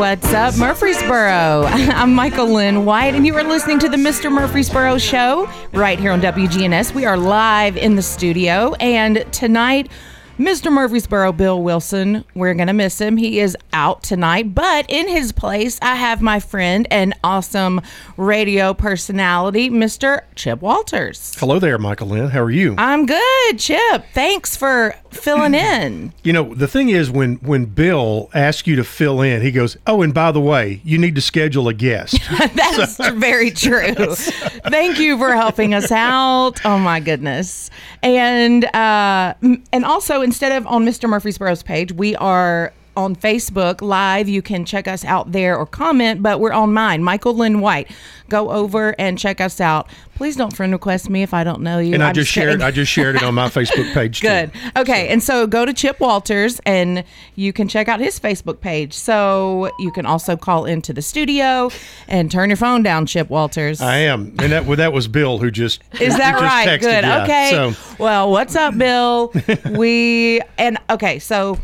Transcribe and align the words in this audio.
What's 0.00 0.32
up, 0.32 0.56
Murfreesboro? 0.56 1.66
I'm 1.68 2.14
Michael 2.14 2.46
Lynn 2.46 2.86
White, 2.86 3.14
and 3.14 3.26
you 3.26 3.36
are 3.36 3.44
listening 3.44 3.78
to 3.80 3.88
the 3.90 3.98
Mr. 3.98 4.32
Murfreesboro 4.32 4.96
Show 4.96 5.46
right 5.74 6.00
here 6.00 6.10
on 6.10 6.22
WGNS. 6.22 6.94
We 6.94 7.04
are 7.04 7.18
live 7.18 7.76
in 7.76 7.96
the 7.96 8.02
studio, 8.02 8.72
and 8.80 9.30
tonight, 9.30 9.90
Mr. 10.40 10.72
Murfreesboro, 10.72 11.32
Bill 11.32 11.62
Wilson, 11.62 12.24
we're 12.34 12.54
going 12.54 12.68
to 12.68 12.72
miss 12.72 12.98
him. 12.98 13.18
He 13.18 13.40
is 13.40 13.54
out 13.74 14.02
tonight, 14.02 14.54
but 14.54 14.86
in 14.88 15.06
his 15.06 15.32
place, 15.32 15.78
I 15.82 15.96
have 15.96 16.22
my 16.22 16.40
friend 16.40 16.88
and 16.90 17.12
awesome 17.22 17.82
radio 18.16 18.72
personality, 18.72 19.68
Mr. 19.68 20.22
Chip 20.36 20.62
Walters. 20.62 21.34
Hello 21.38 21.58
there, 21.58 21.76
Michael 21.76 22.06
Lynn. 22.06 22.30
How 22.30 22.40
are 22.40 22.50
you? 22.50 22.74
I'm 22.78 23.04
good, 23.04 23.58
Chip. 23.58 24.06
Thanks 24.14 24.56
for 24.56 24.94
filling 25.10 25.52
in. 25.54 26.14
You 26.24 26.32
know, 26.32 26.54
the 26.54 26.68
thing 26.68 26.88
is, 26.88 27.10
when 27.10 27.34
when 27.36 27.66
Bill 27.66 28.30
asks 28.32 28.66
you 28.66 28.76
to 28.76 28.84
fill 28.84 29.20
in, 29.20 29.42
he 29.42 29.50
goes, 29.50 29.76
"Oh, 29.86 30.00
and 30.00 30.14
by 30.14 30.32
the 30.32 30.40
way, 30.40 30.80
you 30.84 30.96
need 30.96 31.16
to 31.16 31.20
schedule 31.20 31.68
a 31.68 31.74
guest." 31.74 32.18
That's 32.54 32.96
very 33.14 33.50
true. 33.50 33.92
Thank 34.14 34.98
you 34.98 35.18
for 35.18 35.34
helping 35.34 35.74
us 35.74 35.92
out. 35.92 36.64
Oh 36.64 36.78
my 36.78 36.98
goodness. 37.00 37.68
And 38.02 38.64
uh, 38.74 39.34
and 39.42 39.84
also 39.84 40.22
instead 40.30 40.52
of 40.52 40.64
on 40.68 40.86
Mr. 40.86 41.08
Murfreesboro's 41.08 41.64
page, 41.64 41.90
we 41.90 42.14
are 42.14 42.72
on 42.96 43.14
Facebook 43.16 43.80
live. 43.82 44.28
You 44.28 44.42
can 44.42 44.64
check 44.64 44.88
us 44.88 45.04
out 45.04 45.32
there 45.32 45.56
or 45.56 45.66
comment, 45.66 46.22
but 46.22 46.40
we're 46.40 46.52
on 46.52 46.72
mine, 46.72 47.02
Michael 47.02 47.34
Lynn 47.34 47.60
White. 47.60 47.90
Go 48.28 48.50
over 48.50 48.94
and 48.98 49.18
check 49.18 49.40
us 49.40 49.60
out. 49.60 49.88
Please 50.14 50.36
don't 50.36 50.54
friend 50.54 50.72
request 50.72 51.08
me 51.08 51.22
if 51.22 51.32
I 51.34 51.42
don't 51.44 51.62
know 51.62 51.78
you. 51.78 51.94
and 51.94 52.02
I 52.02 52.08
I'm 52.08 52.14
just 52.14 52.30
shared 52.30 52.50
kidding. 52.50 52.62
I 52.62 52.70
just 52.70 52.92
shared 52.92 53.16
it 53.16 53.22
on 53.22 53.34
my 53.34 53.48
Facebook 53.48 53.92
page. 53.94 54.20
Good. 54.20 54.52
Too. 54.52 54.60
Okay. 54.76 55.08
And 55.08 55.22
so 55.22 55.46
go 55.46 55.64
to 55.64 55.72
Chip 55.72 55.98
Walters 55.98 56.60
and 56.66 57.02
you 57.36 57.52
can 57.52 57.66
check 57.68 57.88
out 57.88 58.00
his 58.00 58.20
Facebook 58.20 58.60
page. 58.60 58.92
So 58.92 59.70
you 59.78 59.90
can 59.90 60.04
also 60.06 60.36
call 60.36 60.66
into 60.66 60.92
the 60.92 61.02
studio 61.02 61.70
and 62.06 62.30
turn 62.30 62.50
your 62.50 62.56
phone 62.58 62.82
down, 62.82 63.06
Chip 63.06 63.30
Walters. 63.30 63.80
I 63.80 63.96
am, 63.98 64.34
and 64.38 64.52
that 64.52 64.66
well, 64.66 64.76
that 64.76 64.92
was 64.92 65.08
Bill 65.08 65.38
who 65.38 65.50
just 65.50 65.82
Is 66.00 66.16
that 66.18 66.34
right? 66.40 66.68
texted, 66.68 66.80
Good. 66.80 67.04
yeah. 67.04 67.22
Okay. 67.24 67.50
So 67.50 67.72
Well, 67.98 68.30
what's 68.30 68.54
up, 68.54 68.76
Bill? 68.76 69.32
we 69.70 70.40
and 70.58 70.78
okay, 70.90 71.18
so 71.18 71.58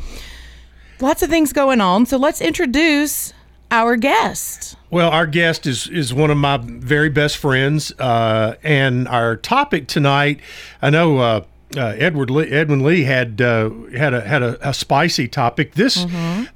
lots 1.00 1.22
of 1.22 1.30
things 1.30 1.52
going 1.52 1.80
on. 1.80 2.06
So 2.06 2.16
let's 2.16 2.41
introduce 2.41 3.33
our 3.70 3.97
guest. 3.97 4.77
Well, 4.91 5.11
our 5.11 5.27
guest 5.27 5.66
is 5.66 5.89
is 5.89 6.14
one 6.14 6.30
of 6.30 6.36
my 6.36 6.58
very 6.58 7.08
best 7.08 7.36
friends, 7.36 7.92
uh, 7.98 8.56
and 8.62 9.08
our 9.08 9.36
topic 9.36 9.89
tonight. 9.89 10.41
I 10.80 10.91
know 10.91 11.19
uh, 11.19 11.44
uh, 11.77 11.94
Edward 11.98 12.30
Lee, 12.30 12.50
Edwin 12.50 12.84
Lee 12.84 13.02
had 13.02 13.41
uh, 13.41 13.70
had 13.97 14.14
a 14.14 14.20
had 14.20 14.42
a, 14.42 14.69
a 14.69 14.72
spicy 14.72 15.28
topic. 15.28 15.74
This 15.74 16.06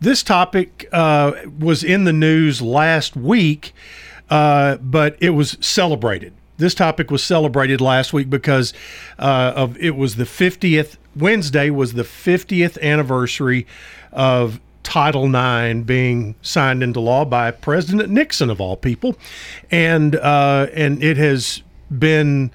this 0.00 0.22
topic 0.22 0.88
uh, 0.92 1.32
was 1.58 1.82
in 1.82 2.04
the 2.04 2.12
news 2.12 2.62
last 2.62 3.16
week, 3.16 3.72
uh, 4.28 4.76
but 4.76 5.16
it 5.20 5.30
was 5.30 5.56
celebrated. 5.60 6.32
This 6.58 6.74
topic 6.74 7.10
was 7.10 7.24
celebrated 7.24 7.80
last 7.80 8.12
week 8.12 8.28
because 8.28 8.74
uh, 9.18 9.54
of 9.56 9.78
it 9.78 9.96
was 9.96 10.16
the 10.16 10.24
50th 10.24 10.98
Wednesday 11.16 11.70
was 11.70 11.94
the 11.94 12.02
50th 12.02 12.80
anniversary 12.82 13.66
of 14.12 14.60
Title 14.82 15.26
IX 15.26 15.84
being 15.84 16.34
signed 16.42 16.82
into 16.82 17.00
law 17.00 17.24
by 17.24 17.50
President 17.50 18.10
Nixon 18.10 18.50
of 18.50 18.60
all 18.60 18.76
people, 18.76 19.16
and 19.70 20.16
uh, 20.16 20.66
and 20.74 21.02
it 21.02 21.16
has 21.16 21.62
been 21.96 22.50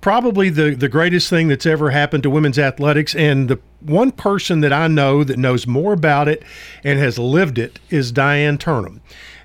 probably 0.00 0.50
the 0.50 0.74
the 0.74 0.88
greatest 0.88 1.30
thing 1.30 1.48
that's 1.48 1.64
ever 1.64 1.90
happened 1.90 2.24
to 2.24 2.30
women's 2.30 2.58
athletics. 2.58 3.14
And 3.14 3.48
the 3.48 3.58
one 3.80 4.10
person 4.10 4.60
that 4.60 4.72
I 4.72 4.88
know 4.88 5.24
that 5.24 5.38
knows 5.38 5.66
more 5.66 5.92
about 5.92 6.28
it 6.28 6.42
and 6.84 6.98
has 6.98 7.18
lived 7.18 7.58
it 7.58 7.78
is 7.88 8.12
Diane 8.12 8.58
Turnham. 8.58 9.00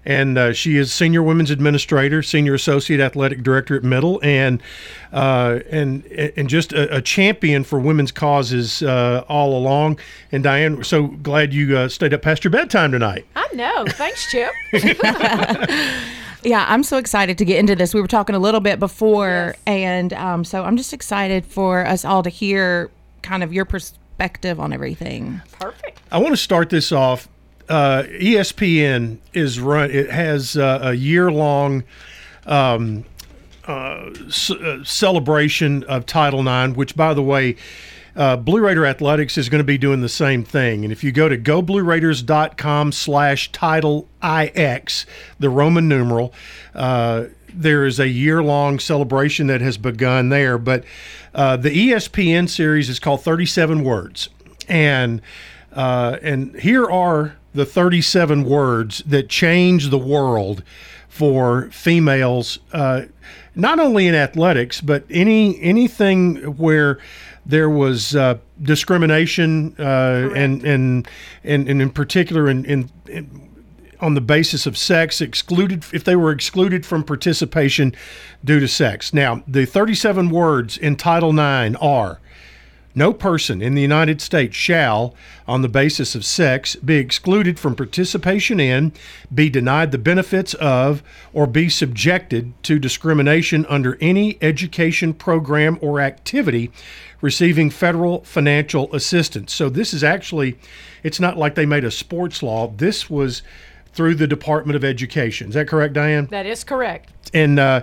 And 0.07 0.38
uh, 0.38 0.53
she 0.53 0.78
is 0.78 0.94
senior 0.94 1.22
women's 1.22 1.51
administrator, 1.51 2.23
senior 2.23 2.53
associate 2.53 3.01
athletic 3.01 3.44
director 3.44 3.75
at 3.75 3.84
Middle, 3.84 4.22
and 4.23 4.63
uh, 5.12 5.59
and 5.69 6.06
and 6.06 6.47
just 6.47 6.72
a, 6.72 6.95
a 6.95 7.01
champion 7.01 7.66
for 7.66 7.78
women's 7.78 8.13
causes 8.13 8.81
uh, 8.81 9.25
all 9.28 9.57
along. 9.57 10.00
And 10.31 10.44
Diane, 10.44 10.78
we're 10.78 10.84
so 10.84 11.07
glad 11.07 11.53
you 11.53 11.78
uh, 11.78 11.90
stayed 11.90 12.13
up 12.13 12.22
past 12.22 12.45
your 12.45 12.51
bedtime 12.51 12.94
tonight. 12.94 13.25
I 13.35 13.50
know. 13.53 13.85
Thanks, 13.90 14.31
Chip. 14.31 14.51
Yeah, 16.44 16.66
I'm 16.69 16.84
so 16.84 16.97
excited 16.97 17.38
to 17.39 17.45
get 17.45 17.57
into 17.59 17.75
this. 17.75 17.94
We 17.94 18.00
were 18.00 18.07
talking 18.07 18.35
a 18.35 18.39
little 18.39 18.59
bit 18.62 18.79
before, 18.79 19.56
Yes. 19.56 19.59
and 19.66 20.13
um, 20.13 20.45
so 20.45 20.63
I'm 20.63 20.78
just 20.78 20.94
excited 20.94 21.44
for 21.45 21.85
us 21.85 22.06
all 22.06 22.24
to 22.24 22.29
hear 22.29 22.89
kind 23.24 23.44
of 23.44 23.51
your 23.51 23.66
perspective 23.66 24.59
on 24.59 24.72
everything. 24.72 25.41
Perfect. 25.59 26.00
I 26.12 26.19
want 26.19 26.34
to 26.34 26.38
start 26.38 26.69
this 26.69 26.91
off. 26.94 27.28
Uh, 27.69 28.03
ESPN 28.03 29.17
is 29.33 29.59
run. 29.59 29.91
It 29.91 30.09
has 30.09 30.55
uh, 30.55 30.79
a 30.83 30.94
year 30.94 31.31
long 31.31 31.83
um, 32.45 33.03
uh, 33.66 34.09
c- 34.29 34.57
uh, 34.61 34.83
celebration 34.83 35.83
of 35.83 36.06
Title 36.06 36.47
IX, 36.47 36.77
which, 36.77 36.95
by 36.95 37.13
the 37.13 37.22
way, 37.22 37.57
uh, 38.16 38.38
Blue 38.38 38.61
Raider 38.61 38.85
Athletics 38.85 39.38
is 39.38 39.50
going 39.50 39.59
to 39.59 39.66
be 39.66 39.77
doing 39.77 40.01
the 40.01 40.09
same 40.09 40.44
thing. 40.44 40.83
And 40.85 40.91
if 40.91 41.03
you 41.03 41.11
go 41.11 41.27
to 41.27 41.38
goblueraiders.com 41.38 42.91
slash 42.94 43.51
title 43.51 44.07
IX, 44.23 45.06
the 45.38 45.50
Roman 45.50 45.89
numeral, 45.89 46.33
uh, 46.73 47.25
there 47.53 47.85
is 47.85 48.00
a 48.00 48.07
year 48.07 48.41
long 48.41 48.79
celebration 48.79 49.47
that 49.47 49.61
has 49.61 49.77
begun 49.77 50.29
there. 50.29 50.57
But 50.57 50.83
the 51.33 51.91
ESPN 51.91 52.50
series 52.50 52.89
is 52.89 53.00
called 53.00 53.23
37 53.23 53.83
Words. 53.83 54.29
And 54.69 55.22
uh, 55.77 56.17
and 56.23 56.56
here 56.56 56.89
are 56.89 57.35
the 57.57 57.66
37 57.66 58.45
words 58.45 59.00
that 59.00 59.29
change 59.29 59.90
the 59.90 59.97
world 59.97 60.63
for 61.09 61.69
females, 61.72 62.59
uh, 62.72 63.01
not 63.56 63.79
only 63.79 64.06
in 64.06 64.13
athletics, 64.13 64.79
but 64.79 65.03
any 65.09 65.59
anything 65.59 66.35
where 66.57 67.00
there 67.47 67.69
was 67.69 68.16
uh, 68.16 68.38
discrimination 68.62 69.75
uh, 69.79 70.29
and, 70.35 70.63
and 70.63 71.07
and 71.44 71.68
and 71.68 71.81
in 71.81 71.90
particular 71.90 72.47
in, 72.47 72.63
in, 72.66 72.91
in 73.07 73.50
on 74.00 74.13
the 74.13 74.22
basis 74.22 74.68
of 74.68 74.78
sex 74.78 75.19
excluded 75.19 75.84
if 75.91 76.03
they 76.03 76.16
were 76.16 76.31
excluded 76.31 76.85
from 76.85 77.03
participation 77.03 77.95
due 78.45 78.59
to 78.59 78.68
sex. 78.68 79.12
Now, 79.12 79.44
the 79.47 79.66
37 79.66 80.29
words 80.29 80.78
in 80.78 80.95
Title 80.95 81.31
IX 81.31 81.75
are 81.78 82.19
no 82.97 83.13
person 83.13 83.61
in 83.61 83.75
the 83.75 83.81
United 83.81 84.19
States 84.21 84.55
shall, 84.55 85.15
on 85.47 85.61
the 85.61 85.69
basis 85.69 86.15
of 86.15 86.25
sex, 86.25 86.75
be 86.75 86.95
excluded 86.95 87.59
from 87.59 87.75
participation 87.75 88.59
in, 88.59 88.91
be 89.33 89.49
denied 89.49 89.91
the 89.91 89.97
benefits 89.97 90.53
of, 90.55 91.03
or 91.33 91.47
be 91.47 91.69
subjected 91.69 92.51
to 92.63 92.79
discrimination 92.79 93.65
under 93.67 93.97
any 94.01 94.37
education 94.41 95.13
program 95.13 95.77
or 95.81 96.01
activity 96.01 96.71
receiving 97.21 97.69
federal 97.69 98.23
financial 98.23 98.93
assistance. 98.93 99.53
So 99.53 99.69
this 99.69 99.93
is 99.93 100.03
actually, 100.03 100.57
it's 101.03 101.19
not 101.19 101.37
like 101.37 101.55
they 101.55 101.65
made 101.65 101.83
a 101.83 101.91
sports 101.91 102.43
law. 102.43 102.67
This 102.75 103.09
was 103.09 103.43
through 103.93 104.15
the 104.15 104.27
Department 104.27 104.75
of 104.75 104.83
Education. 104.83 105.49
Is 105.49 105.53
that 105.55 105.67
correct, 105.67 105.93
Diane? 105.93 106.27
That 106.27 106.45
is 106.45 106.63
correct. 106.63 107.11
and 107.33 107.59
uh, 107.59 107.81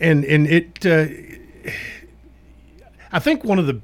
and 0.00 0.24
and 0.24 0.46
it 0.46 0.84
uh, 0.84 1.06
I 3.12 3.18
think 3.18 3.44
one 3.44 3.58
of 3.58 3.66
the 3.66 3.80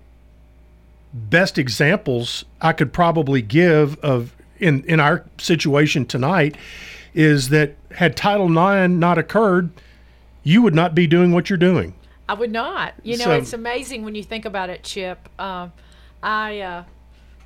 best 1.12 1.58
examples 1.58 2.44
I 2.60 2.72
could 2.72 2.92
probably 2.92 3.42
give 3.42 3.98
of 4.00 4.34
in 4.58 4.84
in 4.84 5.00
our 5.00 5.24
situation 5.38 6.04
tonight 6.06 6.56
is 7.14 7.48
that 7.48 7.76
had 7.92 8.16
Title 8.16 8.46
IX 8.48 8.94
not 8.94 9.18
occurred, 9.18 9.70
you 10.42 10.62
would 10.62 10.74
not 10.74 10.94
be 10.94 11.06
doing 11.06 11.32
what 11.32 11.50
you're 11.50 11.56
doing. 11.56 11.94
I 12.28 12.34
would 12.34 12.52
not. 12.52 12.94
You 13.02 13.16
know, 13.16 13.24
So- 13.24 13.32
it's 13.32 13.52
amazing 13.52 14.04
when 14.04 14.14
you 14.14 14.22
think 14.22 14.44
about 14.44 14.68
it, 14.68 14.82
Chip. 14.84 15.28
Um, 15.40 15.72
I 16.22 16.60
uh, 16.60 16.84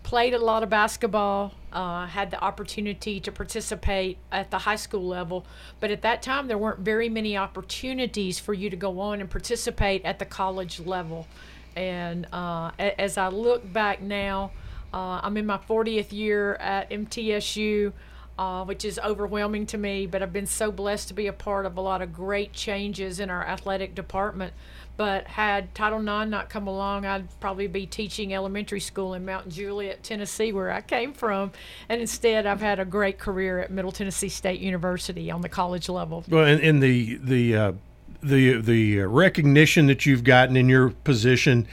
played 0.02 0.34
a 0.34 0.38
lot 0.38 0.62
of 0.62 0.68
basketball, 0.68 1.54
uh, 1.72 2.06
had 2.06 2.30
the 2.30 2.40
opportunity 2.42 3.20
to 3.20 3.30
participate 3.30 4.18
at 4.32 4.50
the 4.50 4.58
high 4.58 4.76
school 4.76 5.06
level, 5.06 5.46
but 5.78 5.90
at 5.90 6.02
that 6.02 6.22
time 6.22 6.48
there 6.48 6.58
weren't 6.58 6.80
very 6.80 7.08
many 7.08 7.36
opportunities 7.36 8.38
for 8.38 8.52
you 8.54 8.68
to 8.70 8.76
go 8.76 8.98
on 9.00 9.20
and 9.20 9.30
participate 9.30 10.04
at 10.04 10.18
the 10.18 10.24
college 10.24 10.80
level. 10.80 11.28
And 11.76 12.26
uh, 12.32 12.70
as 12.78 13.18
I 13.18 13.28
look 13.28 13.70
back 13.72 14.00
now, 14.02 14.52
uh, 14.92 15.20
I'm 15.22 15.36
in 15.36 15.46
my 15.46 15.58
40th 15.58 16.12
year 16.12 16.54
at 16.54 16.90
MTSU. 16.90 17.92
uh, 18.38 18.64
which 18.64 18.84
is 18.84 18.98
overwhelming 18.98 19.66
to 19.66 19.78
me. 19.78 20.06
But 20.06 20.22
I've 20.22 20.32
been 20.32 20.46
so 20.46 20.72
blessed 20.72 21.08
to 21.08 21.14
be 21.14 21.26
a 21.26 21.32
part 21.32 21.66
of 21.66 21.76
a 21.76 21.80
lot 21.80 22.02
of 22.02 22.12
great 22.12 22.52
changes 22.52 23.20
in 23.20 23.30
our 23.30 23.46
athletic 23.46 23.94
department. 23.94 24.52
But 24.96 25.26
had 25.26 25.74
Title 25.74 26.00
IX 26.00 26.30
not 26.30 26.50
come 26.50 26.66
along, 26.66 27.06
I'd 27.06 27.28
probably 27.40 27.66
be 27.66 27.86
teaching 27.86 28.34
elementary 28.34 28.80
school 28.80 29.14
in 29.14 29.24
Mount 29.24 29.48
Juliet, 29.48 30.02
Tennessee, 30.02 30.52
where 30.52 30.70
I 30.70 30.82
came 30.82 31.12
from. 31.14 31.52
And 31.88 32.00
instead, 32.00 32.46
I've 32.46 32.60
had 32.60 32.78
a 32.78 32.84
great 32.84 33.18
career 33.18 33.58
at 33.58 33.70
Middle 33.70 33.92
Tennessee 33.92 34.28
State 34.28 34.60
University 34.60 35.30
on 35.30 35.40
the 35.40 35.48
college 35.48 35.88
level. 35.88 36.24
Well, 36.28 36.44
and 36.44 36.82
the 36.82 37.16
the 37.16 37.56
uh, 37.56 37.72
the 38.22 38.60
the 38.60 39.00
recognition 39.00 39.86
that 39.86 40.06
you've 40.06 40.24
gotten 40.24 40.56
in 40.56 40.68
your 40.68 40.90
position 40.90 41.66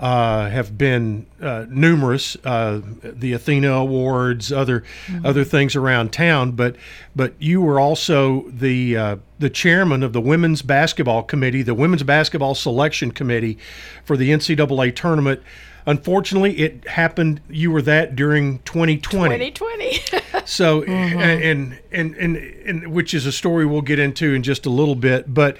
uh, 0.00 0.48
have 0.48 0.78
been 0.78 1.26
uh, 1.42 1.66
numerous. 1.68 2.36
Uh, 2.42 2.80
the 3.02 3.34
Athena 3.34 3.70
Awards, 3.70 4.50
other 4.50 4.82
mm-hmm. 5.06 5.26
other 5.26 5.44
things 5.44 5.76
around 5.76 6.12
town, 6.12 6.52
but 6.52 6.74
but 7.14 7.34
you 7.38 7.60
were 7.60 7.78
also 7.78 8.48
the 8.48 8.96
uh, 8.96 9.16
the 9.38 9.50
chairman 9.50 10.02
of 10.02 10.14
the 10.14 10.20
women's 10.20 10.62
basketball 10.62 11.22
committee, 11.22 11.62
the 11.62 11.74
women's 11.74 12.02
basketball 12.02 12.54
selection 12.54 13.10
committee 13.10 13.58
for 14.04 14.16
the 14.16 14.30
NCAA 14.30 14.96
tournament. 14.96 15.42
Unfortunately, 15.86 16.58
it 16.58 16.86
happened. 16.86 17.40
You 17.48 17.70
were 17.70 17.82
that 17.82 18.16
during 18.16 18.58
2020. 18.60 19.50
2020. 19.50 20.44
so, 20.44 20.82
mm-hmm. 20.82 21.18
and, 21.18 21.78
and 21.90 22.14
and 22.14 22.36
and 22.36 22.92
which 22.92 23.14
is 23.14 23.26
a 23.26 23.32
story 23.32 23.66
we'll 23.66 23.80
get 23.80 23.98
into 23.98 24.34
in 24.34 24.42
just 24.42 24.66
a 24.66 24.70
little 24.70 24.96
bit, 24.96 25.32
but. 25.32 25.56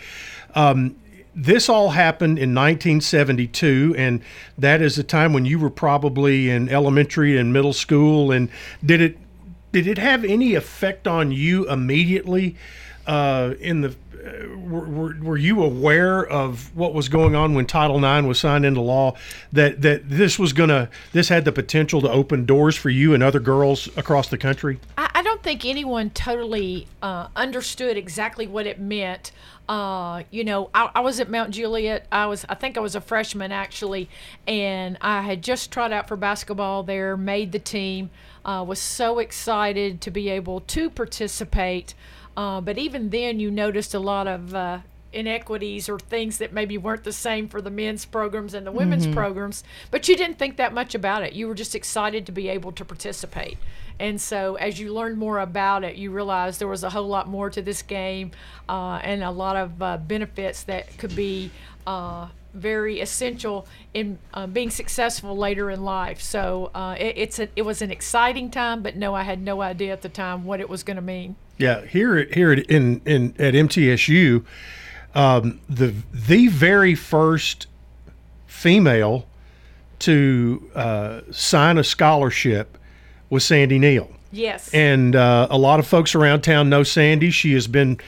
Um, 0.55 0.97
this 1.33 1.69
all 1.69 1.91
happened 1.91 2.41
in 2.41 2.57
1972, 2.57 3.95
and 3.97 4.21
that 4.59 4.83
is 4.83 4.97
the 4.97 5.05
time 5.05 5.33
when 5.33 5.45
you 5.45 5.61
were 5.61 5.71
probably 5.71 6.51
in 6.51 6.69
elementary 6.69 7.39
and 7.39 7.53
middle 7.53 7.73
school. 7.73 8.33
And 8.33 8.51
did 8.85 9.01
it 9.01 9.17
did 9.71 9.87
it 9.87 9.97
have 9.99 10.25
any 10.25 10.57
effect 10.57 11.07
on 11.07 11.31
you 11.31 11.69
immediately? 11.71 12.57
Uh, 13.07 13.55
in 13.61 13.81
the 13.81 13.95
were, 14.57 15.17
were 15.21 15.37
you 15.37 15.63
aware 15.63 16.27
of 16.27 16.75
what 16.77 16.95
was 16.95 17.09
going 17.09 17.35
on 17.35 17.55
when 17.55 17.67
Title 17.67 18.05
IX 18.05 18.27
was 18.27 18.39
signed 18.39 18.65
into 18.65 18.81
law? 18.81 19.17
That 19.53 19.83
that 19.83 20.09
this 20.09 20.39
was 20.39 20.53
gonna 20.53 20.89
this 21.13 21.29
had 21.29 21.45
the 21.45 21.53
potential 21.53 22.01
to 22.03 22.11
open 22.11 22.47
doors 22.47 22.77
for 22.77 22.91
you 22.91 23.15
and 23.15 23.23
other 23.23 23.41
girls 23.41 23.89
across 23.97 24.29
the 24.29 24.39
country. 24.39 24.79
I, 24.97 25.11
I 25.17 25.23
don't 25.23 25.43
think 25.43 25.65
anyone 25.65 26.11
totally 26.11 26.87
uh, 27.03 27.29
understood 27.37 27.97
exactly 27.97 28.47
what 28.47 28.67
it 28.67 28.81
meant. 28.81 29.33
Uh, 29.69 30.25
you 30.33 30.43
know, 30.43 30.69
I, 30.75 30.91
I, 30.97 31.01
was 31.01 31.21
at 31.21 31.31
Mount 31.31 31.53
Juliet. 31.53 32.05
I 32.11 32.27
was, 32.27 32.45
I 32.49 32.57
think 32.57 32.77
I 32.77 32.81
was 32.81 32.97
a 32.97 33.01
freshman 33.01 33.53
actually, 33.53 34.09
and 34.45 34.99
I 35.01 35.23
had 35.23 35.43
just 35.43 35.71
tried 35.71 35.93
out 35.93 36.09
for 36.09 36.17
basketball 36.17 36.83
there, 36.83 37.17
made 37.17 37.53
the 37.53 37.61
team, 37.61 38.11
uh, 38.45 38.65
was 38.67 38.81
so 38.81 39.21
excited 39.21 40.01
to 40.01 40.11
be 40.11 40.29
able 40.29 40.59
to 40.61 40.91
participate. 40.91 41.95
Uh, 42.37 42.61
but 42.61 42.79
even 42.79 43.11
then, 43.11 43.41
you 43.41 43.51
noticed 43.51 43.95
a 43.95 43.99
lot 43.99 44.27
of 44.27 44.55
uh, 44.55 44.79
inequities 45.13 45.89
or 45.89 45.99
things 45.99 46.39
that 46.39 46.53
maybe 46.53 46.79
weren't 46.79 47.05
the 47.05 47.13
same 47.13 47.49
for 47.49 47.61
the 47.61 47.71
men's 47.71 48.05
programs 48.05 48.55
and 48.55 48.67
the 48.67 48.73
women's 48.73 49.05
mm-hmm. 49.05 49.15
programs. 49.15 49.65
But 49.91 50.09
you 50.09 50.17
didn't 50.17 50.39
think 50.39 50.57
that 50.57 50.73
much 50.73 50.95
about 50.95 51.23
it. 51.23 51.33
You 51.33 51.49
were 51.49 51.55
just 51.55 51.75
excited 51.75 52.27
to 52.27 52.33
be 52.33 52.49
able 52.49 52.73
to 52.73 52.85
participate. 52.85 53.59
And 53.99 54.21
so, 54.21 54.55
as 54.55 54.81
you 54.81 54.95
learned 54.95 55.19
more 55.19 55.39
about 55.39 55.85
it, 55.85 55.97
you 55.97 56.11
realized 56.11 56.61
there 56.61 56.69
was 56.69 56.83
a 56.83 56.91
whole 56.91 57.07
lot 57.07 57.29
more 57.29 57.51
to 57.51 57.61
this 57.61 57.83
game 57.83 58.31
uh, 58.69 59.01
and 59.03 59.23
a 59.23 59.31
lot 59.31 59.57
of 59.57 59.83
uh, 59.83 59.97
benefits 59.99 60.63
that 60.65 60.97
could 60.97 61.15
be 61.15 61.51
uh, 61.87 62.29
very 62.53 63.01
essential 63.01 63.67
in 63.95 64.19
uh, 64.35 64.47
being 64.47 64.71
successful 64.71 65.37
later 65.37 65.71
in 65.71 65.85
life. 65.85 66.21
So, 66.21 66.71
uh, 66.75 66.97
it, 66.99 67.15
it's 67.17 67.39
a, 67.39 67.49
it 67.57 67.63
was 67.63 67.83
an 67.83 67.91
exciting 67.91 68.51
time, 68.51 68.83
but 68.83 68.97
no, 68.97 69.15
I 69.15 69.23
had 69.23 69.41
no 69.41 69.63
idea 69.63 69.93
at 69.93 70.03
the 70.03 70.09
time 70.09 70.45
what 70.45 70.61
it 70.61 70.69
was 70.69 70.83
going 70.83 70.97
to 70.97 71.03
mean. 71.03 71.37
Yeah, 71.59 71.85
here 71.85 72.25
here 72.33 72.53
in, 72.53 73.03
in 73.05 73.35
at 73.39 73.55
MTSU, 73.55 74.45
um, 75.15 75.61
the 75.69 75.95
the 76.13 76.49
very 76.49 76.95
first 76.95 77.67
female 78.47 79.27
to 80.01 80.71
uh, 80.75 81.21
sign 81.31 81.79
a 81.79 81.85
scholarship 81.85 82.79
was 83.29 83.45
Sandy 83.45 83.79
Neal. 83.79 84.11
Yes. 84.33 84.73
And 84.73 85.17
uh, 85.17 85.49
a 85.51 85.59
lot 85.59 85.81
of 85.81 85.87
folks 85.87 86.15
around 86.15 86.43
town 86.43 86.69
know 86.69 86.83
Sandy. 86.83 87.31
She 87.31 87.53
has 87.55 87.67
been 87.67 87.99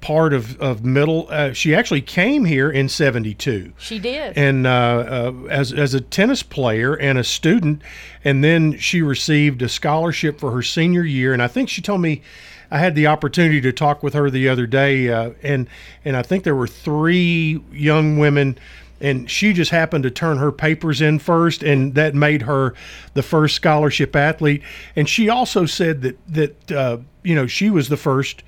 part 0.00 0.32
of, 0.32 0.58
of 0.60 0.84
middle. 0.84 1.26
Uh, 1.30 1.52
she 1.52 1.74
actually 1.74 2.00
came 2.00 2.44
here 2.44 2.70
in 2.70 2.88
72. 2.88 3.72
She 3.78 3.98
did. 3.98 4.36
And 4.36 4.66
uh, 4.66 4.70
uh, 4.70 5.32
as, 5.50 5.72
as 5.72 5.94
a 5.94 6.00
tennis 6.00 6.42
player 6.42 6.94
and 6.94 7.18
a 7.18 7.24
student. 7.24 7.82
And 8.24 8.42
then 8.42 8.78
she 8.78 9.02
received 9.02 9.62
a 9.62 9.68
scholarship 9.68 10.40
for 10.40 10.52
her 10.52 10.62
senior 10.62 11.04
year. 11.04 11.32
And 11.32 11.42
I 11.42 11.48
think 11.48 11.68
she 11.68 11.82
told 11.82 12.00
me 12.00 12.22
I 12.70 12.78
had 12.78 12.94
the 12.94 13.06
opportunity 13.08 13.60
to 13.62 13.72
talk 13.72 14.02
with 14.02 14.14
her 14.14 14.30
the 14.30 14.48
other 14.48 14.66
day. 14.66 15.08
Uh, 15.08 15.32
and, 15.42 15.68
and 16.04 16.16
I 16.16 16.22
think 16.22 16.44
there 16.44 16.56
were 16.56 16.68
three 16.68 17.62
young 17.72 18.18
women 18.18 18.58
and 19.02 19.30
she 19.30 19.54
just 19.54 19.70
happened 19.70 20.04
to 20.04 20.10
turn 20.10 20.36
her 20.36 20.52
papers 20.52 21.00
in 21.00 21.18
first 21.18 21.62
and 21.62 21.94
that 21.94 22.14
made 22.14 22.42
her 22.42 22.74
the 23.14 23.22
first 23.22 23.56
scholarship 23.56 24.14
athlete 24.14 24.62
and 24.94 25.08
she 25.08 25.28
also 25.30 25.64
said 25.64 26.02
that 26.02 26.18
that 26.28 26.72
uh, 26.72 26.98
you 27.22 27.34
know 27.34 27.46
she 27.46 27.70
was 27.70 27.88
the 27.88 27.96
first 27.96 28.42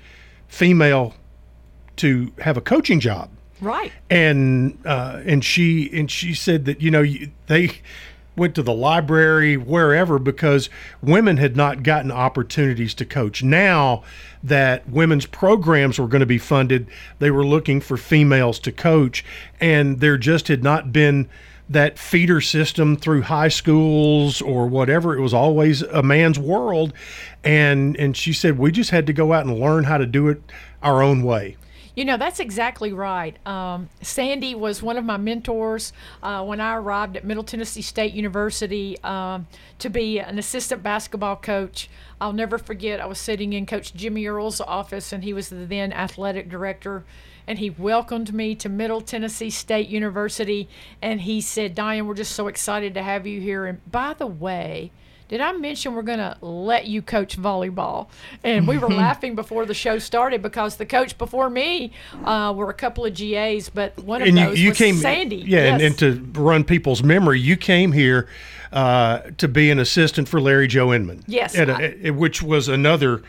female 0.47 1.15
to 1.97 2.31
have 2.39 2.57
a 2.57 2.61
coaching 2.61 2.99
job. 2.99 3.29
Right. 3.61 3.91
And 4.09 4.77
uh, 4.85 5.21
and 5.25 5.43
she 5.43 5.89
and 5.93 6.11
she 6.11 6.33
said 6.33 6.65
that 6.65 6.81
you 6.81 6.91
know 6.91 7.05
they 7.47 7.81
went 8.35 8.55
to 8.55 8.63
the 8.63 8.73
library, 8.73 9.57
wherever, 9.57 10.17
because 10.17 10.69
women 11.01 11.37
had 11.37 11.55
not 11.55 11.83
gotten 11.83 12.11
opportunities 12.11 12.93
to 12.95 13.05
coach. 13.05 13.43
Now 13.43 14.03
that 14.41 14.89
women's 14.89 15.25
programs 15.25 15.99
were 15.99 16.07
going 16.07 16.21
to 16.21 16.25
be 16.25 16.39
funded, 16.39 16.87
they 17.19 17.31
were 17.31 17.45
looking 17.45 17.79
for 17.79 17.95
females 17.95 18.59
to 18.59 18.71
coach, 18.71 19.23
and 19.59 19.99
there 19.99 20.17
just 20.17 20.47
had 20.47 20.63
not 20.63 20.91
been 20.91 21.29
that 21.69 21.97
feeder 21.97 22.41
system 22.41 22.97
through 22.97 23.21
high 23.21 23.47
schools 23.47 24.41
or 24.41 24.67
whatever. 24.67 25.15
It 25.15 25.21
was 25.21 25.33
always 25.33 25.81
a 25.81 26.03
man's 26.03 26.37
world. 26.37 26.93
And 27.43 27.95
and 27.97 28.17
she 28.17 28.33
said 28.33 28.57
we 28.57 28.71
just 28.71 28.89
had 28.89 29.07
to 29.07 29.13
go 29.13 29.31
out 29.31 29.45
and 29.45 29.59
learn 29.59 29.85
how 29.85 29.97
to 29.97 30.05
do 30.05 30.27
it 30.27 30.41
our 30.81 31.01
own 31.01 31.23
way 31.23 31.55
you 31.95 32.05
know, 32.05 32.17
that's 32.17 32.39
exactly 32.39 32.91
right. 32.91 33.37
Um, 33.45 33.89
Sandy 34.01 34.55
was 34.55 34.81
one 34.81 34.97
of 34.97 35.05
my 35.05 35.17
mentors 35.17 35.93
uh, 36.23 36.43
when 36.43 36.59
I 36.59 36.75
arrived 36.75 37.17
at 37.17 37.23
Middle 37.23 37.43
Tennessee 37.43 37.83
State 37.83 38.13
University 38.13 38.97
um, 39.03 39.47
to 39.77 39.89
be 39.89 40.19
an 40.19 40.39
assistant 40.39 40.81
basketball 40.81 41.35
coach. 41.35 41.89
I'll 42.19 42.33
never 42.33 42.57
forget, 42.57 42.99
I 42.99 43.05
was 43.05 43.19
sitting 43.19 43.53
in 43.53 43.65
Coach 43.65 43.93
Jimmy 43.93 44.25
Earle's 44.25 44.59
office, 44.59 45.13
and 45.13 45.23
he 45.23 45.33
was 45.33 45.49
the 45.49 45.65
then 45.65 45.93
athletic 45.93 46.49
director. 46.49 47.03
And 47.45 47.59
he 47.59 47.69
welcomed 47.69 48.33
me 48.33 48.55
to 48.55 48.69
Middle 48.69 49.01
Tennessee 49.01 49.49
State 49.49 49.89
University. 49.89 50.69
And 51.01 51.21
he 51.21 51.41
said, 51.41 51.75
Diane, 51.75 52.07
we're 52.07 52.13
just 52.13 52.31
so 52.31 52.47
excited 52.47 52.93
to 52.93 53.03
have 53.03 53.27
you 53.27 53.41
here. 53.41 53.65
And 53.65 53.91
by 53.91 54.13
the 54.13 54.27
way, 54.27 54.91
did 55.33 55.41
I 55.41 55.51
mention 55.53 55.95
we're 55.95 56.03
going 56.03 56.19
to 56.19 56.37
let 56.41 56.85
you 56.85 57.01
coach 57.01 57.41
volleyball? 57.41 58.07
And 58.43 58.67
we 58.67 58.77
were 58.77 58.87
laughing 59.03 59.33
before 59.33 59.65
the 59.65 59.73
show 59.73 59.97
started 59.97 60.43
because 60.43 60.75
the 60.75 60.85
coach 60.85 61.17
before 61.17 61.49
me 61.49 61.91
uh, 62.23 62.53
were 62.55 62.69
a 62.69 62.73
couple 62.75 63.03
of 63.03 63.15
GAs, 63.15 63.67
but 63.67 63.97
one 63.97 64.21
of 64.21 64.27
and 64.27 64.37
those 64.37 64.59
you, 64.59 64.65
you 64.65 64.69
was 64.69 64.77
came, 64.77 64.95
Sandy. 64.97 65.37
Yeah, 65.37 65.63
yes. 65.63 65.73
and, 65.73 65.81
and, 65.81 65.97
to 65.97 66.39
run 66.39 66.63
people's 66.63 67.01
memory, 67.01 67.39
you 67.39 67.57
came 67.57 67.93
here 67.93 68.29
uh, 68.71 69.21
to 69.39 69.47
be 69.47 69.71
an 69.71 69.79
assistant 69.79 70.29
for 70.29 70.39
Larry 70.39 70.67
Joe 70.67 70.93
Inman. 70.93 71.23
Yes. 71.25 71.57
A, 71.57 72.11
which 72.11 72.43
was 72.43 72.67
another 72.67 73.23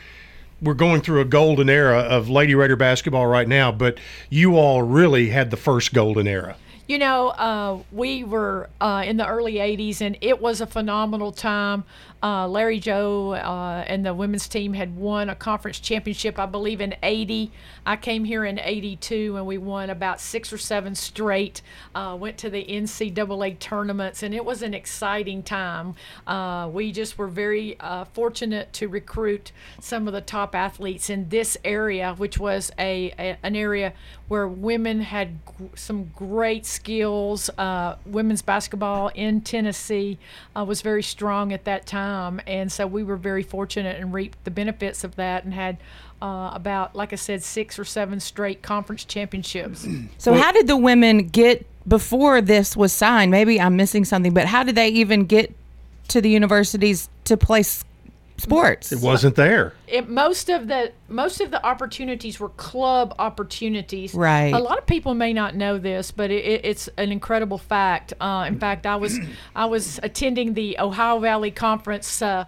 we're 0.60 0.74
going 0.74 1.00
through 1.00 1.22
a 1.22 1.24
golden 1.24 1.70
era 1.70 2.00
of 2.00 2.28
Lady 2.28 2.54
Raider 2.54 2.76
basketball 2.76 3.26
right 3.26 3.48
now, 3.48 3.72
but 3.72 3.98
you 4.28 4.58
all 4.58 4.82
really 4.82 5.30
had 5.30 5.50
the 5.50 5.56
first 5.56 5.94
golden 5.94 6.26
era. 6.26 6.56
You 6.86 6.98
know, 6.98 7.28
uh, 7.28 7.78
we 7.92 8.24
were 8.24 8.68
uh, 8.80 9.04
in 9.06 9.16
the 9.16 9.26
early 9.26 9.54
80s, 9.54 10.02
and 10.02 10.18
it 10.20 10.40
was 10.40 10.60
a 10.60 10.66
phenomenal 10.66 11.32
time. 11.32 11.84
Uh, 12.24 12.48
Larry 12.48 12.80
Joe 12.80 13.34
uh, 13.34 13.84
and 13.86 14.06
the 14.06 14.14
women's 14.14 14.48
team 14.48 14.72
had 14.72 14.96
won 14.96 15.28
a 15.28 15.34
conference 15.34 15.78
championship, 15.78 16.38
I 16.38 16.46
believe, 16.46 16.80
in 16.80 16.94
80. 17.02 17.52
I 17.84 17.96
came 17.96 18.24
here 18.24 18.46
in 18.46 18.58
82 18.58 19.36
and 19.36 19.44
we 19.44 19.58
won 19.58 19.90
about 19.90 20.22
six 20.22 20.50
or 20.50 20.56
seven 20.56 20.94
straight. 20.94 21.60
Uh, 21.94 22.16
went 22.18 22.38
to 22.38 22.48
the 22.48 22.64
NCAA 22.64 23.58
tournaments, 23.58 24.22
and 24.22 24.34
it 24.34 24.42
was 24.42 24.62
an 24.62 24.72
exciting 24.72 25.42
time. 25.42 25.96
Uh, 26.26 26.70
we 26.72 26.92
just 26.92 27.18
were 27.18 27.28
very 27.28 27.78
uh, 27.78 28.06
fortunate 28.06 28.72
to 28.72 28.88
recruit 28.88 29.52
some 29.78 30.06
of 30.08 30.14
the 30.14 30.22
top 30.22 30.54
athletes 30.54 31.10
in 31.10 31.28
this 31.28 31.58
area, 31.62 32.14
which 32.14 32.38
was 32.38 32.70
a, 32.78 33.12
a 33.18 33.36
an 33.42 33.54
area 33.54 33.92
where 34.28 34.48
women 34.48 35.02
had 35.02 35.44
g- 35.46 35.68
some 35.74 36.04
great 36.16 36.64
skills. 36.64 37.50
Uh, 37.58 37.96
women's 38.06 38.40
basketball 38.40 39.08
in 39.08 39.42
Tennessee 39.42 40.18
was 40.56 40.80
very 40.80 41.02
strong 41.02 41.52
at 41.52 41.64
that 41.64 41.84
time. 41.84 42.13
Um, 42.14 42.40
and 42.46 42.70
so 42.70 42.86
we 42.86 43.02
were 43.02 43.16
very 43.16 43.42
fortunate 43.42 44.00
and 44.00 44.12
reaped 44.12 44.42
the 44.44 44.50
benefits 44.50 45.04
of 45.04 45.16
that 45.16 45.44
and 45.44 45.52
had 45.52 45.78
uh, 46.22 46.50
about, 46.54 46.94
like 46.94 47.12
I 47.12 47.16
said, 47.16 47.42
six 47.42 47.78
or 47.78 47.84
seven 47.84 48.20
straight 48.20 48.62
conference 48.62 49.04
championships. 49.04 49.86
So, 50.18 50.32
well, 50.32 50.42
how 50.42 50.52
did 50.52 50.66
the 50.66 50.76
women 50.76 51.26
get 51.28 51.66
before 51.86 52.40
this 52.40 52.76
was 52.76 52.92
signed? 52.92 53.30
Maybe 53.30 53.60
I'm 53.60 53.76
missing 53.76 54.04
something, 54.04 54.32
but 54.32 54.46
how 54.46 54.62
did 54.62 54.74
they 54.74 54.88
even 54.88 55.24
get 55.26 55.54
to 56.08 56.20
the 56.20 56.30
universities 56.30 57.08
to 57.24 57.36
play 57.36 57.62
sports? 58.36 58.92
It 58.92 59.00
wasn't 59.00 59.36
there. 59.36 59.74
It, 59.86 60.08
most 60.08 60.48
of 60.48 60.68
the 60.68 60.92
most 61.08 61.40
of 61.40 61.50
the 61.50 61.64
opportunities 61.64 62.40
were 62.40 62.48
club 62.50 63.14
opportunities. 63.18 64.14
Right. 64.14 64.52
A 64.52 64.58
lot 64.58 64.78
of 64.78 64.86
people 64.86 65.14
may 65.14 65.32
not 65.32 65.54
know 65.54 65.78
this, 65.78 66.10
but 66.10 66.30
it, 66.30 66.44
it, 66.44 66.60
it's 66.64 66.88
an 66.96 67.12
incredible 67.12 67.58
fact. 67.58 68.12
Uh, 68.20 68.44
in 68.48 68.58
fact, 68.58 68.86
I 68.86 68.96
was 68.96 69.18
I 69.56 69.66
was 69.66 70.00
attending 70.02 70.54
the 70.54 70.78
Ohio 70.78 71.18
Valley 71.18 71.50
Conference 71.50 72.22
uh, 72.22 72.44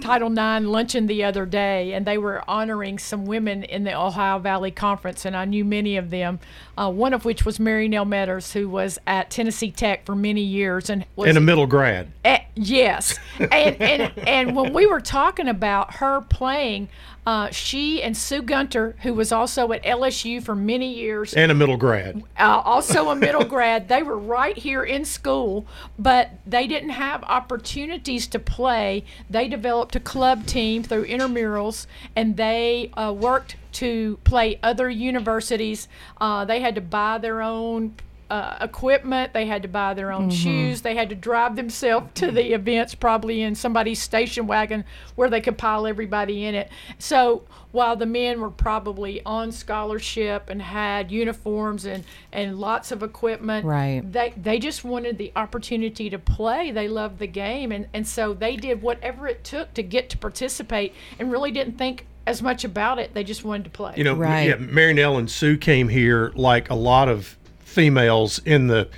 Title 0.00 0.30
IX 0.30 0.66
luncheon 0.66 1.06
the 1.06 1.24
other 1.24 1.44
day, 1.46 1.92
and 1.92 2.06
they 2.06 2.18
were 2.18 2.42
honoring 2.48 2.98
some 2.98 3.26
women 3.26 3.64
in 3.64 3.84
the 3.84 3.98
Ohio 3.98 4.38
Valley 4.38 4.70
Conference, 4.70 5.24
and 5.24 5.36
I 5.36 5.44
knew 5.44 5.64
many 5.64 5.96
of 5.96 6.10
them. 6.10 6.40
Uh, 6.76 6.90
one 6.90 7.12
of 7.12 7.24
which 7.24 7.44
was 7.44 7.58
Mary 7.58 7.88
Nell 7.88 8.04
Meadors, 8.04 8.52
who 8.52 8.68
was 8.68 9.00
at 9.06 9.30
Tennessee 9.30 9.72
Tech 9.72 10.06
for 10.06 10.14
many 10.14 10.42
years 10.42 10.88
and 10.88 11.04
was 11.16 11.28
in 11.28 11.36
a 11.36 11.40
middle 11.40 11.66
grad. 11.66 12.12
Eh, 12.24 12.38
yes, 12.54 13.18
and, 13.38 13.82
and 13.82 14.12
and 14.18 14.56
when 14.56 14.72
we 14.72 14.86
were 14.86 15.00
talking 15.00 15.48
about 15.48 15.96
her 15.96 16.20
playing, 16.20 16.77
uh, 17.26 17.50
she 17.50 18.02
and 18.02 18.16
Sue 18.16 18.42
Gunter, 18.42 18.94
who 19.02 19.12
was 19.14 19.32
also 19.32 19.72
at 19.72 19.82
LSU 19.82 20.42
for 20.42 20.54
many 20.54 20.94
years, 20.94 21.34
And 21.34 21.50
a 21.50 21.54
middle 21.54 21.76
grad. 21.76 22.22
uh, 22.38 22.62
also 22.64 23.10
a 23.10 23.16
middle 23.16 23.44
grad, 23.54 23.88
they 23.88 24.02
were 24.02 24.18
right 24.18 24.56
here 24.56 24.84
in 24.84 25.04
school, 25.04 25.66
but 25.98 26.30
they 26.46 26.66
didn't 26.66 26.90
have 26.90 27.22
opportunities 27.24 28.26
to 28.28 28.38
play. 28.38 29.04
They 29.28 29.48
developed 29.48 29.96
a 29.96 30.00
club 30.00 30.46
team 30.46 30.82
through 30.82 31.06
intramurals, 31.06 31.86
and 32.14 32.36
they 32.36 32.90
uh, 32.96 33.12
worked 33.12 33.56
to 33.72 34.18
play 34.24 34.58
other 34.62 34.88
universities. 34.88 35.88
Uh, 36.20 36.44
they 36.44 36.60
had 36.60 36.74
to 36.76 36.80
buy 36.80 37.18
their 37.18 37.42
own 37.42 37.94
uh, 38.30 38.58
equipment. 38.60 39.32
They 39.32 39.46
had 39.46 39.62
to 39.62 39.68
buy 39.68 39.94
their 39.94 40.12
own 40.12 40.30
shoes. 40.30 40.82
They 40.82 40.94
had 40.94 41.08
to 41.08 41.14
drive 41.14 41.56
themselves 41.56 42.08
to 42.16 42.30
the 42.30 42.52
events, 42.52 42.94
probably 42.94 43.42
in 43.42 43.54
somebody's 43.54 44.00
station 44.02 44.46
wagon 44.46 44.84
where 45.14 45.30
they 45.30 45.40
could 45.40 45.56
pile 45.56 45.86
everybody 45.86 46.44
in 46.44 46.54
it. 46.54 46.70
So 46.98 47.44
while 47.72 47.96
the 47.96 48.06
men 48.06 48.40
were 48.40 48.50
probably 48.50 49.22
on 49.24 49.50
scholarship 49.52 50.50
and 50.50 50.60
had 50.60 51.10
uniforms 51.10 51.84
and, 51.86 52.04
and 52.32 52.58
lots 52.58 52.92
of 52.92 53.02
equipment, 53.02 53.64
Right. 53.64 54.02
they, 54.10 54.34
they 54.36 54.58
just 54.58 54.84
wanted 54.84 55.16
the 55.18 55.32
opportunity 55.36 56.10
to 56.10 56.18
play. 56.18 56.70
They 56.70 56.88
loved 56.88 57.18
the 57.18 57.26
game. 57.26 57.72
And, 57.72 57.86
and 57.94 58.06
so 58.06 58.34
they 58.34 58.56
did 58.56 58.82
whatever 58.82 59.26
it 59.26 59.44
took 59.44 59.72
to 59.74 59.82
get 59.82 60.10
to 60.10 60.18
participate 60.18 60.94
and 61.18 61.32
really 61.32 61.50
didn't 61.50 61.78
think 61.78 62.06
as 62.26 62.42
much 62.42 62.62
about 62.64 62.98
it. 62.98 63.14
They 63.14 63.24
just 63.24 63.42
wanted 63.44 63.64
to 63.64 63.70
play. 63.70 63.94
You 63.96 64.04
know, 64.04 64.14
Right. 64.14 64.48
yeah, 64.48 64.56
Mary 64.56 64.92
Nell 64.92 65.16
and 65.16 65.30
Sue 65.30 65.56
came 65.56 65.88
here 65.88 66.30
like 66.34 66.68
a 66.68 66.74
lot 66.74 67.08
of 67.08 67.36
females 67.68 68.40
in 68.44 68.66
the 68.66 68.88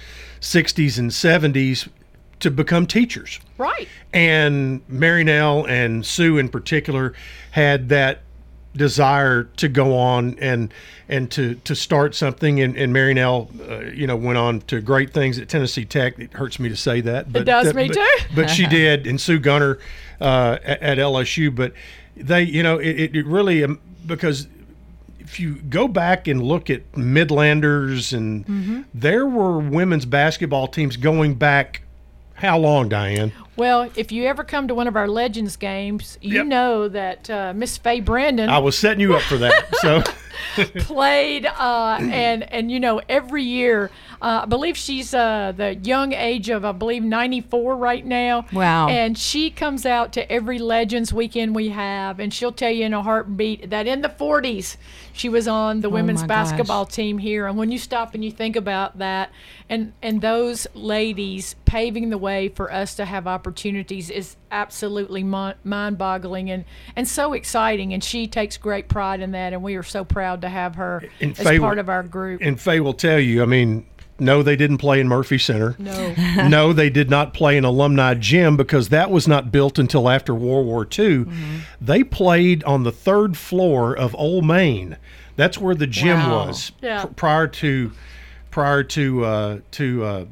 60s 0.40 0.98
and 0.98 1.10
70s 1.10 1.88
to 2.40 2.50
become 2.50 2.86
teachers. 2.86 3.38
right. 3.58 3.86
And 4.14 4.80
Mary 4.88 5.22
Nell 5.24 5.66
and 5.66 6.04
Sue 6.06 6.38
in 6.38 6.48
particular 6.48 7.12
had 7.50 7.88
that 7.90 8.20
desire 8.74 9.44
to 9.56 9.68
go 9.68 9.96
on 9.98 10.38
and 10.40 10.72
and 11.08 11.28
to 11.32 11.56
to 11.56 11.74
start 11.74 12.14
something 12.14 12.60
and, 12.60 12.76
and 12.76 12.92
Mary 12.92 13.12
Nell 13.12 13.50
uh, 13.68 13.80
you 13.80 14.06
know 14.06 14.14
went 14.16 14.38
on 14.38 14.60
to 14.62 14.80
great 14.80 15.12
things 15.12 15.38
at 15.40 15.48
Tennessee 15.48 15.84
Tech 15.84 16.16
it 16.20 16.32
hurts 16.32 16.60
me 16.60 16.68
to 16.68 16.76
say 16.76 17.00
that 17.00 17.32
but 17.32 17.44
does 17.44 17.66
uh, 17.66 17.72
me 17.74 17.88
but, 17.88 17.94
too. 17.94 18.08
but 18.34 18.48
she 18.48 18.66
did 18.78 19.08
and 19.08 19.20
Sue 19.20 19.40
Gunter 19.40 19.80
uh, 20.20 20.58
at, 20.62 20.80
at 20.82 20.98
LSU 20.98 21.52
but 21.52 21.72
they 22.16 22.42
you 22.42 22.62
know 22.62 22.78
it, 22.78 22.88
it- 23.00 23.16
it 23.16 23.26
really 23.26 23.64
um, 23.64 23.80
because 24.06 24.46
if 25.20 25.38
you 25.40 25.54
go 25.56 25.86
back 25.88 26.26
and 26.28 26.42
look 26.42 26.70
at 26.70 26.90
Midlanders 26.92 28.12
and 28.16 28.46
Mm-hmm. 28.46 28.80
there 28.94 29.26
were 29.26 29.58
women's 29.58 30.04
basketball 30.06 30.66
teams 30.66 30.96
going 30.96 31.34
back 31.34 31.82
how 32.34 32.58
long 32.58 32.88
Diane 32.88 33.32
Well, 33.56 33.90
if 33.96 34.10
you 34.10 34.24
ever 34.24 34.42
come 34.44 34.66
to 34.68 34.74
one 34.74 34.88
of 34.88 34.96
our 34.96 35.06
Legends 35.08 35.56
games, 35.56 36.16
you 36.22 36.36
Yep. 36.38 36.46
know 36.46 36.88
that 36.88 37.28
uh, 37.30 37.52
Miss 37.54 37.76
Faye 37.76 38.00
Brandon 38.00 38.48
I 38.48 38.58
was 38.58 38.76
setting 38.78 39.00
you 39.00 39.14
up 39.14 39.22
for 39.22 39.36
that. 39.38 39.76
So 39.76 40.02
played, 40.80 41.46
uh, 41.46 41.98
and 42.00 42.42
and 42.52 42.70
you 42.70 42.80
know 42.80 43.00
every 43.08 43.42
year, 43.44 43.90
uh, 44.22 44.40
I 44.42 44.46
believe 44.46 44.76
she's 44.76 45.12
uh, 45.14 45.52
the 45.56 45.74
young 45.76 46.12
age 46.12 46.48
of 46.50 46.64
I 46.64 46.72
believe 46.72 47.02
94 47.02 47.76
right 47.76 48.04
now. 48.04 48.46
Wow. 48.52 48.88
And 48.88 49.16
she 49.16 49.50
comes 49.50 49.86
out 49.86 50.12
to 50.14 50.30
every 50.30 50.58
Legends 50.58 51.12
weekend 51.12 51.54
we 51.54 51.68
have, 51.70 52.20
and 52.20 52.32
she'll 52.32 52.52
tell 52.52 52.70
you 52.70 52.84
in 52.84 52.94
a 52.94 53.02
heartbeat 53.02 53.70
that 53.70 53.86
in 53.86 54.02
the 54.02 54.08
40s 54.08 54.76
she 55.12 55.28
was 55.28 55.48
on 55.48 55.80
the 55.80 55.90
women's 55.90 56.20
Oh 56.22 56.26
gosh. 56.26 56.50
basketball 56.50 56.86
team 56.86 57.18
here. 57.18 57.46
And 57.46 57.56
when 57.58 57.70
you 57.72 57.78
stop 57.78 58.14
and 58.14 58.24
you 58.24 58.30
think 58.30 58.56
about 58.56 58.98
that, 58.98 59.30
and 59.68 59.92
and 60.02 60.20
those 60.20 60.66
ladies 60.74 61.56
paving 61.64 62.10
the 62.10 62.18
way 62.18 62.48
for 62.48 62.72
us 62.72 62.94
to 62.96 63.04
have 63.04 63.26
opportunities 63.26 64.10
is 64.10 64.36
absolutely 64.50 65.22
mind-boggling 65.22 66.50
and 66.50 66.64
and 66.96 67.06
so 67.08 67.32
exciting. 67.32 67.92
And 67.92 68.02
she 68.02 68.26
takes 68.26 68.56
great 68.56 68.88
pride 68.88 69.20
in 69.20 69.32
that, 69.32 69.52
and 69.52 69.62
we 69.62 69.76
are 69.76 69.82
so 69.82 70.04
proud 70.04 70.42
to 70.42 70.48
have 70.48 70.74
her 70.76 71.02
And 71.20 71.32
as 71.38 71.46
Faye 71.46 71.58
part 71.58 71.76
will- 71.76 71.80
of 71.80 71.88
our 71.88 72.02
group. 72.02 72.40
and 72.42 72.60
Faye 72.60 72.80
will 72.80 72.92
tell 72.94 73.18
you, 73.18 73.42
I 73.42 73.46
mean, 73.46 73.86
no, 74.18 74.42
they 74.42 74.54
didn't 74.56 74.78
play 74.78 75.00
in 75.00 75.08
Murphy 75.08 75.38
Center. 75.38 75.74
no, 75.78 76.14
no, 76.48 76.72
they 76.72 76.90
did 76.90 77.08
not 77.08 77.32
play 77.32 77.56
in 77.56 77.64
alumni 77.64 78.12
gym 78.14 78.56
because 78.56 78.90
that 78.90 79.10
was 79.10 79.26
not 79.26 79.50
built 79.50 79.78
until 79.78 80.08
after 80.10 80.34
World 80.34 80.66
War 80.66 80.82
II. 80.82 81.24
Mm-hmm. 81.24 81.56
They 81.80 82.04
played 82.04 82.62
on 82.64 82.82
the 82.82 82.92
third 82.92 83.36
floor 83.38 83.96
of 83.96 84.14
Old 84.16 84.44
Main. 84.44 84.96
That's 85.36 85.56
where 85.56 85.74
the 85.74 85.86
gym 85.86 86.18
Wow. 86.18 86.48
was 86.48 86.72
Yeah. 86.82 87.04
pr- 87.04 87.12
prior 87.14 87.46
to 87.46 87.92
prior 88.50 88.82
to 88.82 89.24
uh, 89.24 89.58
to 89.70 90.04
uh, 90.04 90.24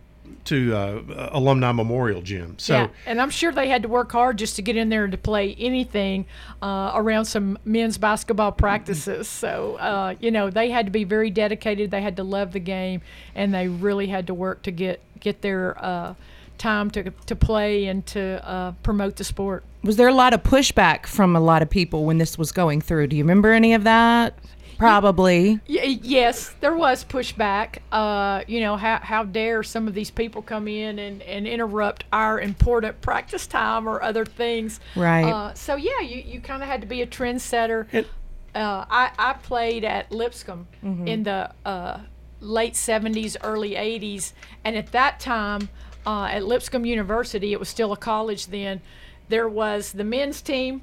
to 0.48 0.74
uh, 0.74 1.28
alumni 1.32 1.72
memorial 1.72 2.22
gym. 2.22 2.58
So 2.58 2.72
yeah, 2.74 2.88
and 3.04 3.20
I'm 3.20 3.28
sure 3.28 3.52
they 3.52 3.68
had 3.68 3.82
to 3.82 3.88
work 3.88 4.12
hard 4.12 4.38
just 4.38 4.56
to 4.56 4.62
get 4.62 4.76
in 4.76 4.88
there 4.88 5.04
and 5.04 5.12
to 5.12 5.18
play 5.18 5.54
anything 5.58 6.24
uh, 6.62 6.92
around 6.94 7.26
some 7.26 7.58
men's 7.66 7.98
basketball 7.98 8.52
practices. 8.52 9.28
So 9.28 9.76
uh, 9.76 10.14
you 10.20 10.30
know 10.30 10.50
they 10.50 10.70
had 10.70 10.86
to 10.86 10.92
be 10.92 11.04
very 11.04 11.30
dedicated. 11.30 11.90
They 11.90 12.00
had 12.00 12.16
to 12.16 12.24
love 12.24 12.52
the 12.52 12.60
game, 12.60 13.02
and 13.34 13.52
they 13.52 13.68
really 13.68 14.06
had 14.06 14.26
to 14.28 14.34
work 14.34 14.62
to 14.62 14.70
get 14.70 15.02
get 15.20 15.42
their 15.42 15.76
uh, 15.84 16.14
time 16.56 16.90
to 16.92 17.10
to 17.10 17.36
play 17.36 17.86
and 17.86 18.06
to 18.06 18.48
uh, 18.48 18.72
promote 18.82 19.16
the 19.16 19.24
sport. 19.24 19.64
Was 19.82 19.96
there 19.96 20.08
a 20.08 20.14
lot 20.14 20.32
of 20.32 20.42
pushback 20.42 21.06
from 21.06 21.36
a 21.36 21.40
lot 21.40 21.60
of 21.60 21.68
people 21.68 22.04
when 22.06 22.18
this 22.18 22.38
was 22.38 22.52
going 22.52 22.80
through? 22.80 23.08
Do 23.08 23.16
you 23.16 23.22
remember 23.22 23.52
any 23.52 23.74
of 23.74 23.84
that? 23.84 24.34
Probably. 24.78 25.60
Y- 25.68 25.98
yes, 26.02 26.54
there 26.60 26.74
was 26.74 27.04
pushback. 27.04 27.78
Uh, 27.92 28.42
you 28.46 28.60
know, 28.60 28.76
how, 28.76 29.00
how 29.02 29.24
dare 29.24 29.62
some 29.62 29.88
of 29.88 29.94
these 29.94 30.10
people 30.10 30.40
come 30.40 30.68
in 30.68 30.98
and, 30.98 31.20
and 31.22 31.46
interrupt 31.46 32.04
our 32.12 32.40
important 32.40 33.00
practice 33.00 33.46
time 33.46 33.88
or 33.88 34.00
other 34.02 34.24
things. 34.24 34.78
Right. 34.96 35.24
Uh, 35.24 35.52
so, 35.54 35.74
yeah, 35.76 36.00
you, 36.00 36.22
you 36.24 36.40
kind 36.40 36.62
of 36.62 36.68
had 36.68 36.80
to 36.80 36.86
be 36.86 37.02
a 37.02 37.06
trendsetter. 37.06 37.86
And- 37.92 38.06
Uh, 38.54 38.84
I, 38.90 39.10
I 39.18 39.32
played 39.34 39.84
at 39.84 40.10
Lipscomb 40.10 40.66
in 41.06 41.22
the 41.24 41.50
uh, 41.66 41.98
late 42.40 42.72
70s, 42.74 43.36
early 43.42 43.72
80s. 43.72 44.32
And 44.64 44.74
at 44.74 44.90
that 44.92 45.20
time, 45.20 45.68
uh, 46.06 46.24
at 46.32 46.44
Lipscomb 46.44 46.86
University, 46.86 47.52
it 47.52 47.60
was 47.60 47.68
still 47.68 47.92
a 47.92 47.96
college 47.96 48.46
then, 48.46 48.80
there 49.28 49.48
was 49.48 49.92
the 49.92 50.02
men's 50.04 50.40
team, 50.40 50.80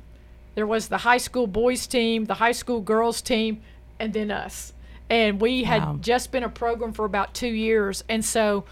there 0.53 0.67
was 0.67 0.87
the 0.89 0.99
high 0.99 1.17
school 1.17 1.47
boys 1.47 1.87
team, 1.87 2.25
the 2.25 2.35
high 2.35 2.51
school 2.53 2.79
girls 2.81 3.21
team, 3.21 3.61
and 3.99 4.13
then 4.13 4.31
us. 4.31 4.73
And 5.09 5.39
we 5.39 5.63
had 5.63 5.83
Wow. 5.83 5.97
just 6.01 6.31
been 6.31 6.43
a 6.43 6.49
program 6.49 6.91
for 6.93 7.05
about 7.05 7.33
two 7.33 7.47
years. 7.49 8.03
And 8.09 8.23
so 8.25 8.65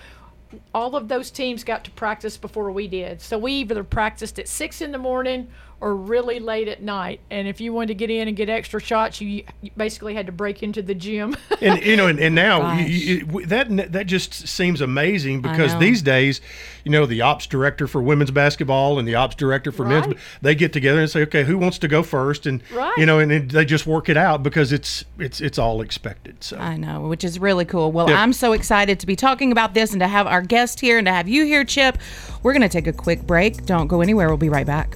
all 0.73 0.95
of 0.95 1.07
those 1.07 1.31
teams 1.31 1.63
got 1.63 1.83
to 1.85 1.91
practice 1.91 2.37
before 2.37 2.71
we 2.71 2.87
did. 2.87 3.21
So 3.21 3.37
we 3.37 3.53
either 3.53 3.83
practiced 3.83 4.39
at 4.39 4.47
six 4.47 4.81
in 4.81 4.91
the 4.91 4.97
morning 4.97 5.47
or 5.83 5.97
really 5.97 6.39
late 6.39 6.69
at 6.69 6.81
night. 6.81 7.19
And 7.29 7.45
if 7.45 7.59
you 7.59 7.73
wanted 7.73 7.87
to 7.87 7.93
get 7.95 8.09
in 8.09 8.29
and 8.29 8.37
get 8.37 8.47
extra 8.47 8.79
shots, 8.79 9.19
you, 9.19 9.43
you 9.61 9.71
basically 9.75 10.13
had 10.13 10.25
to 10.27 10.31
break 10.31 10.63
into 10.63 10.81
the 10.81 10.95
gym. 10.95 11.35
and 11.61 11.83
you 11.83 11.97
know, 11.97 12.07
and, 12.07 12.17
and 12.21 12.33
now 12.33 12.77
you, 12.77 12.85
you, 12.85 13.45
that 13.47 13.91
that 13.91 14.07
just 14.07 14.33
seems 14.33 14.79
amazing 14.79 15.41
because 15.41 15.77
these 15.79 16.01
days, 16.01 16.39
you 16.85 16.91
know, 16.91 17.05
the 17.05 17.19
ops 17.21 17.47
director 17.47 17.85
for 17.85 18.01
women's 18.01 18.31
basketball 18.31 18.97
and 18.97 19.05
the 19.05 19.15
ops 19.15 19.35
director 19.35 19.73
for 19.73 19.85
men's, 19.85 20.15
they 20.41 20.55
get 20.55 20.71
together 20.71 21.01
and 21.01 21.09
say, 21.09 21.21
okay, 21.23 21.43
who 21.43 21.57
wants 21.57 21.77
to 21.79 21.89
go 21.89 22.01
first, 22.01 22.45
and 22.45 22.63
Right. 22.71 22.97
you 22.97 23.05
know, 23.05 23.19
and 23.19 23.29
it, 23.29 23.49
they 23.49 23.65
just 23.65 23.85
work 23.85 24.07
it 24.07 24.15
out 24.15 24.41
because 24.41 24.71
it's 24.71 25.03
it's 25.19 25.41
it's 25.41 25.59
all 25.59 25.81
expected. 25.81 26.41
So 26.45 26.57
I 26.57 26.77
know, 26.77 27.01
which 27.09 27.25
is 27.25 27.39
really 27.39 27.65
cool. 27.65 27.91
Well, 27.91 28.09
Yeah. 28.09 28.21
I'm 28.21 28.31
so 28.31 28.53
excited 28.53 29.01
to 29.01 29.05
be 29.05 29.17
talking 29.17 29.51
about 29.51 29.73
this 29.73 29.91
and 29.91 29.99
to 29.99 30.07
have 30.07 30.27
our 30.27 30.41
guest 30.41 30.79
here 30.79 30.97
and 30.97 31.05
to 31.07 31.11
have 31.11 31.27
you 31.27 31.43
here, 31.45 31.65
Chip. 31.65 31.97
We're 32.41 32.53
going 32.53 32.61
to 32.61 32.69
take 32.69 32.87
a 32.87 32.93
quick 32.93 33.23
break. 33.23 33.65
Don't 33.65 33.87
go 33.87 33.99
anywhere. 33.99 34.29
We'll 34.29 34.37
be 34.37 34.47
right 34.49 34.65
back. 34.65 34.95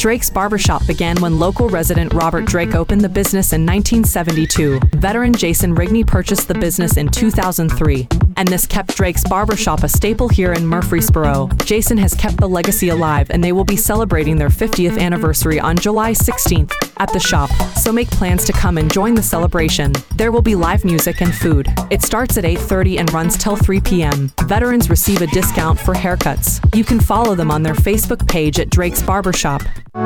Drake's 0.00 0.30
Barbershop 0.30 0.86
began 0.86 1.20
when 1.20 1.38
local 1.38 1.68
resident 1.68 2.14
Robert 2.14 2.46
Drake 2.46 2.74
opened 2.74 3.02
the 3.02 3.08
business 3.10 3.52
in 3.52 3.66
1972. 3.66 4.80
Veteran 4.96 5.34
Jason 5.34 5.76
Rigney 5.76 6.06
purchased 6.06 6.48
the 6.48 6.54
business 6.54 6.96
in 6.96 7.06
2003. 7.08 8.08
and 8.40 8.48
this 8.48 8.64
kept 8.64 8.96
Drake's 8.96 9.22
Barbershop 9.24 9.82
a 9.82 9.88
staple 9.88 10.26
here 10.26 10.54
in 10.54 10.66
Murfreesboro. 10.66 11.50
Jason 11.66 11.98
has 11.98 12.14
kept 12.14 12.38
the 12.38 12.48
legacy 12.48 12.88
alive, 12.88 13.28
and 13.28 13.44
they 13.44 13.52
will 13.52 13.66
be 13.66 13.76
celebrating 13.76 14.38
their 14.38 14.48
50th 14.48 14.98
anniversary 14.98 15.60
on 15.60 15.76
July 15.76 16.12
16th 16.12 16.72
at 16.96 17.12
the 17.12 17.20
shop. 17.20 17.50
So 17.76 17.92
make 17.92 18.10
plans 18.10 18.44
to 18.46 18.54
come 18.54 18.78
and 18.78 18.90
join 18.90 19.14
the 19.14 19.22
celebration. 19.22 19.92
There 20.16 20.32
will 20.32 20.40
be 20.40 20.54
live 20.54 20.86
music 20.86 21.20
and 21.20 21.34
food. 21.34 21.68
It 21.90 22.00
starts 22.00 22.38
at 22.38 22.44
8:30 22.44 22.98
and 22.98 23.12
runs 23.12 23.36
till 23.36 23.56
3 23.56 23.78
p.m. 23.82 24.32
Veterans 24.44 24.88
receive 24.88 25.20
a 25.20 25.26
discount 25.26 25.78
for 25.78 25.92
haircuts. 25.92 26.60
You 26.74 26.84
can 26.84 26.98
follow 26.98 27.34
them 27.34 27.50
on 27.50 27.62
their 27.62 27.74
Facebook 27.74 28.26
page 28.26 28.58
at 28.58 28.70
Drake's 28.70 29.02
Barbershop. 29.02 29.60
Who 29.92 30.02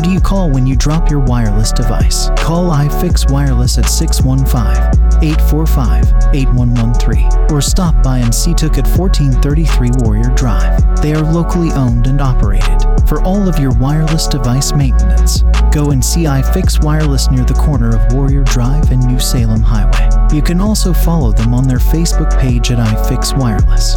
do 0.00 0.10
you 0.10 0.20
call 0.20 0.50
when 0.50 0.66
you 0.66 0.76
drop 0.76 1.10
your 1.10 1.18
wireless 1.18 1.72
device? 1.72 2.28
Call 2.36 2.70
iFix 2.70 3.28
Wireless 3.30 3.76
at 3.76 3.88
615 3.88 5.22
845 5.22 6.34
8113 6.34 7.50
or 7.50 7.60
stop 7.60 8.00
by 8.04 8.18
and 8.18 8.32
see 8.32 8.54
Took 8.54 8.78
at 8.78 8.86
1433 8.86 9.90
Warrior 9.98 10.30
Drive. 10.36 11.02
They 11.02 11.12
are 11.14 11.22
locally 11.22 11.72
owned 11.72 12.06
and 12.06 12.20
operated. 12.20 12.80
For 13.08 13.20
all 13.22 13.48
of 13.48 13.58
your 13.58 13.72
wireless 13.72 14.28
device 14.28 14.72
maintenance, 14.72 15.42
go 15.72 15.90
and 15.90 16.04
see 16.04 16.22
iFix 16.22 16.82
Wireless 16.84 17.30
near 17.30 17.44
the 17.44 17.54
corner 17.54 17.96
of 17.96 18.12
Warrior 18.12 18.44
Drive 18.44 18.92
and 18.92 19.04
New 19.04 19.18
Salem 19.18 19.60
Highway. 19.60 20.08
You 20.32 20.42
can 20.42 20.60
also 20.60 20.92
follow 20.92 21.32
them 21.32 21.52
on 21.52 21.66
their 21.66 21.78
Facebook 21.78 22.38
page 22.38 22.70
at 22.70 22.78
iFix 22.78 23.36
Wireless. 23.36 23.96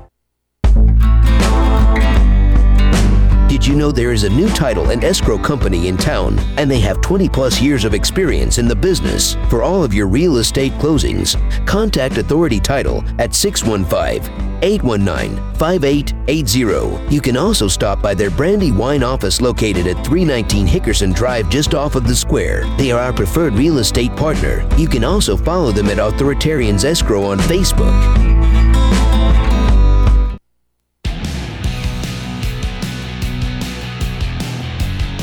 Did 3.61 3.67
you 3.67 3.75
know 3.75 3.91
there 3.91 4.11
is 4.11 4.23
a 4.23 4.29
new 4.29 4.49
title 4.49 4.89
and 4.89 5.03
escrow 5.03 5.37
company 5.37 5.87
in 5.87 5.95
town 5.95 6.39
and 6.57 6.69
they 6.69 6.79
have 6.79 6.99
20 6.99 7.29
plus 7.29 7.61
years 7.61 7.85
of 7.85 7.93
experience 7.93 8.57
in 8.57 8.67
the 8.67 8.75
business? 8.75 9.35
For 9.51 9.61
all 9.61 9.83
of 9.83 9.93
your 9.93 10.07
real 10.07 10.37
estate 10.37 10.71
closings, 10.79 11.37
contact 11.67 12.17
Authority 12.17 12.59
Title 12.59 13.03
at 13.19 13.35
615 13.35 14.23
819 14.63 15.37
5880. 15.59 17.13
You 17.13 17.21
can 17.21 17.37
also 17.37 17.67
stop 17.67 18.01
by 18.01 18.15
their 18.15 18.31
Brandy 18.31 18.71
Wine 18.71 19.03
office 19.03 19.41
located 19.41 19.85
at 19.85 20.03
319 20.03 20.65
Hickerson 20.65 21.13
Drive 21.13 21.47
just 21.51 21.75
off 21.75 21.93
of 21.93 22.07
the 22.07 22.15
square. 22.15 22.65
They 22.79 22.89
are 22.91 22.99
our 22.99 23.13
preferred 23.13 23.53
real 23.53 23.77
estate 23.77 24.15
partner. 24.15 24.67
You 24.75 24.87
can 24.87 25.03
also 25.03 25.37
follow 25.37 25.71
them 25.71 25.85
at 25.89 25.97
Authoritarians 25.97 26.83
Escrow 26.83 27.25
on 27.25 27.37
Facebook. 27.37 28.60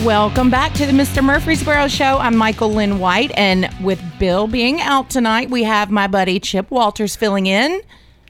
Welcome 0.05 0.49
back 0.49 0.73
to 0.75 0.87
the 0.87 0.93
Mr. 0.93 1.23
Murfreesboro 1.25 1.89
Show. 1.89 2.19
I'm 2.19 2.37
Michael 2.37 2.71
Lynn 2.73 3.01
White, 3.01 3.33
and 3.37 3.69
with 3.83 4.01
Bill 4.19 4.47
being 4.47 4.81
out 4.81 5.11
tonight, 5.11 5.51
we 5.51 5.65
have 5.65 5.91
my 5.91 6.07
buddy 6.07 6.39
Chip 6.39 6.71
Walters 6.71 7.17
filling 7.17 7.47
in. 7.47 7.81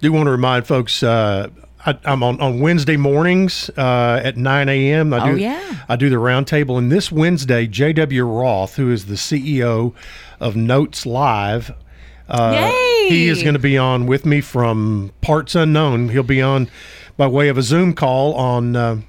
do 0.00 0.10
want 0.10 0.26
to 0.26 0.30
remind 0.30 0.66
folks 0.66 1.02
uh, 1.02 1.48
I, 1.84 1.98
I'm 2.06 2.22
on, 2.22 2.40
on 2.40 2.60
Wednesday 2.60 2.96
mornings 2.96 3.70
uh, 3.76 4.20
at 4.24 4.38
9 4.38 4.68
a.m. 4.70 5.12
I 5.12 5.18
do, 5.26 5.32
Oh, 5.32 5.34
yeah. 5.36 5.84
I 5.90 5.96
do 5.96 6.08
the 6.08 6.16
roundtable. 6.16 6.78
And 6.78 6.90
this 6.90 7.12
Wednesday, 7.12 7.66
J.W. 7.66 8.24
Roth, 8.24 8.76
who 8.76 8.90
is 8.90 9.04
the 9.06 9.14
CEO 9.14 9.94
of 10.40 10.56
Notes 10.56 11.04
Live, 11.04 11.70
uh, 12.28 12.70
he 13.08 13.28
is 13.28 13.42
going 13.42 13.54
to 13.54 13.60
be 13.60 13.76
on 13.76 14.06
with 14.06 14.24
me 14.24 14.40
from 14.40 15.12
Parts 15.20 15.54
Unknown. 15.54 16.08
He'll 16.08 16.22
be 16.22 16.40
on 16.42 16.68
by 17.18 17.26
way 17.26 17.48
of 17.48 17.58
a 17.58 17.62
Zoom 17.62 17.92
call 17.94 18.34
on 18.34 18.74
uh, 18.74 19.00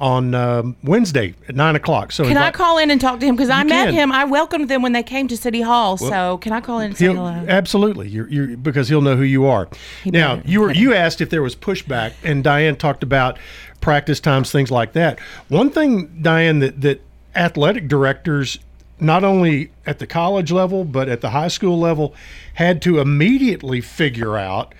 on 0.00 0.34
um 0.34 0.76
Wednesday 0.82 1.34
at 1.48 1.54
9 1.54 1.76
o'clock. 1.76 2.10
So 2.12 2.24
Can 2.24 2.36
I 2.36 2.48
invite- 2.48 2.54
call 2.54 2.78
in 2.78 2.90
and 2.90 3.00
talk 3.00 3.20
to 3.20 3.26
him? 3.26 3.36
Because 3.36 3.50
I 3.50 3.62
met 3.64 3.86
can. 3.86 3.94
him. 3.94 4.12
I 4.12 4.24
welcomed 4.24 4.68
them 4.68 4.82
when 4.82 4.92
they 4.92 5.02
came 5.02 5.28
to 5.28 5.36
City 5.36 5.60
Hall. 5.60 5.96
so 5.96 6.38
can 6.38 6.52
I 6.52 6.60
call 6.60 6.80
in 6.80 6.86
and 6.86 6.96
say 6.96 7.06
hello? 7.06 7.28
absolutely, 7.48 8.08
you're, 8.08 8.28
you're, 8.28 8.56
because 8.56 8.88
he'll 8.88 9.00
know 9.02 9.16
who 9.16 9.22
you 9.22 9.46
are. 9.46 9.68
now, 10.04 10.36
better. 10.36 10.48
you 10.48 10.60
were 10.60 10.72
you 10.72 10.92
asked 10.94 11.20
if 11.20 11.30
there 11.30 11.42
was 11.42 11.54
pushback, 11.54 12.12
and 12.24 12.42
Diane 12.42 12.76
talked 12.76 13.02
about 13.02 13.38
practice 13.80 14.18
times, 14.20 14.50
things 14.50 14.70
like 14.70 14.92
that. 14.94 15.18
One 15.48 15.70
thing, 15.70 16.18
Diane, 16.22 16.58
that 16.60 16.80
that 16.80 17.00
athletic 17.36 17.88
directors, 17.88 18.58
not 19.00 19.24
only 19.24 19.70
at 19.86 19.98
the 19.98 20.06
college 20.06 20.50
level 20.52 20.84
but 20.84 21.08
at 21.08 21.20
the 21.20 21.30
high 21.30 21.48
school 21.48 21.78
level, 21.78 22.14
had 22.54 22.80
to 22.82 22.98
immediately 23.00 23.80
figure 23.80 24.36
out 24.36 24.74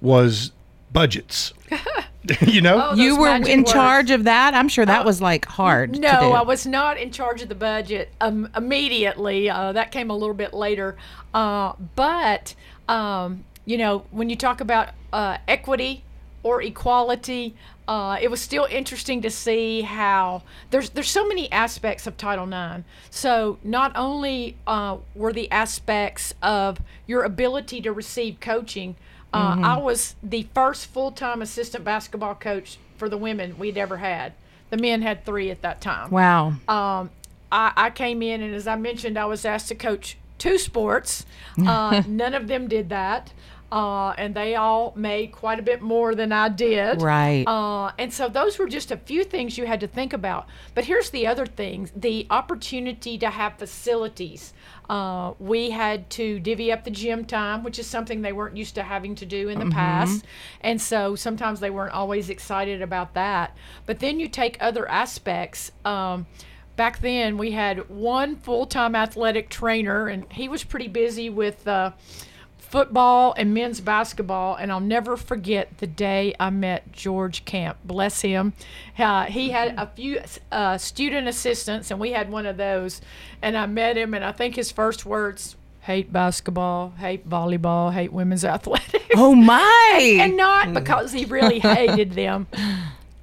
was 0.00 0.52
budgets. 0.92 1.52
you 2.46 2.60
know, 2.60 2.90
Oh, 2.90 2.94
you 2.94 3.16
were 3.18 3.34
in 3.34 3.60
words. 3.60 3.72
charge 3.72 4.10
of 4.10 4.24
that. 4.24 4.54
I'm 4.54 4.68
sure 4.68 4.84
that 4.86 5.04
was 5.04 5.20
like 5.20 5.44
hard. 5.46 5.94
to 5.94 6.00
No, 6.00 6.20
do. 6.20 6.26
I 6.32 6.42
was 6.42 6.66
not 6.66 6.98
in 6.98 7.10
charge 7.10 7.42
of 7.42 7.48
the 7.48 7.54
budget 7.54 8.12
um, 8.20 8.48
immediately. 8.56 9.50
Uh, 9.50 9.72
that 9.72 9.90
came 9.92 10.10
a 10.10 10.16
little 10.16 10.34
bit 10.34 10.54
later. 10.54 10.96
Uh, 11.34 11.72
but, 11.94 12.54
um, 12.88 13.44
you 13.64 13.78
know, 13.78 14.04
when 14.10 14.30
you 14.30 14.36
talk 14.36 14.60
about 14.60 14.90
uh, 15.12 15.38
equity 15.48 16.04
or 16.42 16.62
equality, 16.62 17.54
uh, 17.88 18.16
it 18.20 18.30
was 18.30 18.40
still 18.40 18.66
interesting 18.70 19.22
to 19.22 19.30
see 19.30 19.82
how 19.82 20.42
there's 20.70 20.90
there's 20.90 21.08
so 21.10 21.26
many 21.26 21.50
aspects 21.52 22.06
of 22.06 22.16
Title 22.16 22.46
IX. 22.52 22.82
So 23.10 23.58
not 23.62 23.92
only 23.94 24.56
uh, 24.66 24.98
were 25.14 25.32
the 25.32 25.50
aspects 25.52 26.34
of 26.42 26.78
your 27.06 27.22
ability 27.22 27.80
to 27.82 27.92
receive 27.92 28.40
coaching, 28.40 28.96
uh, 29.32 29.60
I 29.62 29.78
was 29.78 30.14
the 30.22 30.48
first 30.54 30.86
full 30.86 31.10
time 31.10 31.42
assistant 31.42 31.84
basketball 31.84 32.34
coach 32.34 32.78
for 32.96 33.08
the 33.08 33.18
women 33.18 33.58
we'd 33.58 33.76
ever 33.76 33.98
had. 33.98 34.32
The 34.70 34.76
men 34.76 35.02
had 35.02 35.24
three 35.24 35.50
at 35.50 35.62
that 35.62 35.80
time. 35.80 36.10
Wow. 36.10 36.54
Um, 36.68 37.10
I, 37.52 37.72
I 37.76 37.90
came 37.90 38.22
in, 38.22 38.42
and 38.42 38.54
as 38.54 38.66
I 38.66 38.76
mentioned, 38.76 39.18
I 39.18 39.26
was 39.26 39.44
asked 39.44 39.68
to 39.68 39.74
coach 39.74 40.16
two 40.38 40.58
sports. 40.58 41.24
Uh, 41.64 42.02
none 42.08 42.34
of 42.34 42.48
them 42.48 42.68
did 42.68 42.88
that. 42.88 43.32
Uh, 43.70 44.10
and 44.10 44.34
they 44.34 44.54
all 44.54 44.92
made 44.94 45.32
quite 45.32 45.58
a 45.58 45.62
bit 45.62 45.82
more 45.82 46.14
than 46.14 46.30
I 46.30 46.48
did. 46.48 47.02
Right. 47.02 47.44
Uh, 47.46 47.90
and 47.98 48.12
so 48.12 48.28
those 48.28 48.58
were 48.58 48.68
just 48.68 48.92
a 48.92 48.96
few 48.96 49.24
things 49.24 49.58
you 49.58 49.66
had 49.66 49.80
to 49.80 49.88
think 49.88 50.12
about. 50.12 50.46
But 50.74 50.84
here's 50.84 51.10
the 51.10 51.26
other 51.26 51.46
thing 51.46 51.90
the 51.94 52.28
opportunity 52.30 53.18
to 53.18 53.28
have 53.28 53.58
facilities. 53.58 54.54
Uh, 54.88 55.34
we 55.38 55.70
had 55.70 56.08
to 56.10 56.38
divvy 56.40 56.70
up 56.70 56.84
the 56.84 56.90
gym 56.90 57.24
time, 57.24 57.64
which 57.64 57.78
is 57.78 57.86
something 57.86 58.22
they 58.22 58.32
weren't 58.32 58.56
used 58.56 58.74
to 58.76 58.82
having 58.82 59.14
to 59.16 59.26
do 59.26 59.48
in 59.48 59.58
the 59.58 59.66
past. 59.70 60.24
And 60.60 60.80
so 60.80 61.16
sometimes 61.16 61.60
they 61.60 61.70
weren't 61.70 61.92
always 61.92 62.30
excited 62.30 62.82
about 62.82 63.14
that. 63.14 63.56
But 63.84 63.98
then 63.98 64.20
you 64.20 64.28
take 64.28 64.56
other 64.60 64.88
aspects. 64.88 65.72
Um, 65.84 66.26
back 66.76 67.00
then, 67.00 67.36
we 67.36 67.50
had 67.52 67.88
one 67.90 68.36
full 68.36 68.66
time 68.66 68.94
athletic 68.94 69.48
trainer, 69.48 70.06
and 70.08 70.24
he 70.32 70.48
was 70.48 70.62
pretty 70.64 70.88
busy 70.88 71.30
with. 71.30 71.66
Uh, 71.66 71.90
football 72.68 73.34
and 73.36 73.54
men's 73.54 73.80
basketball, 73.80 74.54
and 74.56 74.70
I'll 74.72 74.80
never 74.80 75.16
forget 75.16 75.78
the 75.78 75.86
day 75.86 76.34
I 76.40 76.50
met 76.50 76.92
George 76.92 77.44
Camp. 77.44 77.78
Bless 77.84 78.20
him. 78.22 78.52
Uh, 78.98 79.24
he 79.24 79.50
had 79.50 79.74
a 79.78 79.86
few 79.86 80.20
uh, 80.52 80.76
student 80.78 81.28
assistants, 81.28 81.90
and 81.90 82.00
we 82.00 82.12
had 82.12 82.30
one 82.30 82.46
of 82.46 82.56
those. 82.56 83.00
And 83.42 83.56
I 83.56 83.66
met 83.66 83.96
him, 83.96 84.14
and 84.14 84.24
I 84.24 84.32
think 84.32 84.56
his 84.56 84.70
first 84.70 85.06
words 85.06 85.56
hate 85.82 86.12
basketball, 86.12 86.90
hate 86.98 87.28
volleyball, 87.28 87.92
hate 87.92 88.12
women's 88.12 88.44
athletics. 88.56 89.04
oh 89.14 89.34
my. 89.34 90.18
and 90.20 90.36
not 90.36 90.72
because 90.74 91.12
he 91.12 91.24
really 91.24 91.60
hated 91.60 92.12
them. 92.12 92.46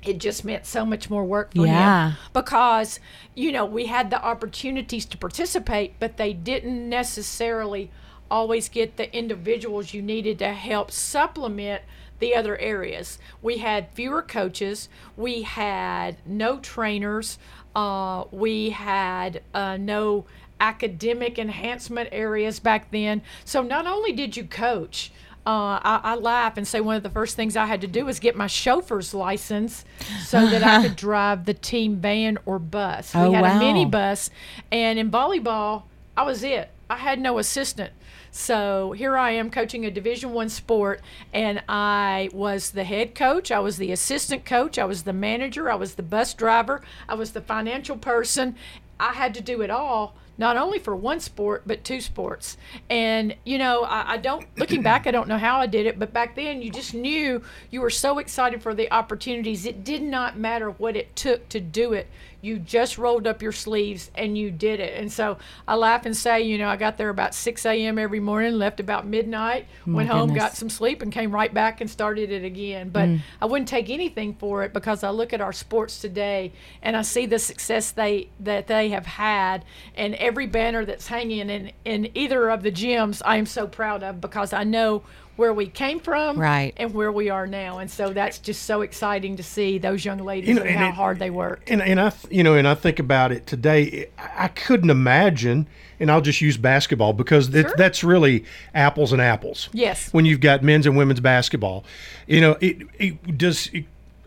It 0.02 0.18
just 0.18 0.44
meant 0.44 0.66
so 0.66 0.86
much 0.86 1.10
more 1.10 1.24
work 1.24 1.54
for 1.56 1.66
Yeah. 1.66 2.12
him 2.12 2.18
because 2.34 3.00
you 3.36 3.52
know 3.54 3.66
we 3.66 3.86
had 3.86 4.10
the 4.10 4.22
opportunities 4.22 5.06
to 5.08 5.18
participate, 5.18 5.94
but 6.00 6.18
they 6.18 6.34
didn't 6.34 6.90
necessarily 6.90 7.90
always 8.34 8.67
get 8.67 8.98
the 8.98 9.15
individuals 9.15 9.93
you 9.93 10.02
needed 10.02 10.39
to 10.39 10.52
help 10.52 10.89
supplement 10.89 11.84
the 12.17 12.34
other 12.34 12.58
areas. 12.58 13.19
We 13.43 13.60
had 13.60 13.89
fewer 13.93 14.24
coaches, 14.24 14.89
we 15.15 15.43
had 15.43 16.17
no 16.26 16.58
trainers, 16.58 17.38
uh, 17.76 18.24
we 18.32 18.72
had 18.72 19.43
uh, 19.54 19.78
no 19.78 20.26
academic 20.60 21.38
enhancement 21.38 22.10
areas 22.12 22.60
back 22.60 22.89
then. 22.89 23.22
So 23.46 23.62
not 23.62 23.86
only 23.86 24.13
did 24.13 24.36
you 24.36 24.46
coach, 24.46 25.12
uh, 25.46 25.78
I, 25.84 26.00
I 26.04 26.15
laugh 26.15 26.58
and 26.58 26.67
say 26.67 26.82
one 26.82 26.96
of 26.96 27.04
the 27.04 27.12
first 27.12 27.36
things 27.36 27.56
I 27.56 27.67
had 27.67 27.82
to 27.82 27.88
do 27.88 28.04
was 28.04 28.19
get 28.19 28.36
my 28.36 28.48
chauffeur's 28.48 29.13
license 29.13 29.86
so 30.26 30.48
that 30.48 30.63
I 30.63 30.82
could 30.82 30.96
drive 31.08 31.46
the 31.46 31.54
team 31.54 31.98
van 31.98 32.39
or 32.48 32.58
bus. 32.58 33.13
Oh, 33.13 33.30
we 33.30 33.36
had 33.36 33.43
wow. 33.43 33.60
a 33.60 33.62
minibus, 33.62 34.32
and 34.72 34.98
in 34.98 35.12
volleyball, 35.12 35.84
I 36.17 36.24
was 36.24 36.43
it. 36.43 36.72
I 36.89 36.98
had 36.98 37.19
no 37.19 37.38
assistant. 37.38 37.91
So 38.36 38.93
here 38.93 39.15
I 39.15 39.30
am 39.30 39.52
coaching 39.52 39.86
a 39.86 39.91
Division 39.91 40.34
One 40.34 40.50
sport, 40.50 41.02
and 41.32 41.62
I 41.69 42.32
was 42.34 42.72
the 42.72 42.84
head 42.84 43.13
coach. 43.13 43.52
I 43.52 43.60
was 43.60 43.78
the 43.78 43.91
assistant 43.91 44.43
coach. 44.43 44.80
I 44.80 44.86
was 44.86 45.04
the 45.04 45.13
manager. 45.13 45.69
I 45.69 45.76
was 45.76 45.93
the 45.93 46.02
bus 46.02 46.34
driver. 46.34 46.82
I 47.08 47.13
was 47.13 47.34
the 47.34 47.41
financial 47.41 47.96
person. 47.96 48.56
I 49.00 49.13
had 49.13 49.36
to 49.36 49.41
do 49.41 49.62
it 49.62 49.69
all 49.69 50.15
not 50.38 50.58
only 50.58 50.80
for 50.80 50.96
one 50.96 51.19
sport 51.19 51.63
but 51.65 51.84
two 51.84 52.02
sports 52.02 52.58
and 52.89 53.36
you 53.43 53.58
know 53.58 53.84
I, 53.84 54.13
I, 54.13 54.17
don't 54.17 54.46
looking 54.58 54.82
back 54.82 55.06
i 55.06 55.12
don't 55.12 55.28
know 55.28 55.38
how 55.38 55.60
i 55.60 55.67
did 55.67 55.86
it 55.86 56.00
but 56.00 56.12
back 56.12 56.36
then 56.36 56.62
you 56.62 56.72
just 56.72 56.93
knew 56.93 57.41
you 57.69 57.82
were 57.82 57.89
so 57.89 58.17
excited 58.17 58.62
for 58.62 58.74
the 58.74 58.91
opportunities 58.91 59.65
it 59.65 59.84
did 59.84 60.02
not 60.02 60.38
matter 60.38 60.72
what 60.72 60.96
it 60.96 61.15
took 61.15 61.50
to 61.50 61.60
do 61.60 61.93
it 61.93 62.08
you 62.44 62.60
just 62.60 62.98
rolled 62.98 63.26
up 63.26 63.42
your 63.42 63.54
sleeves 63.54 64.12
and 64.16 64.38
you 64.38 64.52
did 64.52 64.82
it. 64.82 65.00
And 65.00 65.10
so 65.12 65.38
I 65.66 65.76
laugh 65.76 66.06
and 66.06 66.16
say, 66.16 66.42
you 66.42 66.58
know, 66.58 66.68
I 66.68 66.76
got 66.76 66.98
there 66.98 67.08
about 67.08 67.34
6 67.34 67.66
a.m. 67.66 67.98
every 67.98 68.20
morning, 68.20 68.54
left 68.60 68.82
about 68.82 69.08
midnight, 69.08 69.66
My 69.86 69.96
went 69.96 70.10
home, 70.10 70.28
goodness. 70.28 70.44
got 70.44 70.56
some 70.58 70.70
sleep, 70.70 71.02
and 71.02 71.10
came 71.12 71.32
right 71.32 71.54
back 71.54 71.80
and 71.80 71.90
started 71.90 72.32
it 72.32 72.44
again. 72.44 72.90
But 72.90 73.08
Mm. 73.10 73.22
I 73.42 73.46
wouldn't 73.46 73.70
take 73.70 73.90
anything 73.90 74.34
for 74.36 74.64
it 74.64 74.74
because 74.74 75.04
I 75.04 75.10
look 75.10 75.32
at 75.34 75.40
our 75.42 75.54
sports 75.54 76.00
today 76.00 76.52
and 76.82 76.98
I 76.98 77.02
see 77.02 77.26
the 77.26 77.40
success 77.40 77.92
they 77.92 78.28
that 78.42 78.68
they 78.68 78.90
have 78.90 79.06
had, 79.06 79.64
and 79.96 80.14
every 80.16 80.46
banner 80.48 80.84
that's 80.86 81.08
hanging 81.08 81.50
in 81.50 81.72
in 81.86 82.10
either 82.14 82.50
of 82.50 82.62
the 82.64 82.72
gyms, 82.72 83.22
I 83.26 83.38
am 83.38 83.46
so 83.46 83.68
proud 83.68 84.04
of 84.04 84.20
because 84.20 84.52
I 84.52 84.64
know 84.66 85.04
where 85.36 85.54
we 85.54 85.67
came 85.67 86.00
from 86.00 86.38
Right. 86.39 86.74
and 86.78 86.93
where 86.93 87.12
we 87.12 87.30
are 87.30 87.48
now 87.48 87.80
and 87.80 87.89
so 87.89 88.10
that's 88.13 88.38
just 88.39 88.63
so 88.63 88.82
exciting 88.82 89.36
to 89.38 89.43
see 89.43 89.78
those 89.80 90.06
young 90.06 90.19
ladies 90.19 90.50
You 90.50 90.56
know, 90.56 90.62
and, 90.62 90.69
and 90.72 90.80
how 90.80 90.89
it- 90.89 90.93
hard 90.93 91.19
they 91.19 91.30
work 91.30 91.63
and 91.67 91.82
and 91.82 92.00
I 92.00 92.10
th- 92.12 92.32
you 92.34 92.43
know 92.43 92.56
and 92.56 92.67
I 92.67 92.76
think 92.76 93.00
about 93.00 93.32
it 93.32 93.48
today. 93.48 94.08
I 94.17 94.43
I 94.43 94.48
couldn't 94.50 94.89
imagine, 94.89 95.67
and 96.00 96.12
I'll 96.12 96.22
just 96.22 96.41
use 96.41 96.58
basketball 96.58 97.13
because 97.13 97.54
it, 97.56 97.67
that's 97.78 98.04
really 98.04 98.43
apples 98.76 99.13
and 99.13 99.22
apples. 99.22 99.69
Yes. 99.72 100.12
When 100.13 100.26
you've 100.26 100.41
got 100.41 100.62
men's 100.63 100.86
and 100.86 100.98
women's 100.98 101.19
basketball, 101.22 101.86
you 102.28 102.41
know 102.41 102.58
it, 102.60 102.82
it 103.00 103.38
does. 103.38 103.69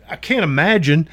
I 0.09 0.15
can't 0.15 0.43
imagine, 0.43 1.07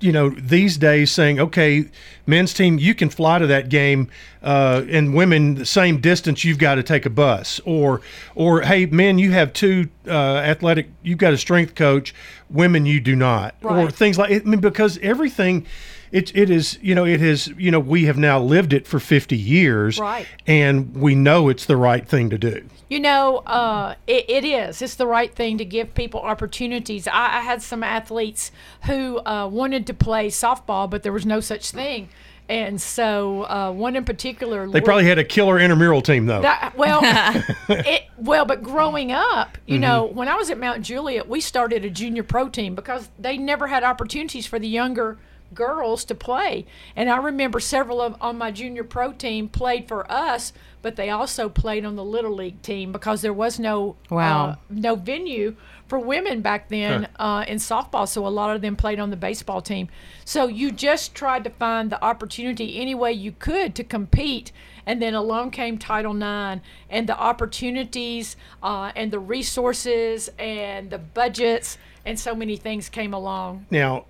you 0.00 0.12
know, 0.12 0.30
these 0.30 0.76
days 0.76 1.10
saying, 1.10 1.40
okay, 1.40 1.86
men's 2.26 2.54
team, 2.54 2.78
you 2.78 2.94
can 2.94 3.08
fly 3.08 3.38
to 3.38 3.46
that 3.48 3.68
game, 3.68 4.08
uh, 4.42 4.82
and 4.88 5.14
women 5.14 5.56
the 5.56 5.66
same 5.66 6.00
distance, 6.00 6.44
you've 6.44 6.58
got 6.58 6.76
to 6.76 6.82
take 6.82 7.06
a 7.06 7.10
bus, 7.10 7.60
or, 7.64 8.00
or 8.34 8.62
hey, 8.62 8.86
men, 8.86 9.18
you 9.18 9.32
have 9.32 9.52
two 9.52 9.88
uh, 10.06 10.10
athletic, 10.38 10.88
you've 11.02 11.18
got 11.18 11.32
a 11.32 11.38
strength 11.38 11.74
coach, 11.74 12.14
women, 12.50 12.86
you 12.86 13.00
do 13.00 13.16
not, 13.16 13.54
or 13.62 13.90
things 13.90 14.18
like. 14.18 14.30
I 14.30 14.44
mean, 14.44 14.60
because 14.60 14.98
everything. 14.98 15.66
It, 16.12 16.30
it 16.36 16.50
is 16.50 16.78
you 16.82 16.94
know 16.94 17.06
it 17.06 17.22
is 17.22 17.48
you 17.56 17.70
know 17.70 17.80
we 17.80 18.04
have 18.04 18.18
now 18.18 18.38
lived 18.38 18.72
it 18.74 18.86
for 18.86 19.00
50 19.00 19.34
years 19.36 19.98
Right. 19.98 20.26
and 20.46 20.94
we 20.94 21.14
know 21.14 21.48
it's 21.48 21.64
the 21.64 21.76
right 21.76 22.06
thing 22.06 22.28
to 22.30 22.38
do 22.38 22.68
You 22.90 23.00
know, 23.00 23.38
uh, 23.46 23.94
it, 24.06 24.28
it 24.28 24.44
is. 24.44 24.82
It's 24.82 24.96
the 24.96 25.06
right 25.06 25.34
thing 25.34 25.56
to 25.56 25.64
give 25.64 25.94
people 25.94 26.20
opportunities. 26.20 27.08
I, 27.08 27.38
I 27.38 27.40
had 27.40 27.62
some 27.62 27.82
athletes 27.82 28.52
who 28.84 29.18
uh, 29.24 29.48
wanted 29.50 29.86
to 29.86 29.94
play 29.94 30.28
softball, 30.28 30.90
but 30.90 31.02
there 31.02 31.12
was 31.12 31.24
no 31.24 31.40
such 31.40 31.70
thing. 31.70 32.10
And 32.50 32.78
so, 32.78 33.44
uh, 33.44 33.72
one 33.72 33.96
in 33.96 34.04
particular, 34.04 34.68
they 34.68 34.82
probably 34.82 35.06
had 35.06 35.18
a 35.18 35.24
killer 35.24 35.58
intramural 35.58 36.02
team 36.02 36.26
though 36.26 36.42
that, 36.42 36.74
well, 36.76 37.00
it, 37.70 38.02
well, 38.18 38.44
but 38.44 38.62
growing 38.62 39.10
up, 39.10 39.56
you 39.66 39.78
know, 39.78 40.04
when 40.04 40.28
I 40.28 40.34
was 40.34 40.50
at 40.50 40.58
Mount 40.58 40.82
Juliet, 40.82 41.26
we 41.26 41.40
started 41.40 41.86
a 41.86 41.90
junior 41.90 42.22
pro 42.24 42.50
team 42.50 42.74
because 42.74 43.08
they 43.18 43.38
never 43.38 43.68
had 43.68 43.84
opportunities 43.84 44.44
for 44.46 44.58
the 44.58 44.68
younger 44.68 45.16
girls 45.54 46.04
to 46.06 46.14
play. 46.14 46.66
And 46.96 47.10
I 47.10 47.16
remember 47.18 47.60
several 47.60 48.00
of 48.00 48.16
on 48.20 48.38
my 48.38 48.50
junior 48.50 48.84
pro 48.84 49.12
team 49.12 49.48
played 49.48 49.88
for 49.88 50.10
us, 50.10 50.52
but 50.82 50.96
they 50.96 51.10
also 51.10 51.48
played 51.48 51.84
on 51.84 51.96
the 51.96 52.04
little 52.04 52.34
league 52.34 52.62
team 52.62 52.92
because 52.92 53.22
there 53.22 53.32
was 53.32 53.58
no 53.58 53.96
Wow. 54.10 54.46
uh, 54.46 54.54
no 54.68 54.94
venue 54.94 55.56
for 55.86 55.98
women 55.98 56.40
back 56.40 56.68
then 56.68 57.08
uh, 57.16 57.44
in 57.46 57.58
softball. 57.58 58.08
So 58.08 58.26
a 58.26 58.28
lot 58.28 58.54
of 58.56 58.62
them 58.62 58.76
played 58.76 58.98
on 58.98 59.10
the 59.10 59.16
baseball 59.16 59.60
team. 59.60 59.88
So 60.24 60.46
you 60.46 60.70
just 60.72 61.14
tried 61.14 61.44
to 61.44 61.50
find 61.50 61.90
the 61.90 62.02
opportunity 62.02 62.80
any 62.80 62.94
way 62.94 63.12
you 63.12 63.32
could 63.32 63.74
to 63.74 63.84
compete. 63.84 64.52
And 64.86 65.00
then 65.00 65.14
along 65.14 65.50
came 65.52 65.78
Title 65.78 66.16
IX 66.16 66.60
and 66.90 67.08
the 67.08 67.16
opportunities 67.16 68.36
uh, 68.62 68.90
and 68.96 69.10
the 69.12 69.18
resources 69.20 70.30
and 70.38 70.90
the 70.90 70.98
budgets 70.98 71.78
and 72.04 72.18
so 72.18 72.34
many 72.34 72.56
things 72.56 72.88
came 72.88 73.14
along. 73.14 73.66
Now, 73.70 74.06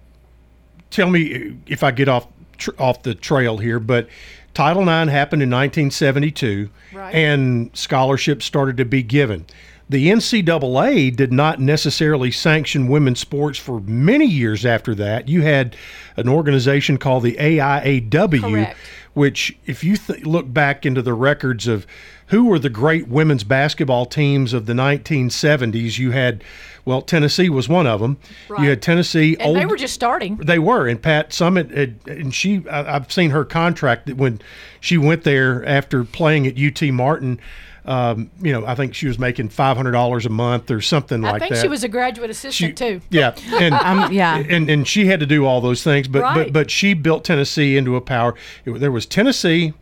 tell 0.93 1.11
me 1.11 1.57
if 1.67 1.83
I 1.83 1.91
get 1.91 2.09
off 2.09 2.27
tr- 2.59 2.71
off 2.79 3.03
the 3.03 3.15
trail 3.15 3.59
here, 3.59 3.81
but 3.81 4.09
Title 4.55 4.83
IX 4.83 5.11
happened 5.11 5.43
in 5.43 5.51
1972, 5.51 6.69
Right. 6.93 7.15
and 7.15 7.71
scholarships 7.75 8.45
started 8.45 8.77
to 8.77 8.85
be 8.85 9.03
given. 9.03 9.47
The 9.89 10.09
NCAA 10.11 11.15
did 11.15 11.33
not 11.33 11.61
necessarily 11.61 12.31
sanction 12.31 12.87
women's 12.89 13.19
sports 13.21 13.59
for 13.59 13.81
many 13.81 14.27
years 14.27 14.65
after 14.65 14.95
that. 14.95 15.29
You 15.29 15.43
had 15.43 15.77
an 16.17 16.29
organization 16.29 16.97
called 16.99 17.25
the 17.25 17.37
AIAW, 17.39 18.41
Correct. 18.41 18.77
which, 19.15 19.57
if 19.67 19.83
you 19.85 19.97
th- 19.97 20.25
look 20.25 20.53
back 20.53 20.87
into 20.87 21.03
the 21.03 21.13
records 21.15 21.67
of 21.67 21.87
who 22.33 22.47
were 22.47 22.59
the 22.59 22.69
great 22.71 23.07
women's 23.09 23.45
basketball 23.45 24.07
teams 24.07 24.53
of 24.53 24.67
the 24.67 24.73
1970s, 24.73 25.99
you 25.99 26.11
had, 26.13 26.43
well, 26.85 27.03
Tennessee 27.03 27.49
was 27.51 27.69
one 27.69 27.87
of 27.87 28.01
them. 28.01 28.17
You 28.49 28.71
had 28.71 28.81
Tennessee. 28.83 29.37
And 29.39 29.55
they 29.55 29.67
were 29.67 29.77
just 29.77 29.95
starting. 29.95 30.37
they 30.39 30.59
were, 30.59 30.89
and 30.89 31.01
Pat 31.01 31.31
Summitt, 31.31 31.71
had, 31.77 31.97
and 32.07 32.35
she. 32.35 32.67
I, 32.69 32.97
I've 32.97 33.13
seen 33.13 33.31
her 33.31 33.45
contract 33.45 34.07
that 34.07 34.17
when 34.17 34.41
she 34.81 34.97
went 34.99 35.25
there 35.25 35.65
after 35.65 36.03
playing 36.05 36.47
at 36.47 36.59
UT 36.59 36.83
Martin. 36.93 37.39
Um, 37.85 38.31
you 38.41 38.53
know, 38.53 38.65
I 38.65 38.77
think 38.77 38.95
she 38.95 39.09
was 39.09 39.19
making 39.19 39.49
five 39.49 39.77
hundred 39.77 39.91
dollars 39.91 40.25
a 40.25 40.29
month 40.29 40.71
or 40.71 40.81
something 40.81 41.25
I 41.25 41.33
like 41.33 41.41
that. 41.41 41.47
I 41.47 41.49
think 41.49 41.63
she 41.63 41.69
was 41.69 41.83
a 41.83 41.89
graduate 41.89 42.31
assistant 42.31 42.79
too. 42.79 43.01
Yeah, 43.11 43.35
and 43.55 43.75
Um, 43.75 44.13
yeah. 44.13 44.37
and 44.39 44.71
and 44.71 44.87
she 44.87 45.07
had 45.07 45.19
to 45.19 45.27
do 45.27 45.45
all 45.47 45.61
those 45.61 45.83
things, 45.83 46.07
but 46.07 46.33
but 46.33 46.53
but 46.53 46.71
she 46.71 46.95
built 46.95 47.25
Tennessee 47.25 47.77
into 47.77 47.97
a 47.97 48.01
power. 48.01 48.37
It, 48.65 48.79
there 48.79 48.93
was 48.93 49.05
Tennessee, 49.05 49.75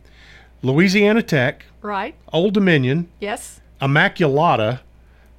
Louisiana 0.63 1.23
Tech, 1.23 1.67
Right? 1.83 2.15
Old 2.33 2.55
Dominion, 2.55 3.09
Yes. 3.21 3.61
Immaculata, 3.81 4.81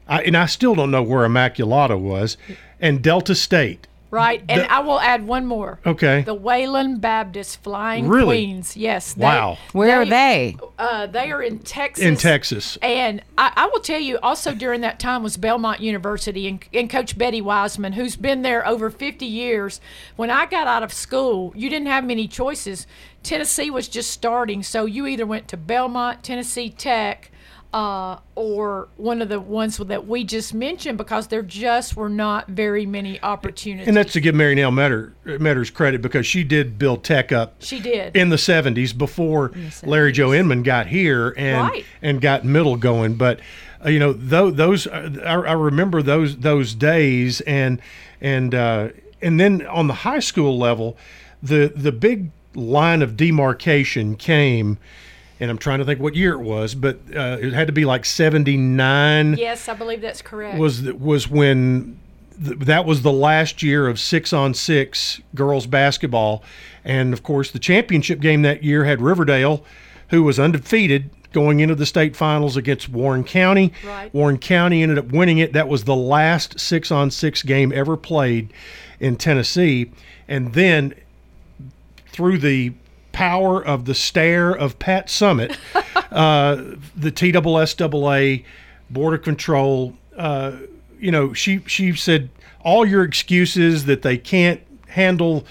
I, 0.08 0.22
and 0.24 0.36
I 0.36 0.46
still 0.48 0.76
don't 0.76 0.92
know 0.92 1.04
where 1.04 1.28
Immaculata 1.28 2.00
was, 2.00 2.38
and 2.80 3.02
Delta 3.04 3.36
State. 3.36 3.88
Right. 4.12 4.44
And 4.50 4.62
The- 4.62 4.72
I 4.72 4.80
will 4.80 5.00
add 5.00 5.26
one 5.26 5.46
more. 5.46 5.80
Okay. 5.86 6.22
The 6.22 6.34
Wayland 6.34 7.00
Baptist 7.00 7.64
Flying 7.64 8.10
Really? 8.10 8.46
Queens. 8.46 8.76
Yes. 8.76 9.14
they- 9.14 9.24
Wow. 9.24 9.58
Where 9.72 10.02
are 10.02 10.06
they? 10.06 10.58
Uh, 10.78 11.08
they 11.08 11.32
are 11.32 11.42
in 11.42 11.60
Texas. 11.60 12.04
in 12.06 12.18
Texas. 12.18 12.78
And 12.82 13.22
I, 13.38 13.54
I 13.56 13.66
will 13.68 13.80
tell 13.80 14.00
you, 14.02 14.20
also 14.22 14.54
during 14.54 14.82
that 14.82 15.00
time 15.00 15.24
was 15.24 15.38
Belmont 15.38 15.80
University 15.80 16.48
and, 16.50 16.62
and 16.74 16.90
Coach 16.90 17.18
Betty 17.18 17.40
Wiseman, 17.42 17.94
who's 17.94 18.18
been 18.18 18.42
there 18.42 18.68
over 18.68 18.90
50 18.90 19.26
years. 19.26 19.80
When 20.18 20.30
I 20.30 20.46
got 20.46 20.68
out 20.68 20.84
of 20.84 20.92
school, 20.92 21.54
you 21.56 21.70
didn't 21.70 21.88
have 21.88 22.04
many 22.04 22.28
choices. 22.28 22.86
Tennessee 23.24 23.70
was 23.72 23.88
just 23.88 24.12
starting, 24.12 24.62
so 24.62 24.86
you 24.86 25.08
either 25.08 25.26
went 25.26 25.48
to 25.50 25.58
Belmont, 25.58 26.22
Tennessee 26.24 26.70
Tech, 26.70 27.32
uh, 27.74 28.18
or 28.36 28.90
one 28.98 29.22
of 29.22 29.30
the 29.30 29.40
ones 29.40 29.78
that 29.78 30.06
we 30.08 30.24
just 30.26 30.54
mentioned 30.54 30.98
because 30.98 31.28
there 31.28 31.42
just 31.42 31.96
were 31.96 32.10
not 32.10 32.48
very 32.50 32.86
many 32.86 33.22
opportunities. 33.22 33.88
And 33.88 33.96
that's 33.96 34.12
to 34.14 34.20
give 34.20 34.36
Mary 34.36 34.56
Nell 34.56 34.72
Meador, 34.72 35.14
Meadors 35.26 35.70
credit 35.70 36.02
because 36.02 36.26
she 36.26 36.44
did 36.44 36.78
build 36.78 37.04
Tech 37.04 37.32
up 37.32 37.56
she 37.60 37.80
did. 37.80 38.16
in 38.16 38.30
the 38.30 38.36
70s 38.36 38.98
before 38.98 39.52
Larry 39.84 40.12
Joe 40.12 40.34
Inman 40.34 40.64
got 40.64 40.88
here 40.88 41.34
and 41.38 41.68
Right. 41.70 41.86
and 42.02 42.20
got 42.20 42.44
middle 42.44 42.76
going. 42.76 43.16
But 43.16 43.40
uh, 43.86 43.90
you 43.90 44.00
know, 44.00 44.12
tho- 44.14 44.52
those 44.52 44.86
uh, 44.88 45.10
I, 45.26 45.34
I 45.52 45.54
remember 45.54 46.02
those 46.02 46.38
those 46.38 46.76
days 46.76 47.40
and 47.42 47.82
and 48.20 48.54
uh, 48.54 48.90
and 49.22 49.40
then 49.40 49.66
on 49.68 49.88
the 49.88 49.94
high 49.94 50.20
school 50.20 50.58
level, 50.60 50.98
the 51.42 51.72
the 51.74 51.92
big 51.94 52.32
line 52.54 53.02
of 53.02 53.16
demarcation 53.16 54.18
came. 54.18 54.78
And 55.42 55.50
I'm 55.50 55.58
trying 55.58 55.80
to 55.80 55.86
think 55.86 56.00
what 56.00 56.16
year 56.16 56.34
it 56.34 56.42
was, 56.42 56.76
but 56.76 57.00
uh, 57.16 57.38
it 57.42 57.52
had 57.52 57.66
to 57.66 57.74
be 57.74 57.84
like 57.84 58.06
'79 58.06 59.36
yes, 59.38 59.68
I 59.68 59.74
believe 59.74 60.00
that's 60.00 60.22
correct. 60.22 60.58
was 60.58 60.84
was 60.94 61.28
when 61.28 62.00
th- 62.44 62.60
that 62.60 62.86
was 62.86 63.02
the 63.02 63.12
last 63.12 63.64
year 63.64 63.88
of 63.88 64.00
six 64.00 64.34
on 64.34 64.54
six 64.54 65.20
girls 65.34 65.66
basketball, 65.66 66.44
and 66.86 67.12
of 67.12 67.24
course 67.24 67.52
the 67.52 67.60
championship 67.60 68.20
game 68.20 68.44
that 68.44 68.64
year 68.64 68.86
had 68.86 69.02
Riverdale, 69.02 69.66
who 70.10 70.22
was 70.24 70.40
undefeated 70.40 71.10
going 71.34 71.60
into 71.60 71.74
the 71.76 71.86
state 71.86 72.16
finals 72.16 72.58
against 72.58 72.90
Warren 72.90 73.24
County. 73.24 73.74
Right. 73.86 74.14
Warren 74.14 74.38
County 74.38 74.84
ended 74.84 74.98
up 74.98 75.12
winning 75.12 75.38
it. 75.38 75.54
That 75.54 75.68
was 75.68 75.86
the 75.86 75.96
last 75.96 76.60
six 76.60 76.92
on 76.92 77.10
six 77.10 77.42
game 77.42 77.72
ever 77.72 77.98
played 77.98 78.54
in 79.00 79.16
Tennessee, 79.16 79.92
and 80.28 80.54
then 80.54 80.94
through 82.08 82.38
the 82.38 82.74
power 83.12 83.64
of 83.64 83.86
the 83.86 83.96
stare 83.96 84.52
of 84.52 84.80
Pat 84.80 85.08
Summitt, 85.08 85.58
uh, 86.12 86.78
the 86.96 87.12
TSSAA 87.12 88.44
Board 88.90 89.14
of 89.14 89.22
Control, 89.22 89.96
uh, 90.18 90.58
you 91.00 91.12
know, 91.12 91.34
she 91.34 91.62
she 91.66 91.96
said 91.96 92.30
all 92.64 92.86
your 92.86 93.04
excuses 93.04 93.86
that 93.86 94.02
they 94.02 94.18
can't 94.18 94.62
handle 94.88 95.46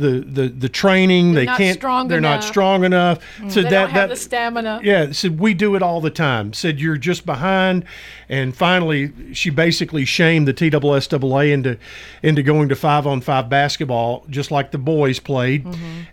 the 0.00 0.20
the, 0.20 0.48
the 0.48 0.68
training. 0.68 1.32
They're 1.32 1.42
they 1.42 1.46
not 1.46 1.58
can't. 1.58 1.78
strong 1.78 2.08
they're 2.08 2.20
not 2.20 2.38
enough. 2.38 2.44
strong 2.44 2.84
enough. 2.84 3.18
So 3.48 3.62
they 3.62 3.62
that 3.62 3.70
don't 3.70 3.90
have 3.90 4.08
that 4.08 4.14
the 4.14 4.16
stamina. 4.16 4.80
yeah, 4.82 5.12
said 5.12 5.38
we 5.38 5.54
do 5.54 5.74
it 5.76 5.82
all 5.82 6.00
the 6.00 6.10
time. 6.10 6.52
Said 6.52 6.80
you're 6.80 6.96
just 6.96 7.24
behind, 7.26 7.84
and 8.28 8.56
finally 8.56 9.34
she 9.34 9.50
basically 9.50 10.04
shamed 10.04 10.48
the 10.48 10.54
TSSAA 10.54 11.52
into 11.52 11.78
into 12.22 12.42
going 12.42 12.68
to 12.70 12.76
five 12.76 13.06
on 13.06 13.20
five 13.20 13.48
basketball, 13.48 14.24
just 14.28 14.50
like 14.50 14.72
the 14.72 14.78
boys 14.78 15.20
played, 15.20 15.66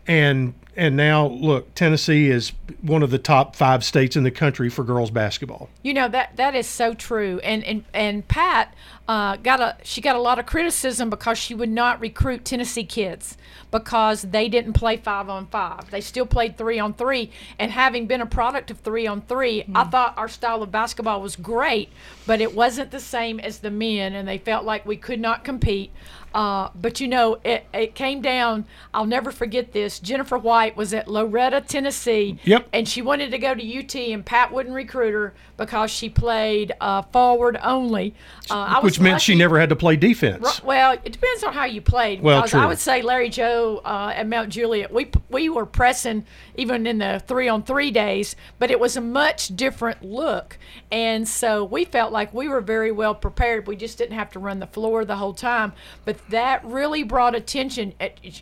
and 0.05 0.53
and 0.77 0.95
now 0.95 1.25
look, 1.25 1.73
Tennessee 1.73 2.29
is 2.29 2.53
one 2.81 3.01
of 3.01 3.09
the 3.09 3.17
top 3.17 3.55
five 3.55 3.83
states 3.83 4.15
in 4.15 4.21
the 4.21 4.29
country 4.29 4.69
for 4.69 4.83
girls 4.83 5.09
basketball. 5.09 5.69
You 5.81 5.95
know 5.95 6.07
that 6.07 6.37
that 6.37 6.53
is 6.53 6.67
so 6.67 6.93
true, 6.93 7.39
and 7.39 7.63
and 7.63 7.83
and 7.95 8.27
Pat 8.27 8.75
uh, 9.07 9.37
got 9.37 9.59
a 9.59 9.75
she 9.83 10.01
got 10.01 10.15
a 10.15 10.21
lot 10.21 10.37
of 10.37 10.45
criticism 10.45 11.09
because 11.09 11.39
she 11.39 11.55
would 11.55 11.71
not 11.71 11.99
recruit 11.99 12.45
Tennessee 12.45 12.83
kids 12.83 13.37
because 13.71 14.21
they 14.21 14.47
didn't 14.47 14.73
play 14.73 14.97
five 14.97 15.29
on 15.29 15.47
five. 15.47 15.89
They 15.89 15.99
still 15.99 16.27
played 16.27 16.57
three 16.57 16.77
on 16.77 16.93
three, 16.93 17.31
and 17.57 17.71
having 17.71 18.05
been 18.05 18.21
a 18.21 18.27
product 18.27 18.69
of 18.69 18.79
three 18.79 19.07
on 19.07 19.21
three, 19.21 19.65
I 19.73 19.83
thought 19.85 20.13
our 20.15 20.27
style 20.27 20.61
of 20.61 20.71
basketball 20.71 21.21
was 21.21 21.35
great, 21.35 21.89
but 22.27 22.39
it 22.39 22.53
wasn't 22.53 22.91
the 22.91 22.99
same 22.99 23.39
as 23.39 23.59
the 23.59 23.71
men, 23.71 24.13
and 24.13 24.27
they 24.27 24.37
felt 24.37 24.63
like 24.63 24.85
we 24.85 24.95
could 24.95 25.19
not 25.19 25.43
compete. 25.43 25.91
Uh, 26.33 26.69
but 26.75 26.99
you 26.99 27.07
know, 27.07 27.39
it, 27.43 27.65
it 27.73 27.95
came 27.95 28.21
down. 28.21 28.65
I'll 28.93 29.05
never 29.05 29.31
forget 29.31 29.71
this. 29.71 29.99
Jennifer 29.99 30.37
White 30.37 30.75
was 30.77 30.93
at 30.93 31.07
Loretto, 31.07 31.61
Tennessee, 31.61 32.37
Yep. 32.43 32.67
and 32.73 32.87
she 32.87 33.01
wanted 33.01 33.31
to 33.31 33.37
go 33.37 33.55
to 33.55 33.79
UT, 33.79 33.95
and 33.95 34.25
Pat 34.25 34.51
wouldn't 34.51 34.75
recruit 34.75 35.13
her 35.13 35.33
because 35.57 35.89
she 35.89 36.09
played 36.09 36.73
uh, 36.79 37.01
forward 37.01 37.57
only. 37.63 38.13
Uh, 38.49 38.55
I 38.55 38.79
was 38.79 38.93
Which 38.93 38.99
meant 38.99 39.21
she 39.21 39.33
never 39.35 39.59
had 39.59 39.69
to 39.69 39.75
play 39.75 39.95
defense. 39.95 40.63
Well, 40.63 40.91
it 40.91 41.11
depends 41.11 41.43
on 41.43 41.53
how 41.53 41.65
you 41.65 41.81
played. 41.81 42.21
Well, 42.21 42.47
true. 42.47 42.59
I 42.59 42.65
would 42.67 42.77
say 42.79 43.01
Larry 43.01 43.29
Joe 43.29 43.81
uh, 43.83 44.13
at 44.15 44.27
Mount 44.27 44.49
Juliet, 44.49 44.93
we 44.93 45.09
we 45.29 45.49
were 45.49 45.65
pressing 45.65 46.25
even 46.55 46.85
in 46.85 46.99
the 46.99 47.21
three 47.25 47.47
on 47.47 47.63
three 47.63 47.89
days, 47.91 48.35
but 48.59 48.69
it 48.69 48.79
was 48.79 48.95
a 48.95 49.01
much 49.01 49.55
different 49.55 50.03
look, 50.03 50.57
and 50.91 51.27
so 51.27 51.63
we 51.63 51.85
felt 51.85 52.11
like 52.11 52.33
we 52.33 52.47
were 52.47 52.61
very 52.61 52.91
well 52.91 53.15
prepared. 53.15 53.67
We 53.67 53.75
just 53.75 53.97
didn't 53.97 54.15
have 54.17 54.31
to 54.31 54.39
run 54.39 54.59
the 54.59 54.67
floor 54.67 55.05
the 55.05 55.15
whole 55.15 55.33
time, 55.33 55.73
but 56.05 56.16
that 56.29 56.63
really 56.65 57.03
brought 57.03 57.35
attention. 57.35 57.93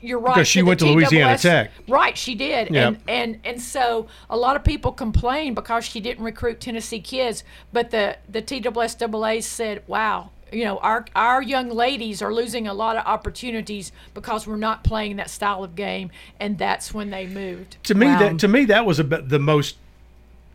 You're 0.01 0.19
right 0.19 0.35
Because 0.35 0.47
she 0.47 0.61
the 0.61 0.65
went 0.67 0.79
to 0.81 0.85
Louisiana 0.87 1.33
TSS 1.37 1.41
Tech. 1.41 1.71
Right, 1.87 2.17
she 2.17 2.35
did. 2.35 2.71
Yep. 2.71 2.87
And 2.87 2.99
and 3.07 3.39
and 3.43 3.61
so 3.61 4.07
a 4.29 4.37
lot 4.37 4.55
of 4.55 4.63
people 4.63 4.91
complained 4.91 5.55
because 5.55 5.85
she 5.85 5.99
didn't 5.99 6.23
recruit 6.23 6.59
Tennessee 6.59 6.99
kids, 6.99 7.43
but 7.73 7.91
the 7.91 8.17
the 8.29 8.41
TSSAA 8.41 9.41
said, 9.43 9.83
"Wow, 9.87 10.31
you 10.51 10.63
know, 10.65 10.77
our 10.79 11.05
our 11.15 11.41
young 11.41 11.69
ladies 11.69 12.21
are 12.21 12.33
losing 12.33 12.67
a 12.67 12.73
lot 12.73 12.95
of 12.97 13.05
opportunities 13.05 13.91
because 14.13 14.45
we're 14.47 14.55
not 14.57 14.83
playing 14.83 15.15
that 15.17 15.29
style 15.29 15.63
of 15.63 15.75
game." 15.75 16.11
And 16.39 16.57
that's 16.57 16.93
when 16.93 17.09
they 17.09 17.27
moved. 17.27 17.77
To 17.85 17.95
me, 17.95 18.07
Wow. 18.07 18.19
that 18.19 18.39
to 18.39 18.47
me 18.47 18.65
that 18.65 18.85
was 18.85 18.99
about 18.99 19.29
the 19.29 19.39
most 19.39 19.77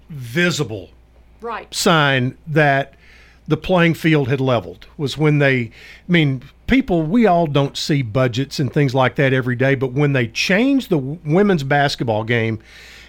visible 0.09 0.91
Right. 1.41 1.73
sign 1.75 2.37
that 2.49 2.95
the 3.51 3.57
playing 3.57 3.95
field 3.95 4.29
had 4.29 4.41
leveled 4.41 4.87
was 4.97 5.19
when 5.19 5.39
they 5.39 5.63
I 6.09 6.13
mean 6.13 6.43
people 6.69 7.03
we 7.03 7.27
all 7.27 7.49
don't 7.49 7.77
see 7.77 8.01
budgets 8.01 8.61
and 8.61 8.73
things 8.73 8.95
like 8.95 9.17
that 9.17 9.33
every 9.33 9.57
day 9.57 9.75
but 9.75 9.89
when 9.93 10.13
they 10.13 10.29
changed 10.29 10.89
the 10.89 10.99
women's 10.99 11.65
basketball 11.65 12.23
game 12.23 12.61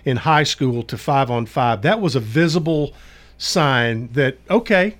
in 0.04 0.18
high 0.18 0.44
school 0.44 0.82
to 0.82 0.98
5 0.98 1.30
on 1.30 1.46
5 1.46 1.84
that 1.84 2.02
was 2.02 2.16
a 2.16 2.20
visible 2.20 2.94
sign 3.38 4.10
that 4.14 4.40
okay 4.50 4.98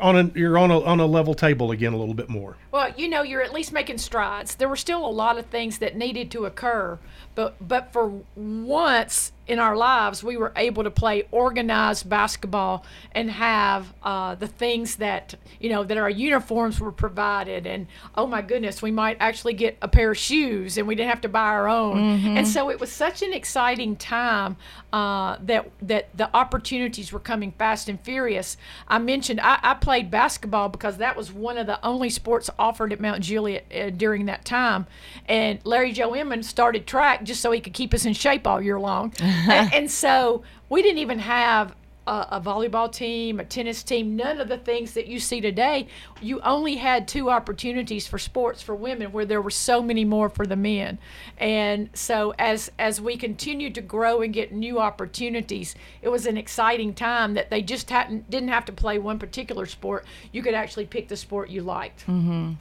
on 0.00 0.16
a 0.16 0.24
you're 0.36 0.58
on 0.58 0.72
a 0.72 0.80
on 0.80 0.98
a 0.98 1.06
level 1.06 1.34
table 1.34 1.70
again 1.70 1.92
a 1.92 1.96
little 1.96 2.14
bit 2.14 2.28
more 2.28 2.56
Well, 2.70 2.92
you 2.96 3.08
know, 3.08 3.22
you're 3.22 3.42
at 3.42 3.52
least 3.52 3.72
making 3.72 3.98
strides. 3.98 4.54
There 4.54 4.68
were 4.68 4.76
still 4.76 5.04
a 5.06 5.08
lot 5.08 5.38
of 5.38 5.46
things 5.46 5.78
that 5.78 5.96
needed 5.96 6.30
to 6.32 6.44
occur, 6.44 6.98
but 7.34 7.56
but 7.66 7.92
for 7.92 8.20
once 8.36 9.32
in 9.46 9.58
our 9.58 9.74
lives, 9.74 10.22
we 10.22 10.36
were 10.36 10.52
able 10.56 10.84
to 10.84 10.90
play 10.90 11.26
organized 11.30 12.06
basketball 12.06 12.84
and 13.12 13.30
have 13.30 13.94
uh, 14.02 14.34
the 14.34 14.46
things 14.46 14.96
that 14.96 15.34
you 15.58 15.70
know 15.70 15.82
that 15.84 15.96
our 15.96 16.10
uniforms 16.10 16.78
were 16.78 16.92
provided, 16.92 17.66
and 17.66 17.86
oh 18.14 18.26
my 18.26 18.42
goodness, 18.42 18.82
we 18.82 18.90
might 18.90 19.16
actually 19.20 19.54
get 19.54 19.78
a 19.80 19.88
pair 19.88 20.10
of 20.10 20.18
shoes, 20.18 20.76
and 20.76 20.86
we 20.86 20.94
didn't 20.94 21.08
have 21.08 21.22
to 21.22 21.28
buy 21.28 21.48
our 21.48 21.68
own. 21.68 21.96
And 22.36 22.46
so 22.46 22.70
it 22.70 22.78
was 22.78 22.92
such 22.92 23.22
an 23.22 23.32
exciting 23.32 23.96
time 23.96 24.56
uh, 24.92 25.38
that 25.44 25.70
that 25.80 26.08
the 26.14 26.34
opportunities 26.36 27.12
were 27.12 27.20
coming 27.20 27.52
fast 27.52 27.88
and 27.88 27.98
furious. 28.00 28.58
I 28.86 28.98
mentioned 28.98 29.40
I, 29.40 29.58
I 29.62 29.74
played 29.74 30.10
basketball 30.10 30.68
because 30.68 30.98
that 30.98 31.16
was 31.16 31.32
one 31.32 31.56
of 31.56 31.66
the 31.66 31.82
only 31.84 32.10
sports 32.10 32.50
offered 32.58 32.92
at 32.92 33.00
Mount 33.00 33.22
Juliet 33.22 33.64
uh, 33.74 33.90
during 33.90 34.26
that 34.26 34.44
time. 34.44 34.86
And 35.26 35.60
Larry 35.64 35.92
Joe 35.92 36.14
Emmons 36.14 36.48
started 36.48 36.86
track 36.86 37.24
just 37.24 37.40
so 37.40 37.50
he 37.52 37.60
could 37.60 37.74
keep 37.74 37.94
us 37.94 38.04
in 38.04 38.12
shape 38.12 38.46
all 38.46 38.60
year 38.60 38.80
long. 38.80 39.12
and, 39.20 39.72
and 39.72 39.90
so 39.90 40.42
we 40.68 40.82
didn't 40.82 40.98
even 40.98 41.20
have 41.20 41.74
a, 42.08 42.36
a 42.36 42.40
volleyball 42.40 42.90
team, 42.90 43.38
a 43.38 43.44
tennis 43.44 43.82
team, 43.82 44.16
none 44.16 44.40
of 44.40 44.48
the 44.48 44.56
things 44.56 44.94
that 44.94 45.06
you 45.06 45.20
see 45.20 45.40
today. 45.40 45.86
You 46.20 46.40
only 46.40 46.76
had 46.76 47.06
two 47.06 47.30
opportunities 47.30 48.06
for 48.06 48.18
sports 48.18 48.62
for 48.62 48.74
women 48.74 49.12
where 49.12 49.26
there 49.26 49.42
were 49.42 49.50
so 49.50 49.82
many 49.82 50.04
more 50.04 50.28
for 50.28 50.46
the 50.46 50.56
men. 50.56 50.98
And 51.36 51.90
so 51.92 52.34
as 52.38 52.70
as 52.78 53.00
we 53.00 53.16
continued 53.16 53.74
to 53.74 53.82
grow 53.82 54.22
and 54.22 54.32
get 54.32 54.52
new 54.52 54.78
opportunities, 54.80 55.74
it 56.02 56.08
was 56.08 56.26
an 56.26 56.36
exciting 56.36 56.94
time 56.94 57.34
that 57.34 57.50
they 57.50 57.62
just 57.62 57.90
hadn't 57.90 58.30
didn't 58.30 58.48
have 58.48 58.64
to 58.66 58.72
play 58.72 58.98
one 58.98 59.18
particular 59.18 59.66
sport. 59.66 60.06
You 60.32 60.42
could 60.42 60.54
actually 60.54 60.86
pick 60.86 61.08
the 61.08 61.16
sport 61.16 61.50
you 61.50 61.62
liked. 61.62 62.06
Mm-hmm. 62.06 62.54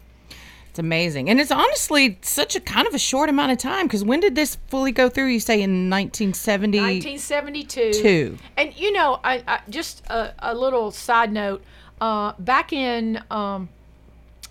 It's 0.77 0.83
amazing. 0.83 1.27
And 1.27 1.39
it's 1.39 1.49
honestly 1.49 2.19
such 2.21 2.55
a 2.55 2.59
kind 2.59 2.87
of 2.87 2.93
a 2.93 2.99
short 2.99 3.29
amount 3.29 3.51
of 3.51 3.57
time 3.57 3.87
because 3.87 4.03
when 4.03 4.19
did 4.19 4.35
this 4.35 4.57
fully 4.67 4.91
go 4.91 5.09
through? 5.09 5.25
You 5.25 5.39
say 5.39 5.55
in 5.55 5.89
1970? 5.89 6.77
1972. 6.77 7.93
Two. 7.93 8.37
And 8.55 8.79
you 8.79 8.91
know, 8.91 9.19
I, 9.23 9.43
I 9.47 9.61
just 9.71 10.05
a, 10.05 10.35
a 10.37 10.53
little 10.53 10.91
side 10.91 11.33
note. 11.33 11.63
Uh, 11.99 12.33
back 12.37 12.71
in, 12.71 13.23
um, 13.31 13.69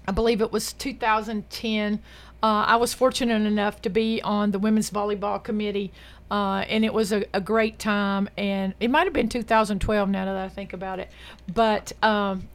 I 0.09 0.11
believe 0.11 0.41
it 0.41 0.51
was 0.51 0.73
2010. 0.73 1.95
Uh, 1.95 2.47
I 2.47 2.75
was 2.75 2.93
fortunate 2.93 3.47
enough 3.47 3.81
to 3.83 3.89
be 3.89 4.21
on 4.23 4.51
the 4.51 4.59
women's 4.59 4.91
volleyball 4.91 5.41
committee, 5.41 5.93
uh, 6.29 6.65
and 6.69 6.85
it 6.85 6.93
was 6.93 7.13
a, 7.13 7.25
a 7.35 7.41
great 7.41 7.79
time. 7.79 8.29
And 8.37 8.75
it 8.81 8.91
might 8.91 9.05
have 9.05 9.13
been 9.13 9.29
2012 9.29 10.09
now 10.09 10.25
that 10.25 10.37
I 10.37 10.49
think 10.49 10.73
about 10.73 10.99
it, 10.99 11.09
but. 11.55 11.93
Um, 12.03 12.49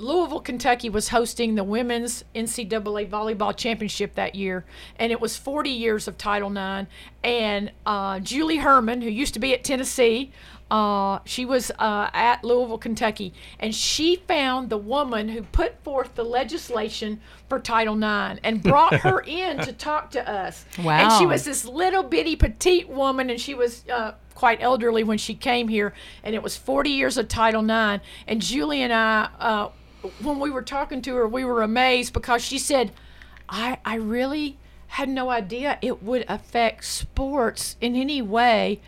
Louisville, 0.00 0.40
Kentucky 0.40 0.88
was 0.88 1.08
hosting 1.08 1.56
the 1.56 1.64
women's 1.64 2.24
NCAA 2.34 3.08
volleyball 3.08 3.54
championship 3.54 4.14
that 4.14 4.34
year, 4.34 4.64
and 4.96 5.12
it 5.12 5.20
was 5.20 5.36
40 5.36 5.68
years 5.68 6.08
of 6.08 6.16
Title 6.16 6.50
IX. 6.50 6.88
And 7.22 7.70
uh, 7.84 8.20
Julie 8.20 8.56
Hermann, 8.56 9.02
who 9.02 9.10
used 9.10 9.34
to 9.34 9.40
be 9.40 9.52
at 9.52 9.62
Tennessee, 9.62 10.32
uh, 10.70 11.18
she 11.26 11.44
was 11.44 11.70
uh, 11.78 12.08
at 12.14 12.42
Louisville, 12.42 12.78
Kentucky, 12.78 13.34
and 13.58 13.74
she 13.74 14.16
found 14.16 14.70
the 14.70 14.78
woman 14.78 15.28
who 15.28 15.42
put 15.42 15.82
forth 15.84 16.14
the 16.14 16.24
legislation 16.24 17.20
for 17.50 17.58
Title 17.58 17.96
IX 17.96 18.40
and 18.42 18.62
brought 18.62 18.94
her 18.94 19.20
in 19.20 19.58
to 19.58 19.72
talk 19.72 20.12
to 20.12 20.26
us. 20.26 20.64
Wow! 20.82 20.98
And 20.98 21.12
she 21.18 21.26
was 21.26 21.44
this 21.44 21.66
little 21.66 22.04
bitty 22.04 22.36
petite 22.36 22.88
woman, 22.88 23.28
and 23.30 23.40
she 23.40 23.54
was. 23.54 23.84
Uh, 23.88 24.12
quite 24.32 24.62
elderly 24.62 25.04
when 25.04 25.18
she 25.18 25.34
came 25.34 25.68
here, 25.68 25.92
and 26.24 26.34
it 26.34 26.42
was 26.42 26.56
40 26.56 26.88
years 26.88 27.18
of 27.18 27.28
Title 27.28 27.62
IX. 27.62 28.02
And 28.26 28.40
Julie 28.40 28.80
and 28.80 28.90
I, 28.90 29.28
uh, 29.38 29.68
when 30.22 30.38
we 30.38 30.50
were 30.50 30.62
talking 30.62 31.02
to 31.02 31.14
her, 31.16 31.28
we 31.28 31.44
were 31.44 31.62
amazed 31.62 32.12
because 32.12 32.42
she 32.42 32.58
said, 32.58 32.92
I, 33.48 33.78
I 33.84 33.96
really 33.96 34.58
had 34.88 35.08
no 35.08 35.30
idea 35.30 35.78
it 35.82 36.02
would 36.02 36.24
affect 36.28 36.84
sports 36.84 37.76
in 37.80 37.94
any 37.94 38.20
way. 38.22 38.80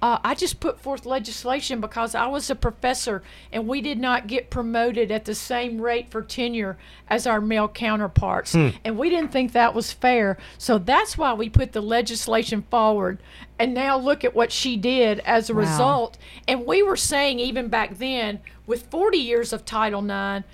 Uh, 0.00 0.18
I 0.22 0.34
just 0.36 0.60
put 0.60 0.78
forth 0.78 1.04
legislation 1.04 1.80
because 1.80 2.14
I 2.14 2.26
was 2.28 2.48
a 2.50 2.54
professor 2.54 3.22
and 3.52 3.66
we 3.66 3.80
did 3.80 3.98
not 3.98 4.28
get 4.28 4.48
promoted 4.48 5.10
at 5.10 5.24
the 5.24 5.34
same 5.34 5.80
rate 5.80 6.08
for 6.10 6.22
tenure 6.22 6.78
as 7.08 7.26
our 7.26 7.40
male 7.40 7.66
counterparts. 7.68 8.54
And 8.54 8.96
we 8.96 9.10
didn't 9.10 9.32
think 9.32 9.50
that 9.52 9.74
was 9.74 9.92
fair. 9.92 10.38
So 10.56 10.78
that's 10.78 11.18
why 11.18 11.32
we 11.32 11.48
put 11.48 11.72
the 11.72 11.80
legislation 11.80 12.64
forward. 12.70 13.18
And 13.58 13.74
now 13.74 13.98
look 13.98 14.24
at 14.24 14.36
what 14.36 14.52
she 14.52 14.76
did 14.76 15.18
as 15.20 15.50
a 15.50 15.54
Wow. 15.54 15.60
result. 15.62 16.18
And 16.46 16.64
we 16.64 16.80
were 16.82 16.96
saying, 16.96 17.40
even 17.40 17.66
back 17.66 17.98
then, 17.98 18.38
with 18.66 18.88
40 18.90 19.18
years 19.18 19.52
of 19.52 19.64
Title 19.64 20.04
IX, 20.08 20.44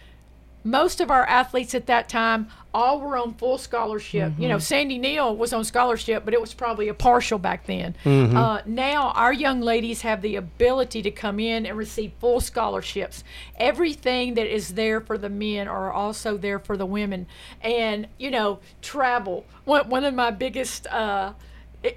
most 0.63 1.03
of 1.03 1.11
our 1.11 1.27
athletes 1.27 1.75
at 1.75 1.85
that 1.87 2.09
time 2.09 2.49
all 2.75 3.01
were 3.01 3.17
on 3.17 3.33
full 3.35 3.57
scholarship. 3.57 4.33
You 4.37 4.49
know, 4.49 4.59
Sandy 4.59 4.99
Neal 4.99 5.37
was 5.37 5.53
on 5.53 5.65
scholarship, 5.65 6.25
but 6.25 6.35
it 6.35 6.41
was 6.41 6.53
probably 6.53 6.89
a 6.89 6.95
partial 6.95 7.39
back 7.39 7.67
then. 7.67 7.95
Uh, 8.37 8.61
now 8.67 9.13
our 9.13 9.33
young 9.33 9.61
ladies 9.61 10.03
have 10.03 10.21
the 10.23 10.35
ability 10.37 11.01
to 11.03 11.11
come 11.13 11.39
in 11.39 11.65
and 11.67 11.79
receive 11.79 12.13
full 12.21 12.41
scholarships. 12.41 13.23
Everything 13.57 14.35
that 14.35 14.53
is 14.53 14.75
there 14.75 15.01
for 15.01 15.17
the 15.17 15.31
men 15.31 15.69
are 15.69 15.93
also 15.93 16.37
there 16.37 16.59
for 16.59 16.77
the 16.77 16.87
women. 16.87 17.27
And 17.63 18.09
you 18.19 18.31
know, 18.31 18.59
travel. 18.83 19.47
One 19.65 19.89
one 19.89 20.05
of 20.05 20.13
my 20.13 20.33
biggest, 20.33 20.89
uh, 20.89 21.35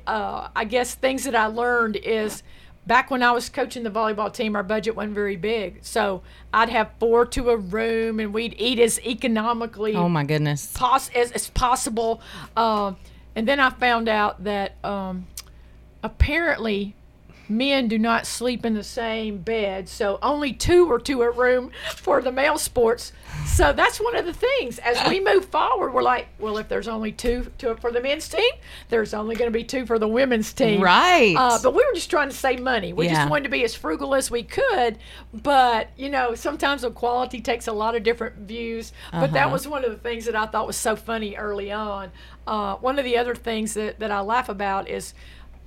uh, 0.05 0.47
I 0.55 0.65
guess, 0.65 0.93
things 0.93 1.23
that 1.23 1.35
I 1.35 1.47
learned 1.47 1.95
is 1.95 2.43
back 2.87 3.11
when 3.11 3.21
I 3.21 3.31
was 3.31 3.49
coaching 3.49 3.83
the 3.83 3.91
volleyball 3.91 4.33
team, 4.33 4.55
our 4.55 4.63
budget 4.63 4.95
wasn't 4.95 5.13
very 5.13 5.35
big. 5.35 5.79
So 5.81 6.21
I'd 6.53 6.69
have 6.69 6.89
four 6.99 7.25
to 7.27 7.49
a 7.49 7.57
room, 7.57 8.19
and 8.19 8.33
we'd 8.33 8.55
eat 8.57 8.79
as 8.79 8.99
economically 8.99 9.93
Oh 9.95 10.07
my 10.09 10.23
goodness. 10.23 10.71
pos- 10.73 11.09
as, 11.09 11.31
as 11.33 11.49
possible. 11.49 12.21
Uh, 12.55 12.93
and 13.35 13.47
then 13.47 13.59
I 13.59 13.69
found 13.71 14.07
out 14.09 14.43
that 14.45 14.83
um, 14.83 15.27
apparently 16.01 16.95
men 17.49 17.87
do 17.87 17.97
not 17.99 18.25
sleep 18.25 18.65
in 18.65 18.73
the 18.73 18.83
same 18.83 19.37
bed, 19.39 19.87
so 19.89 20.19
only 20.21 20.53
two 20.53 20.91
are 20.91 20.99
to 20.99 21.21
a 21.21 21.31
room 21.31 21.71
for 21.95 22.21
the 22.21 22.31
male 22.31 22.57
sports. 22.57 23.13
So 23.45 23.73
that's 23.73 23.99
one 23.99 24.15
of 24.15 24.25
the 24.25 24.33
things. 24.33 24.79
As 24.79 24.97
we 25.09 25.19
move 25.19 25.45
forward, 25.45 25.93
we're 25.93 26.01
like, 26.01 26.27
well, 26.39 26.57
if 26.57 26.67
there's 26.67 26.87
only 26.87 27.11
two 27.11 27.51
to 27.59 27.75
for 27.75 27.91
the 27.91 28.01
men's 28.01 28.27
team, 28.27 28.49
there's 28.89 29.13
only 29.13 29.35
going 29.35 29.51
to 29.51 29.57
be 29.57 29.63
two 29.63 29.85
for 29.85 29.99
the 29.99 30.07
women's 30.07 30.53
team. 30.53 30.81
Right. 30.81 31.35
Uh, 31.37 31.59
but 31.61 31.71
we 31.73 31.85
were 31.85 31.93
just 31.93 32.09
trying 32.09 32.29
to 32.29 32.35
save 32.35 32.61
money. 32.61 32.93
We 32.93 33.05
Yeah. 33.05 33.15
just 33.15 33.29
wanted 33.29 33.43
to 33.43 33.49
be 33.49 33.63
as 33.63 33.75
frugal 33.75 34.15
as 34.15 34.31
we 34.31 34.43
could. 34.43 34.97
But 35.33 35.89
you 35.97 36.09
know, 36.09 36.35
sometimes 36.35 36.81
the 36.81 36.91
quality 36.91 37.41
takes 37.41 37.67
a 37.67 37.73
lot 37.73 37.95
of 37.95 38.03
different 38.03 38.35
views. 38.47 38.91
But 39.11 39.17
Uh-huh. 39.17 39.27
that 39.33 39.51
was 39.51 39.67
one 39.67 39.83
of 39.83 39.91
the 39.91 39.97
things 39.97 40.25
that 40.25 40.35
I 40.35 40.45
thought 40.47 40.65
was 40.67 40.77
so 40.77 40.95
funny 40.95 41.35
early 41.35 41.71
on. 41.71 42.11
Uh, 42.45 42.75
one 42.75 42.97
of 42.97 43.05
the 43.05 43.17
other 43.17 43.35
things 43.35 43.73
that, 43.73 43.99
that 43.99 44.09
I 44.09 44.21
laugh 44.21 44.47
about 44.49 44.87
is 44.89 45.13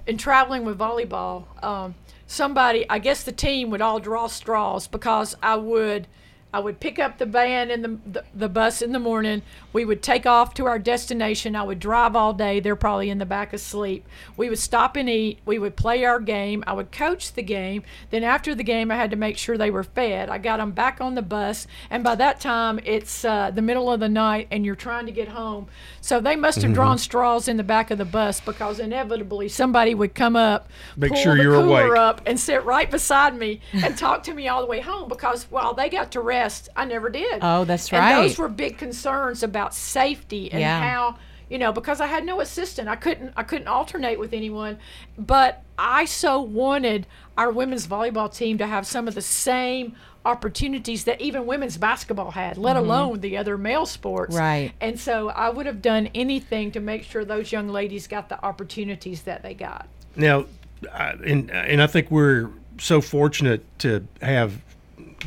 in 0.07 0.17
traveling 0.17 0.65
with 0.65 0.79
volleyball, 0.79 1.45
um, 1.65 1.95
somebody, 2.27 2.89
I 2.89 2.99
guess 2.99 3.23
the 3.25 3.33
team 3.33 3.71
would 3.71 3.81
all 3.81 3.99
draw 4.01 4.27
straws 4.27 4.87
because 4.87 5.37
I 5.43 5.57
would. 5.57 6.07
I 6.53 6.59
would 6.59 6.81
pick 6.81 6.99
up 6.99 7.19
the 7.19 7.27
van 7.27 7.71
and 7.71 7.85
the, 7.85 7.99
the 8.11 8.25
the 8.35 8.49
bus 8.49 8.83
in 8.83 8.93
the 8.93 8.99
morning. 8.99 9.43
We 9.73 9.85
would 9.85 10.03
take 10.03 10.27
off 10.27 10.53
to 10.55 10.67
our 10.67 10.79
destination. 10.81 11.55
I 11.55 11.63
would 11.63 11.79
drive 11.79 12.17
all 12.17 12.33
day. 12.33 12.59
They're 12.59 12.75
probably 12.75 13.09
in 13.09 13.19
the 13.19 13.27
back 13.27 13.53
asleep. 13.53 14.05
We 14.37 14.49
would 14.49 14.59
stop 14.59 14.97
and 14.97 15.09
eat. 15.09 15.39
We 15.47 15.61
would 15.61 15.77
play 15.77 16.05
our 16.05 16.19
game. 16.19 16.65
I 16.67 16.73
would 16.73 16.91
coach 16.91 17.35
the 17.35 17.43
game. 17.43 17.85
Then 18.11 18.25
after 18.25 18.53
the 18.55 18.65
game, 18.65 18.91
I 18.91 18.97
had 18.97 19.11
to 19.13 19.17
make 19.17 19.37
sure 19.39 19.57
they 19.57 19.71
were 19.71 19.85
fed. 19.85 20.29
I 20.29 20.39
got 20.39 20.57
them 20.57 20.73
back 20.73 21.01
on 21.01 21.15
the 21.15 21.23
bus, 21.23 21.69
and 21.89 22.03
by 22.03 22.17
that 22.17 22.41
time, 22.41 22.81
it's 22.85 23.25
uh, 23.25 23.53
the 23.53 23.63
middle 23.63 23.91
of 23.93 24.01
the 24.01 24.09
night, 24.09 24.49
and 24.51 24.67
you're 24.67 24.75
trying 24.75 25.07
to 25.07 25.13
get 25.13 25.29
home. 25.29 25.69
So 26.01 26.21
they 26.21 26.35
must 26.35 26.63
have 26.63 26.75
drawn 26.75 26.99
straws 26.99 27.47
in 27.47 27.59
the 27.59 27.63
back 27.63 27.93
of 27.93 27.99
the 27.99 28.05
bus 28.05 28.41
because 28.41 28.81
inevitably 28.81 29.49
somebody 29.49 29.95
would 29.95 30.15
come 30.17 30.35
up, 30.35 30.69
Make 30.97 31.13
pull 31.13 31.23
sure 31.23 31.37
the 31.37 31.43
you're 31.45 31.61
cooler 31.63 31.91
awake. 31.95 31.99
up, 31.99 32.23
and 32.27 32.41
sit 32.41 32.65
right 32.65 32.91
beside 32.91 33.37
me 33.37 33.61
and 33.73 33.97
talk 33.97 34.25
to 34.25 34.35
me 34.35 34.49
all 34.49 34.61
the 34.63 34.67
way 34.67 34.81
home 34.81 35.09
because 35.09 35.45
while 35.51 35.75
they 35.75 35.89
got 35.89 36.11
to 36.13 36.21
rest, 36.21 36.40
I 36.77 36.85
never 36.85 37.11
did. 37.11 37.39
Oh, 37.43 37.65
that's 37.65 37.91
and 37.93 37.99
right. 37.99 38.23
those 38.23 38.39
were 38.39 38.49
big 38.49 38.79
concerns 38.79 39.43
about 39.43 39.75
safety 39.75 40.51
and 40.51 40.61
Yeah. 40.61 40.81
how 40.91 41.17
you 41.49 41.59
know 41.59 41.73
because 41.73 42.01
I 42.01 42.07
had 42.07 42.25
no 42.25 42.41
assistant, 42.41 42.89
I 42.89 42.97
couldn't 42.97 43.33
I 43.37 43.43
couldn't 43.43 43.69
alternate 43.69 44.19
with 44.19 44.33
anyone. 44.33 44.79
But 45.19 45.63
I 45.79 46.05
so 46.05 46.41
wanted 46.41 47.07
our 47.37 47.51
women's 47.51 47.87
volleyball 47.87 48.35
team 48.35 48.59
to 48.59 48.67
have 48.67 48.87
some 48.87 49.09
of 49.09 49.15
the 49.15 49.23
same 49.23 49.95
opportunities 50.27 51.05
that 51.05 51.19
even 51.21 51.47
women's 51.47 51.79
basketball 51.79 52.31
had, 52.31 52.59
let 52.59 52.77
alone 52.77 53.21
the 53.21 53.37
other 53.39 53.57
male 53.57 53.87
sports. 53.87 54.35
Mm-hmm. 54.35 54.45
Right. 54.45 54.73
And 54.81 55.01
so 55.01 55.31
I 55.31 55.49
would 55.49 55.65
have 55.67 55.81
done 55.81 56.11
anything 56.15 56.71
to 56.73 56.81
make 56.81 57.05
sure 57.05 57.25
those 57.25 57.51
young 57.53 57.69
ladies 57.69 58.07
got 58.07 58.29
the 58.29 58.43
opportunities 58.45 59.23
that 59.23 59.43
they 59.43 59.55
got. 59.55 59.89
Now, 60.17 60.45
I- 60.93 61.17
and 61.25 61.51
and 61.51 61.83
I 61.83 61.87
think 61.87 62.11
we're 62.11 62.51
so 62.79 63.01
fortunate 63.01 63.65
to 63.81 64.07
have 64.23 64.63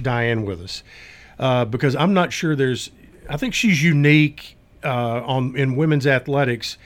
Diane 0.01 0.45
with 0.45 0.61
us 0.61 0.83
uh, 1.39 1.65
because 1.65 1.95
I'm 1.95 2.13
not 2.13 2.33
sure 2.33 2.55
there's. 2.55 2.89
I 3.29 3.37
think 3.37 3.53
she's 3.53 3.81
unique 3.83 4.57
uh, 4.83 5.21
on 5.25 5.55
in 5.55 5.75
women's 5.75 6.05
athletics 6.07 6.77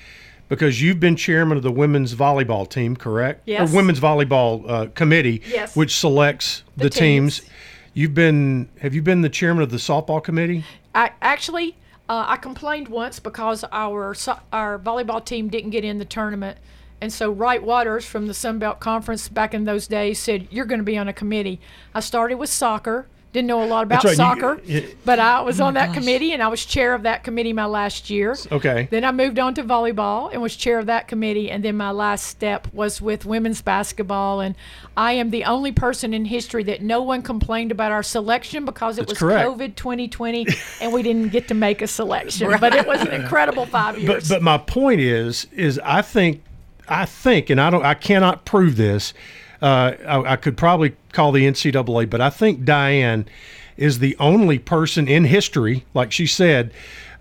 because 0.49 0.81
you've 0.81 0.99
been 0.99 1.15
chairman 1.15 1.57
of 1.57 1.63
the 1.63 1.71
women's 1.71 2.15
volleyball 2.15 2.69
team, 2.69 2.95
correct? 2.95 3.41
Yes. 3.45 3.71
Or 3.71 3.75
women's 3.75 3.99
volleyball 3.99 4.69
uh, 4.69 4.85
committee, 4.93 5.41
Yes. 5.47 5.75
which 5.75 5.95
selects 5.95 6.63
the, 6.77 6.83
The 6.85 6.89
teams. 6.89 7.39
teams. 7.39 7.49
You've 7.93 8.13
been. 8.13 8.69
Have 8.81 8.93
you 8.93 9.01
been 9.01 9.21
the 9.21 9.29
chairman 9.29 9.63
of 9.63 9.71
the 9.71 9.77
softball 9.77 10.23
committee? 10.23 10.63
I 10.93 11.11
actually 11.21 11.75
uh, 12.07 12.25
I 12.27 12.37
complained 12.37 12.87
once 12.89 13.19
because 13.19 13.63
our 13.71 14.15
our 14.53 14.79
volleyball 14.79 15.23
team 15.25 15.49
didn't 15.49 15.71
get 15.71 15.83
in 15.83 15.97
the 15.97 16.05
tournament, 16.05 16.57
and 17.01 17.11
so 17.13 17.31
Wright 17.31 17.61
Waters 17.61 18.05
from 18.05 18.27
the 18.27 18.33
Sun 18.33 18.59
Belt 18.59 18.79
Conference 18.79 19.29
back 19.29 19.53
in 19.53 19.65
those 19.65 19.87
days 19.87 20.19
said 20.19 20.47
you're 20.51 20.65
going 20.65 20.79
to 20.79 20.85
be 20.85 20.97
on 20.97 21.07
a 21.07 21.13
committee. 21.13 21.59
I 21.93 21.99
started 21.99 22.35
with 22.35 22.49
soccer. 22.49 23.07
Didn't 23.33 23.47
know 23.49 23.61
a 23.61 23.67
lot 23.67 23.83
about 23.83 24.03
right, 24.05 24.15
soccer, 24.15 24.59
you- 24.65 24.95
but 25.05 25.19
I 25.19 25.41
was 25.41 25.59
oh 25.61 25.65
on 25.65 25.73
that 25.75 25.93
committee 25.93 26.31
and 26.31 26.41
I 26.41 26.47
was 26.47 26.65
chair 26.65 26.93
of 26.95 27.03
that 27.03 27.23
committee 27.25 27.51
my 27.53 27.65
last 27.65 28.09
year. 28.09 28.35
Okay. 28.51 28.87
Then 28.89 29.03
I 29.03 29.11
moved 29.11 29.37
on 29.37 29.53
to 29.55 29.63
volleyball 29.63 30.31
and 30.31 30.41
was 30.41 30.55
chair 30.55 30.79
of 30.79 30.85
that 30.87 31.07
committee. 31.09 31.51
And 31.51 31.63
then 31.63 31.75
my 31.75 31.91
last 31.91 32.25
step 32.25 32.67
was 32.73 32.99
with 33.01 33.25
women's 33.25 33.61
basketball. 33.61 34.39
And 34.39 34.55
I 34.95 35.11
am 35.11 35.29
the 35.29 35.43
only 35.43 35.73
person 35.73 36.13
in 36.15 36.23
history 36.25 36.63
that 36.63 36.81
no 36.81 37.01
one 37.03 37.21
complained 37.21 37.71
about 37.71 37.91
our 37.91 38.01
selection 38.01 38.63
because 38.65 38.97
it 38.97 39.01
That's 39.01 39.11
was 39.11 39.19
correct. 39.19 39.47
COVID 39.47 39.75
2020 39.75 40.47
and 40.81 40.93
we 40.93 41.03
didn't 41.03 41.29
get 41.29 41.49
to 41.49 41.53
make 41.53 41.81
a 41.81 41.87
selection. 41.87 42.49
But 42.59 42.73
it 42.73 42.87
was 42.87 43.01
an 43.01 43.11
incredible 43.11 43.65
five 43.67 43.95
But 43.95 44.01
years. 44.03 44.29
but 44.29 44.41
my 44.41 44.57
point 44.57 45.01
is 45.01 45.45
is 45.51 45.79
I 45.83 46.01
think 46.01 46.41
I 46.87 47.05
think 47.05 47.49
and 47.49 47.59
I 47.59 47.69
don't 47.69 47.85
I 47.85 47.93
cannot 47.93 48.45
prove 48.45 48.77
this. 48.77 49.13
Uh, 49.61 49.93
I, 50.07 50.33
I 50.33 50.35
could 50.35 50.55
probably 50.55 50.95
call 51.13 51.31
the 51.31 51.45
NCAA, 51.45 52.09
but 52.09 52.21
I 52.21 52.29
think 52.29 52.63
Diane 52.63 53.27
is 53.75 53.99
the 53.99 54.15
only 54.19 54.59
person 54.59 55.07
in 55.07 55.25
history, 55.25 55.85
like 55.93 56.11
she 56.11 56.27
said, 56.27 56.71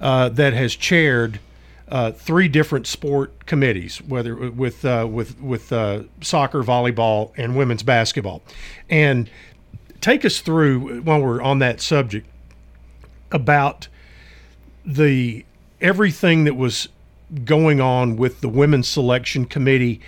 uh, 0.01 0.29
that 0.31 0.53
has 0.53 0.75
chaired 0.77 1.41
uh, 1.89 2.11
three 2.13 2.49
different 2.49 2.87
sport 2.87 3.47
committees, 3.47 3.99
whether 4.03 4.35
with 4.35 4.85
uh, 4.85 5.07
with 5.11 5.41
with 5.41 5.73
uh, 5.73 6.03
soccer, 6.21 6.63
volleyball, 6.63 7.33
and 7.37 7.57
women's 7.57 7.83
basketball. 7.83 8.43
And 8.91 9.31
take 10.01 10.25
us 10.25 10.41
through 10.41 11.03
while 11.03 11.21
we're 11.21 11.41
on 11.41 11.61
that 11.61 11.81
subject 11.81 12.27
about 13.31 13.89
the 14.85 15.45
everything 15.81 16.45
that 16.45 16.55
was 16.55 16.89
going 17.45 17.81
on 17.81 18.17
with 18.17 18.41
the 18.41 18.49
women's 18.49 18.89
selection 18.89 19.45
committee 19.45 20.01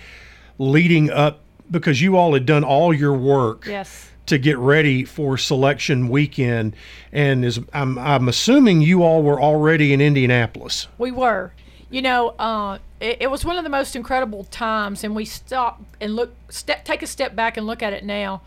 leading 0.57 1.09
up 1.09 1.41
because 1.69 2.01
you 2.01 2.17
all 2.17 2.33
had 2.33 2.45
done 2.45 2.63
all 2.63 2.93
your 2.93 3.13
work 3.13 3.65
yes. 3.65 4.09
to 4.25 4.37
get 4.37 4.57
ready 4.57 5.03
for 5.03 5.37
selection 5.37 6.09
weekend 6.09 6.75
and 7.11 7.45
is 7.45 7.59
I'm, 7.73 7.97
I'm 7.97 8.27
assuming 8.27 8.81
you 8.81 9.03
all 9.03 9.21
were 9.21 9.41
already 9.41 9.93
in 9.93 10.01
Indianapolis. 10.01 10.87
We 10.97 11.11
were. 11.11 11.53
You 11.91 12.03
know, 12.03 12.29
uh, 12.37 12.77
it, 12.99 13.17
it 13.21 13.31
was 13.31 13.43
one 13.43 13.57
of 13.57 13.63
the 13.63 13.69
most 13.69 13.95
incredible 13.95 14.43
times, 14.43 15.03
and 15.03 15.15
we 15.15 15.25
stop 15.25 15.81
and 15.99 16.15
look, 16.15 16.35
step, 16.49 16.85
take 16.85 17.01
a 17.01 17.07
step 17.07 17.35
back 17.35 17.57
and 17.57 17.65
look 17.65 17.81
at 17.81 17.93
it 17.93 18.05
now. 18.05 18.41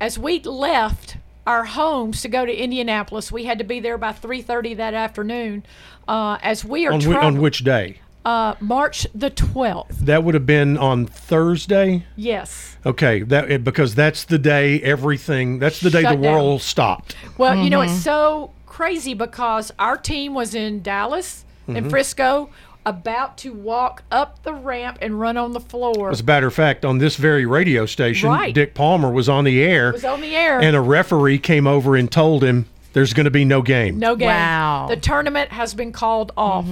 As 0.00 0.18
we 0.18 0.40
left 0.40 1.16
our 1.48 1.64
homes 1.64 2.20
to 2.22 2.28
go 2.28 2.44
to 2.44 2.54
Indianapolis, 2.54 3.32
we 3.32 3.44
had 3.44 3.58
to 3.58 3.64
be 3.64 3.80
there 3.80 3.96
by 3.98 4.12
3:30 4.12 4.74
that 4.76 4.92
afternoon. 4.94 5.64
Uh, 6.06 6.36
as 6.42 6.64
we 6.64 6.86
are 6.86 6.92
On, 6.92 7.00
whi- 7.00 7.16
on 7.16 7.40
which 7.40 7.64
day? 7.64 8.00
uh, 8.24 8.54
March 8.60 9.06
the 9.14 9.30
12th. 9.30 9.98
That 10.00 10.22
would 10.24 10.34
have 10.34 10.44
been 10.46 10.76
on 10.76 11.06
Thursday. 11.06 12.04
Yes. 12.16 12.76
Okay, 12.84 13.22
that 13.22 13.64
because 13.64 13.94
that's 13.94 14.24
the 14.24 14.38
day 14.38 14.80
everything. 14.82 15.58
That's 15.58 15.80
the 15.80 15.88
day 15.90 16.02
Shut 16.02 16.16
the 16.18 16.22
down. 16.22 16.34
world 16.34 16.60
stopped. 16.62 17.16
Well, 17.38 17.56
you 17.56 17.70
know, 17.70 17.80
Mm-hmm. 17.80 17.94
it's 17.94 18.02
so 18.04 18.50
crazy 18.66 19.14
because 19.14 19.72
our 19.78 19.96
team 19.96 20.34
was 20.34 20.54
in 20.54 20.82
Dallas 20.82 21.44
Mm-hmm. 21.66 21.76
and 21.76 21.90
Frisco, 21.90 22.48
about 22.88 23.36
to 23.38 23.52
walk 23.52 24.02
up 24.10 24.42
the 24.42 24.52
ramp 24.54 24.98
and 25.02 25.20
run 25.20 25.36
on 25.36 25.52
the 25.52 25.60
floor. 25.60 26.10
As 26.10 26.20
a 26.20 26.24
matter 26.24 26.46
of 26.46 26.54
fact, 26.54 26.84
on 26.84 26.98
this 26.98 27.16
very 27.16 27.44
radio 27.46 27.86
station, 27.86 28.30
Right. 28.30 28.54
Dick 28.54 28.74
Palmer 28.74 29.10
was 29.10 29.28
on 29.28 29.44
the 29.44 29.62
air, 29.62 29.92
was 29.92 30.04
on 30.04 30.20
the 30.20 30.34
air. 30.34 30.60
and 30.60 30.74
a 30.74 30.80
referee 30.80 31.38
came 31.38 31.66
over 31.66 31.96
and 31.96 32.10
told 32.10 32.42
him 32.42 32.66
there's 32.94 33.12
going 33.12 33.24
to 33.24 33.30
be 33.30 33.44
no 33.44 33.60
game. 33.62 33.98
No 33.98 34.16
game. 34.16 34.28
Wow. 34.28 34.86
The 34.88 34.96
tournament 34.96 35.52
has 35.52 35.74
been 35.74 35.92
called 35.92 36.32
off. 36.36 36.66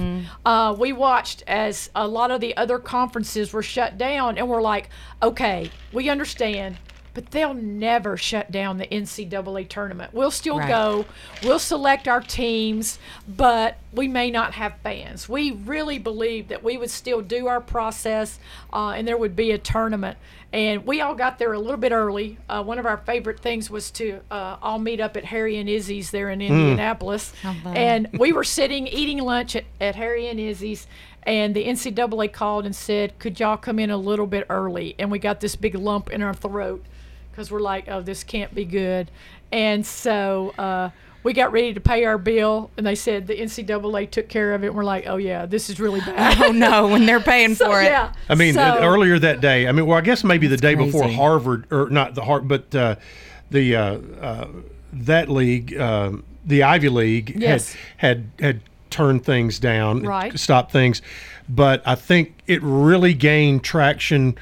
Uh, 0.45 0.75
we 0.77 0.91
watched 0.91 1.43
as 1.47 1.89
a 1.95 2.07
lot 2.07 2.31
of 2.31 2.41
the 2.41 2.57
other 2.57 2.79
conferences 2.79 3.53
were 3.53 3.61
shut 3.63 3.97
down, 3.97 4.37
and 4.37 4.49
we're 4.49 4.61
like, 4.61 4.89
okay, 5.21 5.69
we 5.93 6.09
understand, 6.09 6.77
but 7.17 7.31
they'll 7.31 7.55
never 7.55 8.15
shut 8.15 8.51
down 8.51 8.77
the 8.77 8.85
NCAA 8.85 9.67
tournament. 9.67 10.13
We'll 10.13 10.29
still 10.29 10.59
Right. 10.59 10.67
go, 10.69 11.05
we'll 11.41 11.57
select 11.57 12.07
our 12.07 12.21
teams, 12.21 12.99
but 13.27 13.79
we 13.91 14.07
may 14.07 14.29
not 14.29 14.53
have 14.53 14.75
fans. 14.83 15.27
We 15.27 15.49
really 15.49 15.97
believed 15.97 16.49
that 16.49 16.63
we 16.63 16.77
would 16.77 16.91
still 16.91 17.21
do 17.23 17.47
our 17.47 17.59
process, 17.59 18.37
uh, 18.71 18.89
and 18.89 19.07
there 19.07 19.17
would 19.17 19.35
be 19.35 19.49
a 19.49 19.57
tournament. 19.57 20.19
And 20.53 20.85
we 20.85 21.01
all 21.01 21.15
got 21.15 21.39
there 21.39 21.53
a 21.53 21.59
little 21.59 21.75
bit 21.79 21.91
early. 21.91 22.37
Uh, 22.47 22.61
one 22.63 22.77
of 22.77 22.85
our 22.85 22.97
favorite 22.97 23.39
things 23.39 23.71
was 23.71 23.89
to 23.91 24.19
uh, 24.29 24.57
all 24.61 24.77
meet 24.77 24.99
up 24.99 25.17
at 25.17 25.25
Harry 25.25 25.57
and 25.57 25.67
Izzy's 25.67 26.11
there 26.11 26.29
in 26.29 26.39
Indianapolis. 26.39 27.33
And 27.75 28.09
we 28.13 28.31
were 28.31 28.43
sitting 28.43 28.85
eating 28.85 29.17
lunch 29.17 29.55
at, 29.55 29.63
at 29.81 29.95
Harry 29.95 30.27
and 30.27 30.39
Izzy's, 30.39 30.85
and 31.23 31.55
the 31.55 31.65
NCAA 31.65 32.31
called 32.31 32.65
and 32.67 32.75
said, 32.75 33.17
Could 33.17 33.39
y'all 33.39 33.57
come 33.57 33.79
in 33.79 33.89
a 33.89 33.97
little 33.97 34.27
bit 34.27 34.45
early? 34.51 34.93
And 34.99 35.09
we 35.09 35.17
got 35.17 35.39
this 35.41 35.55
big 35.55 35.73
lump 35.73 36.11
in 36.11 36.21
our 36.21 36.35
throat 36.35 36.85
because 37.37 37.51
we're 37.51 37.59
like, 37.59 37.87
Oh, 37.87 38.01
this 38.01 38.23
can't 38.23 38.53
be 38.55 38.65
good. 38.65 39.11
And 39.51 39.85
so 39.85 40.49
uh, 40.57 40.89
we 41.23 41.33
got 41.33 41.51
ready 41.51 41.73
to 41.75 41.79
pay 41.79 42.03
our 42.05 42.17
bill, 42.17 42.71
and 42.77 42.85
they 42.87 42.95
said 42.95 43.27
the 43.27 43.35
NCAA 43.35 44.09
took 44.09 44.27
care 44.27 44.53
of 44.55 44.63
it. 44.63 44.67
And 44.67 44.75
we're 44.75 44.83
like, 44.83 45.05
Oh, 45.07 45.17
yeah, 45.17 45.45
this 45.45 45.69
is 45.69 45.79
really 45.79 45.99
bad. 46.01 46.41
Oh 46.41 46.51
no, 46.51 46.87
when 46.87 47.05
they're 47.05 47.19
paying 47.19 47.53
So, 47.55 47.67
for 47.67 47.81
it. 47.81 47.85
yeah. 47.85 48.11
I 48.27 48.33
mean, 48.35 48.55
So- 48.55 48.61
uh, 48.61 48.79
earlier 48.81 49.19
that 49.19 49.39
day. 49.39 49.67
I 49.67 49.71
mean, 49.71 49.85
well, 49.85 49.97
I 49.99 50.01
guess 50.01 50.23
maybe 50.23 50.47
the 50.47 50.57
day 50.57 50.73
before. 50.75 51.07
Harvard, 51.07 51.67
or 51.71 51.89
not 51.91 52.15
the 52.15 52.23
Harvard, 52.23 52.47
but 52.47 52.75
uh, 52.75 52.95
the 53.51 53.75
uh, 53.75 53.97
uh, 54.19 54.47
that 54.93 55.29
league, 55.29 55.77
um, 55.79 56.23
the 56.43 56.63
Ivy 56.63 56.89
League, 56.89 57.33
Yes. 57.37 57.75
had 57.97 58.29
had 58.39 58.45
had 58.45 58.61
turn 58.89 59.19
things 59.19 59.59
down, 59.59 60.01
Right. 60.01 60.37
stop 60.39 60.71
things. 60.71 61.01
But 61.47 61.81
I 61.85 61.95
think 61.95 62.33
it 62.47 62.61
really 62.63 63.13
gained 63.13 63.63
traction 63.63 64.37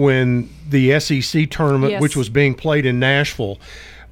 when 0.00 0.48
the 0.68 0.98
SEC 1.00 1.50
tournament, 1.50 1.92
Yes. 1.92 2.00
which 2.02 2.16
was 2.16 2.28
being 2.28 2.54
played 2.54 2.86
in 2.86 2.98
Nashville, 2.98 3.58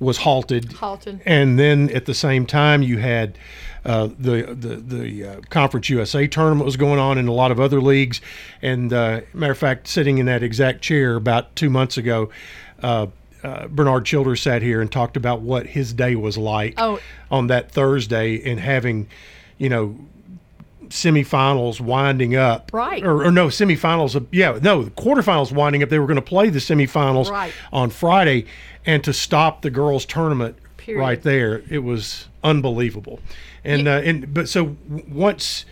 was 0.01 0.19
halted. 0.19 0.73
Halted. 0.73 1.21
And 1.27 1.59
then 1.59 1.91
at 1.91 2.05
the 2.07 2.15
same 2.15 2.47
time, 2.47 2.83
you 2.83 2.99
had 2.99 3.39
uh, 3.85 4.09
the 4.19 4.43
the 4.55 4.77
the 4.77 5.25
uh, 5.25 5.41
Conference 5.51 5.89
USA 5.89 6.27
tournament 6.27 6.65
was 6.67 6.77
going 6.77 6.99
on 7.01 7.17
in 7.19 7.27
a 7.27 7.33
lot 7.33 7.51
of 7.51 7.59
other 7.59 7.81
leagues. 7.81 8.21
And 8.63 8.93
uh, 8.93 9.21
matter 9.33 9.53
of 9.53 9.59
fact, 9.59 9.89
sitting 9.89 10.19
in 10.19 10.27
that 10.27 10.43
exact 10.43 10.83
chair 10.83 11.17
about 11.17 11.55
two 11.57 11.71
months 11.71 11.97
ago. 11.97 12.29
Uh, 12.83 13.07
uh, 13.45 13.69
Bernard 13.69 14.05
Childress 14.05 14.43
sat 14.43 14.63
here 14.63 14.81
and 14.81 14.91
talked 14.91 15.17
about 15.17 15.41
what 15.43 15.65
his 15.65 15.93
day 15.93 16.17
was 16.17 16.37
like 16.37 16.75
Oh. 16.77 16.99
on 17.31 17.47
that 17.47 17.71
Thursday 17.71 18.43
and 18.45 18.59
having, 18.59 19.07
you 19.59 19.69
know, 19.69 19.95
semifinals 20.91 21.81
winding 21.81 22.37
up. 22.37 22.71
Right. 22.73 23.03
Or, 23.05 23.25
or 23.25 23.31
no, 23.31 23.49
semifinals. 23.49 24.15
Of, 24.15 24.27
yeah, 24.33 24.59
no, 24.63 24.83
the 24.83 24.91
quarterfinals 24.91 25.53
winding 25.53 25.83
up. 25.83 25.89
They 25.89 25.99
were 25.99 26.07
going 26.07 26.17
to 26.17 26.23
play 26.23 26.51
the 26.51 26.59
semifinals 26.59 27.31
Right. 27.31 27.53
on 27.73 27.91
Friday, 27.91 28.47
and 28.87 29.03
to 29.05 29.13
stop 29.13 29.63
the 29.63 29.71
girls' 29.71 30.05
tournament 30.07 30.57
Period. 30.77 31.01
right 31.01 31.23
there, 31.23 31.63
it 31.71 31.81
was 31.85 32.29
unbelievable. 32.45 33.21
And 33.65 33.87
uh, 33.89 34.01
and 34.05 34.33
but 34.33 34.49
so 34.49 34.77
once 35.09 35.65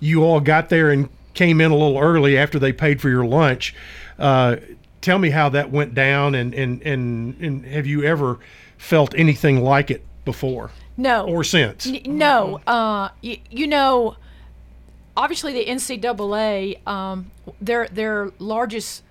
you 0.00 0.22
all 0.22 0.40
got 0.40 0.68
there 0.68 0.90
and 0.90 1.08
came 1.34 1.60
in 1.60 1.70
a 1.70 1.76
little 1.76 1.98
early 1.98 2.36
after 2.36 2.58
they 2.58 2.72
paid 2.72 3.00
for 3.00 3.08
your 3.08 3.24
lunch, 3.24 3.74
uh, 4.18 4.56
tell 5.00 5.18
me 5.18 5.30
how 5.30 5.48
that 5.50 5.70
went 5.70 5.94
down, 5.94 6.34
and 6.34 6.52
and 6.54 6.82
and, 6.82 7.40
and 7.40 7.64
have 7.66 7.86
you 7.86 8.02
ever 8.04 8.38
felt 8.76 9.14
anything 9.16 9.62
like 9.62 9.90
it 9.90 10.04
before 10.24 10.70
No. 10.96 11.24
or 11.26 11.42
since? 11.42 11.86
N- 11.86 12.00
No, 12.06 12.60
uh, 12.66 13.08
y- 13.24 13.40
you 13.50 13.66
know, 13.66 14.16
obviously 15.18 15.52
the 15.52 15.66
NCAA, 15.66 16.86
um, 16.86 17.30
their 17.60 17.88
their 17.88 18.30
largest 18.38 19.02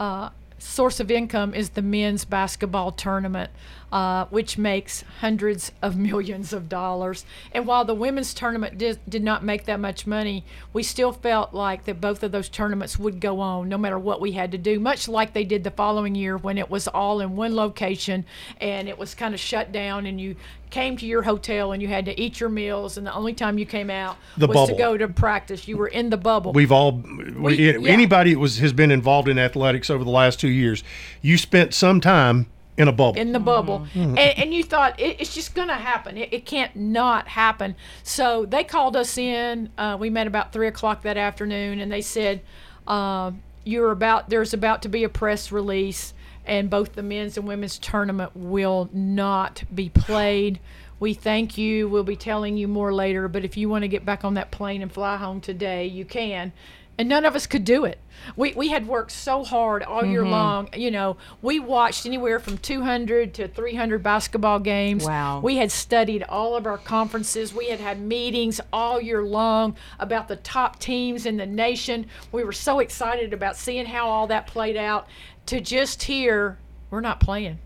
uh, 0.00 0.30
source 0.58 0.98
of 0.98 1.10
income 1.10 1.52
is 1.52 1.70
the 1.70 1.82
men's 1.82 2.24
basketball 2.24 2.90
tournament, 2.90 3.50
uh, 3.92 4.24
which 4.26 4.56
makes 4.56 5.04
hundreds 5.20 5.70
of 5.82 5.96
millions 6.10 6.54
of 6.54 6.70
dollars. 6.70 7.26
And 7.52 7.66
while 7.66 7.84
the 7.84 7.94
women's 7.94 8.32
tournament 8.32 8.78
did, 8.78 8.98
did 9.06 9.22
not 9.22 9.44
make 9.44 9.66
that 9.66 9.78
much 9.78 10.06
money, 10.06 10.44
we 10.72 10.82
still 10.82 11.12
felt 11.12 11.52
like 11.52 11.84
that 11.84 12.00
both 12.00 12.22
of 12.22 12.32
those 12.32 12.48
tournaments 12.48 12.98
would 12.98 13.20
go 13.20 13.40
on 13.40 13.68
no 13.68 13.76
matter 13.76 13.98
what 13.98 14.22
we 14.22 14.32
had 14.32 14.50
to 14.52 14.58
do, 14.58 14.80
much 14.80 15.08
like 15.08 15.34
they 15.34 15.44
did 15.44 15.62
the 15.62 15.70
following 15.70 16.14
year 16.14 16.38
when 16.38 16.56
it 16.56 16.70
was 16.70 16.88
all 16.88 17.20
in 17.20 17.36
one 17.36 17.54
location 17.54 18.24
and 18.60 18.88
it 18.88 18.98
was 18.98 19.14
kind 19.14 19.34
of 19.34 19.40
shut 19.40 19.72
down 19.72 20.06
and 20.06 20.18
you 20.18 20.36
came 20.74 20.96
to 20.96 21.06
your 21.06 21.22
hotel 21.22 21.70
and 21.70 21.80
you 21.80 21.86
had 21.86 22.04
to 22.04 22.20
eat 22.20 22.40
your 22.40 22.48
meals 22.48 22.98
and 22.98 23.06
the 23.06 23.14
only 23.14 23.32
time 23.32 23.58
you 23.58 23.64
came 23.64 23.90
out 23.90 24.16
The 24.36 24.48
was 24.48 24.54
bubble. 24.54 24.66
to 24.66 24.74
go 24.74 24.98
to 24.98 25.06
practice. 25.06 25.68
You 25.68 25.76
were 25.76 25.86
in 25.86 26.10
the 26.10 26.16
bubble. 26.16 26.52
We've 26.52 26.72
all 26.72 27.00
we, 27.38 27.54
yeah. 27.72 27.88
anybody 27.88 28.34
that 28.34 28.40
was 28.40 28.58
has 28.58 28.72
been 28.72 28.90
involved 28.90 29.28
in 29.28 29.38
athletics 29.38 29.88
over 29.88 30.02
the 30.02 30.10
last 30.10 30.40
two 30.40 30.48
years. 30.48 30.82
You 31.22 31.38
spent 31.38 31.74
some 31.74 32.00
time 32.00 32.48
in 32.76 32.88
a 32.88 32.92
bubble. 32.92 33.20
in 33.20 33.30
the 33.30 33.38
bubble 33.38 33.86
and, 33.94 34.18
and 34.18 34.52
you 34.52 34.64
thought 34.64 34.98
it, 34.98 35.20
it's 35.20 35.32
just 35.32 35.54
gonna 35.54 35.76
happen 35.76 36.16
it, 36.16 36.32
it 36.32 36.44
can't 36.44 36.74
not 36.74 37.28
happen 37.28 37.76
so 38.02 38.44
they 38.46 38.64
called 38.64 38.96
us 38.96 39.16
in 39.16 39.70
uh, 39.78 39.96
we 39.96 40.10
met 40.10 40.26
about 40.26 40.52
three 40.52 40.66
o'clock 40.66 41.02
that 41.02 41.16
afternoon 41.16 41.78
and 41.78 41.92
they 41.92 42.00
said 42.00 42.40
um, 42.88 43.40
you're 43.62 43.92
about 43.92 44.28
there's 44.28 44.52
about 44.52 44.82
to 44.82 44.88
be 44.88 45.04
a 45.04 45.08
press 45.08 45.52
release 45.52 46.14
and 46.46 46.70
both 46.70 46.94
the 46.94 47.02
men's 47.02 47.36
and 47.36 47.46
women's 47.46 47.78
tournament 47.78 48.30
will 48.34 48.88
not 48.92 49.64
be 49.74 49.88
played 49.88 50.60
we 51.00 51.14
thank 51.14 51.58
you 51.58 51.88
we'll 51.88 52.04
be 52.04 52.16
telling 52.16 52.56
you 52.56 52.68
more 52.68 52.92
later 52.92 53.28
but 53.28 53.44
if 53.44 53.56
you 53.56 53.68
want 53.68 53.82
to 53.82 53.88
get 53.88 54.04
back 54.04 54.24
on 54.24 54.34
that 54.34 54.50
plane 54.50 54.82
and 54.82 54.92
fly 54.92 55.16
home 55.16 55.40
today 55.40 55.86
you 55.86 56.04
can 56.04 56.52
and 56.98 57.08
none 57.08 57.24
of 57.24 57.34
us 57.34 57.46
could 57.46 57.64
do 57.64 57.84
it. 57.84 57.98
We, 58.36 58.52
we 58.54 58.68
had 58.68 58.86
worked 58.86 59.10
so 59.10 59.42
hard 59.42 59.82
all 59.82 60.04
year 60.04 60.22
mm-hmm. 60.22 60.30
long. 60.30 60.68
You 60.76 60.92
know, 60.92 61.16
we 61.42 61.58
watched 61.58 62.06
anywhere 62.06 62.38
from 62.38 62.58
200 62.58 63.34
to 63.34 63.48
300 63.48 64.02
basketball 64.02 64.60
games. 64.60 65.04
Wow. 65.04 65.40
We 65.40 65.56
had 65.56 65.72
studied 65.72 66.22
all 66.22 66.54
of 66.54 66.66
our 66.66 66.78
conferences. 66.78 67.52
We 67.52 67.68
had 67.68 67.80
had 67.80 68.00
meetings 68.00 68.60
all 68.72 69.00
year 69.00 69.24
long 69.24 69.76
about 69.98 70.28
the 70.28 70.36
top 70.36 70.78
teams 70.78 71.26
in 71.26 71.36
the 71.36 71.46
nation. 71.46 72.06
We 72.30 72.44
were 72.44 72.52
so 72.52 72.78
excited 72.78 73.32
about 73.32 73.56
seeing 73.56 73.86
how 73.86 74.08
all 74.08 74.28
that 74.28 74.46
played 74.46 74.76
out 74.76 75.08
to 75.46 75.60
just 75.60 76.02
hear 76.04 76.58
we're 76.90 77.00
not 77.00 77.20
playing. 77.20 77.58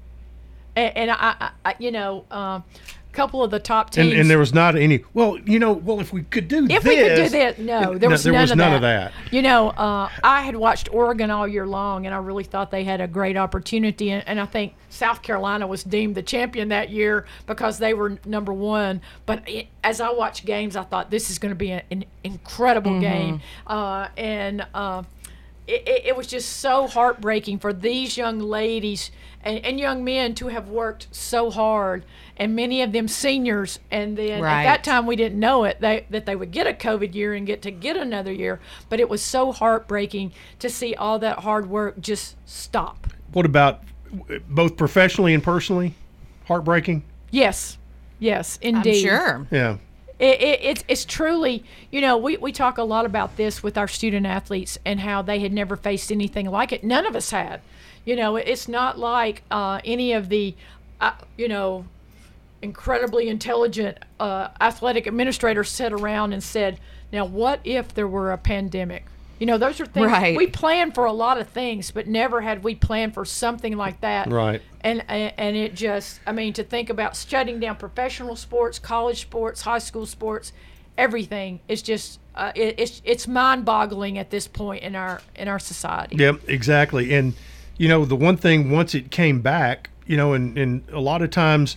And, 0.76 0.96
and 0.96 1.10
I, 1.10 1.16
I, 1.40 1.50
I, 1.64 1.74
you 1.78 1.90
know, 1.90 2.24
um, 2.30 2.64
a 3.10 3.12
couple 3.12 3.42
of 3.42 3.50
the 3.50 3.58
top 3.58 3.90
teams. 3.90 4.12
and, 4.12 4.20
and 4.20 4.30
there 4.30 4.38
was 4.38 4.54
not 4.54 4.76
any. 4.76 5.02
Well, 5.12 5.38
you 5.38 5.58
know, 5.58 5.72
well, 5.72 5.98
if 6.00 6.12
we 6.12 6.22
could 6.22 6.46
do 6.46 6.64
If 6.64 6.82
this, 6.82 6.84
we 6.84 6.96
could 6.96 7.16
do 7.16 7.28
that, 7.30 7.58
no, 7.58 7.98
there 7.98 8.08
was, 8.08 8.22
there 8.22 8.32
none, 8.32 8.42
was 8.42 8.50
of, 8.52 8.58
none 8.58 8.70
that. 8.70 8.76
of 8.76 8.82
that. 8.82 9.32
You 9.32 9.42
know, 9.42 9.70
uh, 9.70 10.08
I 10.22 10.42
had 10.42 10.54
watched 10.56 10.92
Oregon 10.92 11.30
all 11.30 11.48
year 11.48 11.66
long, 11.66 12.06
and 12.06 12.14
I 12.14 12.18
really 12.18 12.44
thought 12.44 12.70
they 12.70 12.84
had 12.84 13.00
a 13.00 13.08
great 13.08 13.36
opportunity. 13.36 14.10
And, 14.10 14.22
and 14.28 14.40
I 14.40 14.46
think 14.46 14.74
South 14.88 15.22
Carolina 15.22 15.66
was 15.66 15.82
deemed 15.82 16.14
the 16.14 16.22
champion 16.22 16.68
that 16.68 16.90
year 16.90 17.26
because 17.46 17.78
they 17.78 17.92
were 17.92 18.18
number 18.24 18.52
one. 18.52 19.00
But 19.26 19.48
it, 19.48 19.66
as 19.82 20.00
I 20.00 20.10
watched 20.12 20.44
games, 20.46 20.76
I 20.76 20.84
thought 20.84 21.10
this 21.10 21.28
is 21.30 21.38
going 21.38 21.50
to 21.50 21.56
be 21.56 21.72
a- 21.72 21.82
an 21.90 22.04
incredible 22.22 23.00
game. 23.00 23.40
Uh, 23.66 24.08
and 24.16 24.64
uh, 24.74 25.02
it, 25.68 25.86
it, 25.86 26.06
it 26.06 26.16
was 26.16 26.26
just 26.26 26.48
so 26.58 26.86
heartbreaking 26.88 27.58
for 27.58 27.72
these 27.72 28.16
young 28.16 28.38
ladies 28.40 29.10
and, 29.42 29.64
and 29.64 29.78
young 29.78 30.02
men 30.02 30.34
to 30.36 30.48
have 30.48 30.68
worked 30.68 31.06
so 31.12 31.50
hard 31.50 32.04
and 32.36 32.56
many 32.56 32.82
of 32.82 32.92
them 32.92 33.06
seniors 33.06 33.78
and 33.90 34.16
then 34.18 34.40
Right. 34.42 34.62
at 34.62 34.64
that 34.64 34.84
time 34.84 35.06
we 35.06 35.14
didn't 35.14 35.38
know 35.38 35.64
it 35.64 35.80
they, 35.80 36.06
that 36.10 36.26
they 36.26 36.34
would 36.34 36.50
get 36.50 36.66
a 36.66 36.72
covid 36.72 37.14
year 37.14 37.34
and 37.34 37.46
get 37.46 37.62
to 37.62 37.70
get 37.70 37.96
another 37.96 38.32
year 38.32 38.58
but 38.88 38.98
it 38.98 39.08
was 39.08 39.22
so 39.22 39.52
heartbreaking 39.52 40.32
to 40.58 40.68
see 40.70 40.94
all 40.94 41.18
that 41.20 41.40
hard 41.40 41.68
work 41.68 42.00
just 42.00 42.36
stop 42.48 43.06
What 43.32 43.44
about 43.46 43.82
both 44.48 44.76
professionally 44.78 45.34
and 45.34 45.42
personally? 45.42 45.94
Heartbreaking. 46.46 47.04
yes 47.30 47.76
yes 48.18 48.58
indeed 48.62 48.74
I'm 48.74 48.76
indeed 48.86 49.02
sure. 49.02 49.46
Yeah. 49.50 49.76
It, 50.18 50.40
it, 50.40 50.60
it's, 50.62 50.84
it's 50.88 51.04
truly, 51.04 51.64
you 51.90 52.00
know, 52.00 52.16
we, 52.16 52.36
we 52.36 52.52
talk 52.52 52.78
a 52.78 52.82
lot 52.82 53.04
about 53.04 53.36
this 53.36 53.62
with 53.62 53.78
our 53.78 53.88
student 53.88 54.26
athletes 54.26 54.78
and 54.84 55.00
how 55.00 55.22
they 55.22 55.38
had 55.40 55.52
never 55.52 55.76
faced 55.76 56.10
anything 56.10 56.50
like 56.50 56.72
it. 56.72 56.82
None 56.82 57.06
of 57.06 57.14
us 57.14 57.30
had. 57.30 57.60
You 58.04 58.16
know, 58.16 58.36
it's 58.36 58.68
not 58.68 58.98
like 58.98 59.42
uh, 59.50 59.80
any 59.84 60.12
of 60.12 60.28
the, 60.28 60.54
uh, 61.00 61.12
you 61.36 61.48
know, 61.48 61.84
incredibly 62.62 63.28
intelligent 63.28 63.98
uh, 64.18 64.48
athletic 64.60 65.06
administrators 65.06 65.70
sat 65.70 65.92
around 65.92 66.32
and 66.32 66.42
said, 66.42 66.80
now, 67.12 67.24
what 67.24 67.60
if 67.64 67.94
there 67.94 68.08
were 68.08 68.32
a 68.32 68.38
pandemic? 68.38 69.04
You 69.38 69.46
know, 69.46 69.56
those 69.58 69.80
are 69.80 69.86
things 69.86 70.06
Right. 70.06 70.36
we 70.36 70.46
plan 70.48 70.90
for 70.92 71.04
a 71.04 71.12
lot 71.12 71.38
of 71.38 71.48
things, 71.48 71.90
but 71.90 72.06
never 72.08 72.40
had 72.40 72.64
we 72.64 72.74
planned 72.74 73.14
for 73.14 73.24
something 73.24 73.76
like 73.76 74.00
that 74.00 74.28
Right. 74.30 74.60
and 74.80 75.04
and 75.08 75.32
and 75.38 75.56
it 75.56 75.74
just 75.74 76.20
i 76.26 76.32
mean 76.32 76.52
to 76.54 76.62
think 76.64 76.90
about 76.90 77.16
shutting 77.16 77.60
down 77.60 77.76
professional 77.76 78.34
sports 78.36 78.78
college 78.78 79.20
sports 79.22 79.62
high 79.62 79.78
school 79.78 80.06
sports 80.06 80.52
everything 80.96 81.60
is 81.68 81.82
just 81.82 82.18
uh, 82.34 82.52
it, 82.54 82.74
it's 82.78 83.00
it's 83.04 83.26
mind-boggling 83.28 84.18
at 84.18 84.30
this 84.30 84.46
point 84.48 84.82
in 84.82 84.94
our 84.94 85.20
in 85.36 85.48
our 85.48 85.58
society 85.58 86.16
Yep, 86.16 86.48
exactly. 86.48 87.14
And 87.14 87.34
you 87.76 87.88
know, 87.88 88.04
the 88.04 88.16
one 88.16 88.36
thing 88.36 88.70
once 88.72 88.92
it 88.94 89.10
came 89.12 89.40
back, 89.40 89.90
you 90.06 90.16
know, 90.16 90.32
and, 90.32 90.58
and 90.58 90.82
a 90.92 90.98
lot 91.00 91.22
of 91.22 91.30
times, 91.30 91.76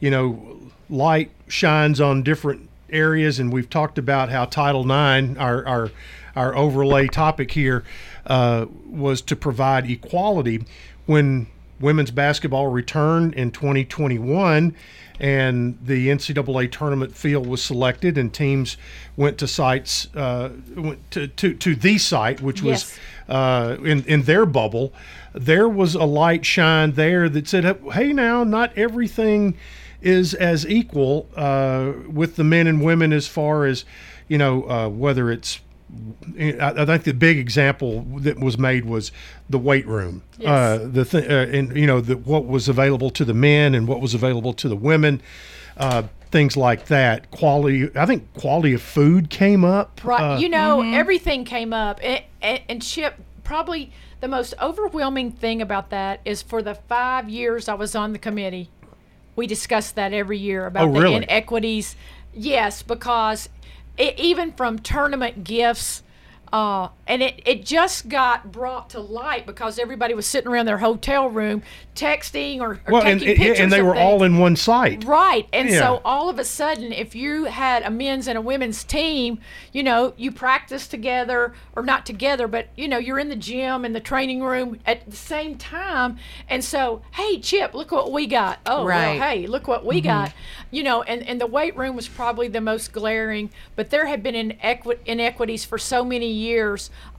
you 0.00 0.10
know, 0.10 0.58
light 0.88 1.30
shines 1.46 2.00
on 2.00 2.22
different 2.22 2.70
areas, 2.88 3.38
and 3.38 3.52
we've 3.52 3.68
talked 3.68 3.98
about 3.98 4.30
how 4.30 4.46
Title 4.46 4.82
IX, 4.82 5.36
our 5.38 5.66
our 5.66 5.90
our 6.36 6.56
overlay 6.56 7.06
topic 7.08 7.50
here, 7.52 7.84
uh, 8.26 8.66
was 8.86 9.22
to 9.22 9.36
provide 9.36 9.88
equality 9.90 10.64
when 11.06 11.46
women's 11.80 12.10
basketball 12.12 12.68
returned 12.68 13.34
in 13.34 13.50
2021 13.50 14.74
and 15.20 15.78
the 15.84 16.08
NCAA 16.08 16.70
tournament 16.70 17.14
field 17.14 17.46
was 17.46 17.62
selected 17.62 18.16
and 18.16 18.32
teams 18.32 18.76
went 19.16 19.36
to 19.38 19.46
sites 19.48 20.08
uh, 20.14 20.50
went 20.76 21.10
to, 21.10 21.26
to, 21.28 21.54
to 21.54 21.74
the 21.74 21.98
site 21.98 22.40
which 22.40 22.62
was 22.62 22.72
Yes. 22.82 22.98
uh, 23.28 23.76
in 23.84 24.04
in 24.04 24.22
their 24.22 24.46
bubble, 24.46 24.92
there 25.32 25.68
was 25.68 25.94
a 25.94 26.04
light 26.04 26.44
shine 26.46 26.92
there 26.92 27.28
that 27.28 27.48
said, 27.48 27.64
"Hey, 27.92 28.12
now 28.12 28.44
not 28.44 28.76
everything 28.76 29.54
is 30.00 30.34
as 30.34 30.66
equal 30.66 31.28
uh, 31.36 31.92
with 32.08 32.36
the 32.36 32.44
men 32.44 32.66
and 32.66 32.82
women 32.82 33.12
as 33.12 33.26
far 33.28 33.64
as 33.66 33.84
you 34.28 34.38
know 34.38 34.68
uh, 34.68 34.88
whether 34.88 35.30
it's." 35.30 35.60
I, 36.38 36.72
I 36.76 36.84
think 36.86 37.04
the 37.04 37.12
big 37.14 37.38
example 37.38 38.02
that 38.20 38.38
was 38.38 38.58
made 38.58 38.84
was 38.84 39.12
the 39.50 39.58
weight 39.58 39.86
room. 39.86 40.22
Yes. 40.38 40.48
Uh, 40.48 40.88
the 40.90 41.04
th- 41.04 41.28
uh, 41.28 41.56
and 41.56 41.76
you 41.76 41.86
know 41.86 42.00
the, 42.00 42.16
what 42.16 42.46
was 42.46 42.68
available 42.68 43.10
to 43.10 43.24
the 43.24 43.34
men 43.34 43.74
and 43.74 43.86
what 43.86 44.00
was 44.00 44.14
available 44.14 44.52
to 44.54 44.68
the 44.68 44.76
women. 44.76 45.20
Uh, 45.76 46.04
things 46.30 46.56
like 46.56 46.86
that. 46.86 47.30
Quality. 47.30 47.90
I 47.96 48.06
think 48.06 48.32
quality 48.34 48.72
of 48.72 48.80
food 48.82 49.28
came 49.30 49.64
up. 49.64 50.00
right 50.04 50.34
Uh, 50.36 50.38
you 50.38 50.48
know 50.48 50.80
everything 50.82 51.44
came 51.44 51.72
up 51.72 52.00
and, 52.02 52.22
and, 52.40 52.60
and 52.68 52.82
chip 52.82 53.16
probably 53.44 53.90
the 54.20 54.28
most 54.28 54.54
overwhelming 54.62 55.30
thing 55.32 55.60
about 55.60 55.90
that 55.90 56.20
is 56.24 56.40
for 56.42 56.62
the 56.62 56.74
five 56.74 57.28
years 57.28 57.68
i 57.68 57.74
was 57.74 57.94
on 57.96 58.12
the 58.12 58.18
committee 58.18 58.70
we 59.34 59.46
discussed 59.48 59.96
that 59.96 60.12
every 60.12 60.38
year 60.38 60.64
about 60.66 60.88
Oh, 60.88 60.92
the 61.00 61.12
inequities 61.12 61.96
yes 62.32 62.82
because 62.82 63.48
it, 63.96 64.18
even 64.18 64.52
from 64.52 64.78
tournament 64.78 65.44
gifts. 65.44 66.02
Uh, 66.52 66.88
and 67.06 67.22
it, 67.22 67.40
it 67.46 67.64
just 67.64 68.08
got 68.10 68.52
brought 68.52 68.90
to 68.90 69.00
light 69.00 69.46
because 69.46 69.78
everybody 69.78 70.12
was 70.12 70.26
sitting 70.26 70.50
around 70.50 70.66
their 70.66 70.78
hotel 70.78 71.28
room 71.30 71.62
texting 71.94 72.60
or, 72.60 72.72
or 72.72 72.80
Well, 72.92 73.02
taking 73.02 73.28
and, 73.28 73.36
pictures 73.38 73.60
and 73.60 73.72
they 73.72 73.82
were 73.82 73.94
things. 73.94 74.02
all 74.04 74.22
in 74.22 74.36
one 74.38 74.56
site. 74.56 75.04
Right. 75.04 75.48
And 75.52 75.70
Yeah. 75.70 75.78
so 75.78 76.02
all 76.04 76.28
of 76.28 76.38
a 76.38 76.44
sudden, 76.44 76.92
if 76.92 77.14
you 77.14 77.44
had 77.44 77.82
a 77.82 77.90
men's 77.90 78.28
and 78.28 78.36
a 78.36 78.40
women's 78.40 78.84
team, 78.84 79.38
you 79.72 79.82
know, 79.82 80.12
you 80.18 80.30
practice 80.30 80.86
together 80.86 81.54
or 81.74 81.82
not 81.82 82.04
together, 82.04 82.46
but, 82.46 82.68
you 82.76 82.86
know, 82.86 82.98
you're 82.98 83.18
in 83.18 83.28
the 83.30 83.36
gym 83.36 83.84
and 83.86 83.94
the 83.94 84.00
training 84.00 84.42
room 84.42 84.78
at 84.86 85.08
the 85.08 85.16
same 85.16 85.56
time. 85.56 86.18
And 86.50 86.62
so, 86.62 87.00
hey, 87.12 87.40
Chip, 87.40 87.72
look 87.74 87.92
what 87.92 88.12
we 88.12 88.26
got. 88.26 88.58
Oh, 88.66 88.84
Right. 88.84 89.18
well, 89.18 89.28
hey, 89.30 89.46
look 89.46 89.66
what 89.68 89.84
we 89.86 90.00
got. 90.02 90.32
You 90.70 90.82
know, 90.82 91.02
and, 91.02 91.26
and 91.26 91.40
the 91.40 91.46
weight 91.46 91.76
room 91.78 91.96
was 91.96 92.08
probably 92.08 92.48
the 92.48 92.60
most 92.60 92.92
glaring, 92.92 93.50
but 93.74 93.88
there 93.90 94.06
had 94.06 94.22
been 94.22 94.34
inequi- 94.50 94.98
inequities 95.06 95.64
for 95.64 95.78
so 95.78 96.04
many 96.04 96.26
years. 96.26 96.41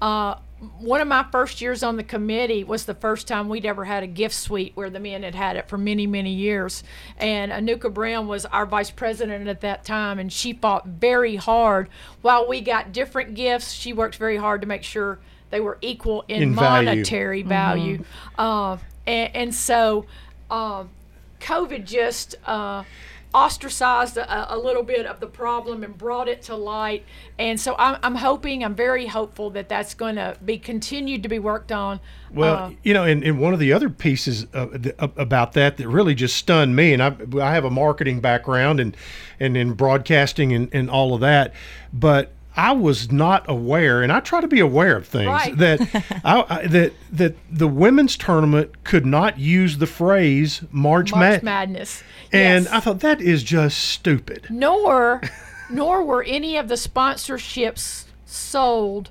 Uh, 0.02 0.36
one 0.80 1.02
of 1.02 1.08
my 1.08 1.26
first 1.32 1.60
years 1.62 1.84
on 1.84 1.98
the 1.98 2.04
committee 2.04 2.64
was 2.64 2.86
the 2.86 2.94
first 2.94 3.28
time 3.28 3.50
we'd 3.50 3.66
ever 3.66 3.86
had 3.86 4.04
a 4.04 4.08
gift 4.08 4.34
suite 4.36 4.72
where 4.76 4.90
the 4.90 5.00
men 5.00 5.24
had 5.24 5.36
had 5.36 5.56
it 5.58 5.68
for 5.68 5.78
many, 5.78 6.08
many 6.08 6.32
years. 6.32 6.84
And 7.18 7.52
Anucha 7.52 7.94
Browne 7.94 8.28
was 8.28 8.46
our 8.46 8.66
vice 8.66 8.90
president 8.92 9.48
at 9.48 9.62
that 9.62 9.84
time, 9.84 10.20
and 10.20 10.32
she 10.32 10.54
fought 10.54 10.86
very 10.88 11.36
hard. 11.36 11.90
While 12.22 12.48
we 12.48 12.62
got 12.62 12.94
different 12.94 13.34
gifts, 13.34 13.74
she 13.74 13.92
worked 13.92 14.16
very 14.16 14.38
hard 14.38 14.62
to 14.62 14.68
make 14.68 14.84
sure 14.84 15.20
they 15.50 15.60
were 15.60 15.78
equal 15.82 16.24
in, 16.28 16.42
In 16.42 16.56
value. 16.56 16.86
monetary 16.88 17.42
value. 17.44 18.04
Uh, 18.38 18.78
and, 19.06 19.36
and 19.36 19.56
so 19.56 20.06
uh, 20.50 20.86
COVID 21.42 21.86
just 21.86 22.36
uh, 22.46 22.84
ostracized 23.34 24.18
a, 24.18 24.54
a 24.54 24.58
little 24.58 24.84
bit 24.84 25.06
of 25.06 25.20
the 25.20 25.28
problem 25.28 25.84
and 25.84 25.98
brought 25.98 26.28
it 26.28 26.42
to 26.44 26.56
light. 26.56 27.04
And 27.40 27.60
so 27.60 27.76
I'm, 27.80 27.98
I'm 28.04 28.16
hoping, 28.16 28.64
I'm 28.64 28.76
very 28.76 29.08
hopeful 29.08 29.50
that 29.52 29.70
that's 29.70 29.94
going 29.94 30.16
to 30.16 30.38
be 30.44 30.58
continued 30.58 31.24
to 31.24 31.30
be 31.30 31.40
worked 31.40 31.72
on. 31.72 32.00
Well, 32.32 32.56
Uh, 32.56 32.72
you 32.84 32.94
know, 32.94 33.04
and, 33.04 33.24
and 33.24 33.40
one 33.40 33.54
of 33.54 33.60
the 33.60 33.74
other 33.74 33.90
pieces 33.90 34.46
of, 34.54 34.84
the- 34.84 34.96
about 35.00 35.54
that 35.54 35.78
that 35.78 35.88
really 35.88 36.16
just 36.16 36.36
stunned 36.36 36.76
me, 36.76 36.94
and 36.94 37.02
I, 37.02 37.16
I 37.42 37.54
have 37.54 37.66
a 37.66 37.70
marketing 37.70 38.20
background 38.22 38.80
and 38.80 38.96
and 39.40 39.58
in 39.58 39.74
broadcasting 39.74 40.54
and, 40.54 40.70
and 40.74 40.90
all 40.90 41.14
of 41.14 41.22
that, 41.22 41.54
but 41.92 42.32
I 42.56 42.72
was 42.74 43.12
not 43.12 43.50
aware, 43.50 44.04
and 44.04 44.12
I 44.12 44.20
try 44.20 44.40
to 44.42 44.48
be 44.48 44.60
aware 44.60 44.96
of 44.98 45.08
things 45.08 45.28
Right. 45.28 45.58
that 45.58 45.80
I, 46.24 46.46
I, 46.50 46.68
that 46.68 46.94
that 47.12 47.36
the 47.52 47.68
women's 47.68 48.16
tournament 48.16 48.84
could 48.84 49.06
not 49.06 49.40
use 49.40 49.78
the 49.80 49.88
phrase 49.88 50.62
March, 50.72 51.12
March 51.12 51.20
Mad- 51.20 51.44
Madness. 51.44 52.04
and 52.32 52.66
Yes. 52.66 52.74
I 52.74 52.80
thought 52.80 53.00
that 53.00 53.22
is 53.22 53.42
just 53.44 53.78
stupid. 53.80 54.48
nor 54.50 55.22
nor 55.70 56.04
were 56.04 56.24
any 56.24 56.56
of 56.58 56.68
the 56.68 56.76
sponsorships 56.76 58.06
sold 58.26 59.10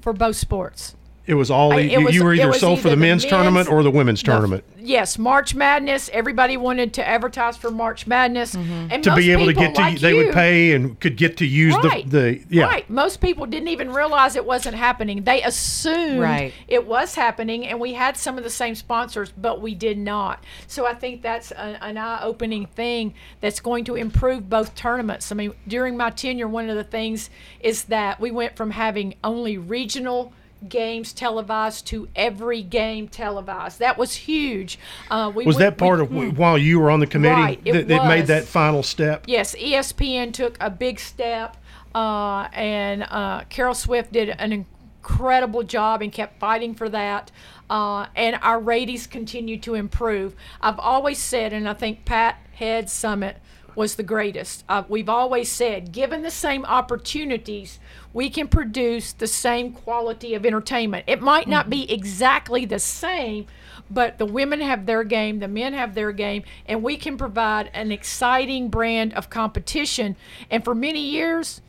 for 0.00 0.12
both 0.12 0.36
sports. 0.36 0.94
It 1.26 1.34
was 1.34 1.50
all 1.50 1.72
I- 1.72 1.78
you, 1.80 2.02
was- 2.02 2.14
you 2.14 2.22
were 2.22 2.34
either 2.34 2.48
was 2.48 2.60
sold 2.60 2.80
for 2.80 2.88
either 2.88 2.96
the 2.96 3.00
the 3.00 3.06
men's, 3.06 3.24
tournament 3.24 3.68
or 3.70 3.82
the 3.82 3.90
women's 3.90 4.22
No, 4.26 4.32
tournament. 4.34 4.64
Yes, 4.78 5.16
March 5.18 5.54
Madness. 5.54 6.10
Everybody 6.12 6.58
wanted 6.58 6.92
to 6.94 7.08
advertise 7.08 7.56
for 7.56 7.70
March 7.70 8.06
Madness, 8.06 8.54
mm-hmm. 8.54 8.88
and 8.90 9.02
To 9.04 9.10
most 9.10 9.16
be 9.18 9.32
able 9.32 9.46
to 9.46 9.54
get 9.54 9.74
to, 9.76 9.80
like 9.80 10.00
they 10.00 10.10
you- 10.10 10.26
would 10.26 10.34
pay 10.34 10.72
and 10.72 11.00
could 11.00 11.16
get 11.16 11.38
to 11.38 11.46
use 11.46 11.74
Right. 11.82 12.04
the 12.10 12.34
the 12.34 12.40
yeah. 12.50 12.64
Right. 12.66 12.90
Most 12.90 13.22
people 13.22 13.46
didn't 13.46 13.68
even 13.68 13.90
realize 13.90 14.36
it 14.36 14.44
wasn't 14.44 14.76
happening. 14.76 15.24
They 15.24 15.42
assumed 15.42 16.20
Right. 16.20 16.52
it 16.68 16.86
was 16.86 17.14
happening, 17.14 17.66
and 17.66 17.80
we 17.80 17.94
had 17.94 18.18
some 18.18 18.36
of 18.36 18.44
the 18.44 18.50
same 18.50 18.74
sponsors, 18.74 19.32
but 19.36 19.62
we 19.62 19.74
did 19.74 19.96
not. 19.96 20.44
So 20.66 20.86
I 20.86 20.92
think 20.92 21.22
that's 21.22 21.50
a, 21.52 21.78
an 21.82 21.96
eye-opening 21.96 22.66
thing 22.66 23.14
that's 23.40 23.60
going 23.60 23.84
to 23.84 23.94
improve 23.94 24.50
both 24.50 24.74
tournaments. 24.74 25.32
I 25.32 25.34
mean, 25.36 25.54
during 25.66 25.96
my 25.96 26.10
tenure, 26.10 26.48
one 26.48 26.68
of 26.68 26.76
the 26.76 26.84
things 26.84 27.30
is 27.60 27.84
that 27.84 28.20
we 28.20 28.30
went 28.30 28.56
from 28.56 28.72
having 28.72 29.14
only 29.24 29.56
regional 29.56 30.34
games 30.68 31.12
televised 31.12 31.86
to 31.88 32.08
every 32.16 32.62
game 32.62 33.08
televised. 33.08 33.78
That 33.78 33.98
was 33.98 34.14
huge. 34.14 34.78
Uh, 35.10 35.30
we 35.34 35.44
Was 35.46 35.56
went- 35.56 35.64
that 35.64 35.78
part 35.78 36.10
we- 36.10 36.28
of 36.28 36.38
while 36.38 36.58
you 36.58 36.80
were 36.80 36.90
on 36.90 37.00
the 37.00 37.06
committee 37.06 37.34
Right, 37.40 37.64
that, 37.64 37.88
that 37.88 38.06
made 38.08 38.26
that 38.26 38.44
final 38.44 38.82
step? 38.82 39.24
Yes, 39.26 39.54
ESPN 39.56 40.32
took 40.32 40.56
a 40.60 40.70
big 40.70 40.98
step, 41.00 41.56
uh, 41.94 42.48
and 42.52 43.02
uh, 43.04 43.42
Carol 43.48 43.74
Stiff 43.74 44.10
did 44.10 44.30
an 44.30 44.52
incredible 44.52 45.62
job 45.62 46.02
and 46.02 46.10
kept 46.12 46.38
fighting 46.40 46.74
for 46.74 46.88
that. 46.88 47.30
Uh, 47.70 48.06
and 48.14 48.38
our 48.42 48.60
ratings 48.60 49.06
continue 49.06 49.58
to 49.58 49.74
improve. 49.74 50.36
I've 50.60 50.78
always 50.78 51.18
said, 51.18 51.52
and 51.54 51.66
I 51.68 51.72
think 51.72 52.04
Pat 52.04 52.36
Head 52.52 52.86
Summitt 52.86 53.36
was 53.76 53.96
the 53.96 54.02
greatest. 54.02 54.64
Uh, 54.68 54.82
we've 54.88 55.08
always 55.08 55.50
said, 55.50 55.92
given 55.92 56.22
the 56.22 56.30
same 56.30 56.64
opportunities, 56.64 57.78
we 58.12 58.30
can 58.30 58.48
produce 58.48 59.12
the 59.12 59.26
same 59.26 59.72
quality 59.72 60.34
of 60.34 60.46
entertainment. 60.46 61.04
It 61.06 61.20
might 61.20 61.48
not 61.48 61.68
be 61.68 61.92
exactly 61.92 62.64
the 62.64 62.78
same, 62.78 63.46
but 63.90 64.18
the 64.18 64.26
women 64.26 64.60
have 64.60 64.86
their 64.86 65.04
game, 65.04 65.40
the 65.40 65.48
men 65.48 65.72
have 65.72 65.94
their 65.94 66.12
game, 66.12 66.44
and 66.66 66.82
we 66.82 66.96
can 66.96 67.16
provide 67.18 67.70
an 67.74 67.92
exciting 67.92 68.68
brand 68.68 69.12
of 69.14 69.30
competition. 69.30 70.16
And 70.50 70.64
for 70.64 70.74
many 70.74 71.00
years, 71.00 71.60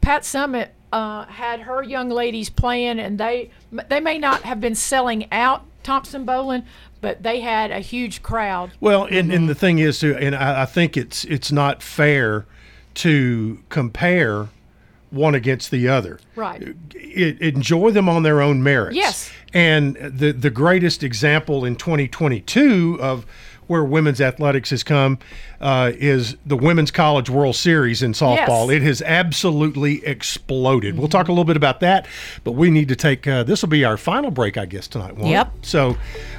Pat 0.00 0.22
Summitt 0.22 0.68
uh, 0.92 1.24
had 1.24 1.60
her 1.60 1.82
young 1.82 2.08
ladies 2.08 2.48
playing, 2.50 2.98
and 2.98 3.18
they 3.18 3.50
they 3.88 4.00
may 4.00 4.18
not 4.18 4.42
have 4.42 4.60
been 4.60 4.74
selling 4.74 5.30
out 5.32 5.64
Thompson-Boling, 5.82 6.64
but 7.00 7.22
they 7.22 7.40
had 7.40 7.70
a 7.70 7.80
huge 7.80 8.22
crowd. 8.22 8.72
Well, 8.80 9.04
and, 9.04 9.32
and 9.32 9.48
the 9.48 9.52
mm-hmm. 9.52 9.60
thing 9.60 9.78
is, 9.78 10.00
too, 10.00 10.16
and 10.16 10.34
I, 10.34 10.62
I 10.62 10.66
think 10.66 10.96
it's 10.96 11.24
it's 11.24 11.52
not 11.52 11.82
fair 11.82 12.46
to 12.94 13.62
compare 13.68 14.48
one 15.10 15.34
against 15.34 15.70
the 15.70 15.88
other. 15.88 16.18
Right. 16.34 16.74
It, 16.94 17.40
enjoy 17.40 17.90
them 17.90 18.08
on 18.08 18.22
their 18.22 18.40
own 18.40 18.62
merits. 18.62 18.96
Yes. 18.96 19.32
And 19.54 19.96
the 19.96 20.32
the 20.32 20.50
greatest 20.50 21.02
example 21.02 21.64
in 21.64 21.76
2022 21.76 22.98
of 23.00 23.26
where 23.68 23.84
women's 23.84 24.20
athletics 24.20 24.70
has 24.70 24.82
come 24.82 25.18
uh, 25.60 25.92
is 25.94 26.36
the 26.44 26.56
Women's 26.56 26.90
College 26.90 27.30
World 27.30 27.54
Series 27.54 28.02
in 28.02 28.12
softball. 28.12 28.66
Yes. 28.66 28.76
It 28.76 28.82
has 28.82 29.02
absolutely 29.02 30.04
exploded. 30.04 30.98
We'll 30.98 31.08
talk 31.08 31.28
a 31.28 31.32
little 31.32 31.44
bit 31.44 31.56
about 31.56 31.80
that, 31.80 32.06
but 32.44 32.52
we 32.52 32.70
need 32.70 32.88
to 32.88 32.96
take 32.96 33.26
uh, 33.26 33.44
this 33.44 33.62
will 33.62 33.68
be 33.68 33.84
our 33.84 33.96
final 33.96 34.30
break, 34.30 34.56
I 34.58 34.66
guess, 34.66 34.88
tonight. 34.88 35.14
won't 35.16 35.28
it? 35.28 35.30
Yep. 35.30 35.52
So 35.62 35.96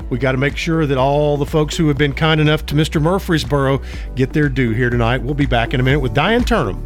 we 0.09 0.17
got 0.17 0.33
to 0.33 0.37
make 0.37 0.57
sure 0.57 0.85
that 0.85 0.97
all 0.97 1.37
the 1.37 1.45
folks 1.45 1.77
who 1.77 1.87
have 1.87 1.97
been 1.97 2.13
kind 2.13 2.41
enough 2.41 2.65
to 2.67 2.75
Mr. 2.75 3.01
Murfreesboro 3.01 3.81
get 4.15 4.33
their 4.33 4.49
due 4.49 4.71
here 4.71 4.89
tonight. 4.89 5.21
We'll 5.21 5.33
be 5.35 5.45
back 5.45 5.73
in 5.73 5.79
a 5.79 5.83
minute 5.83 5.99
with 5.99 6.13
Diane 6.13 6.43
Turnham. 6.43 6.85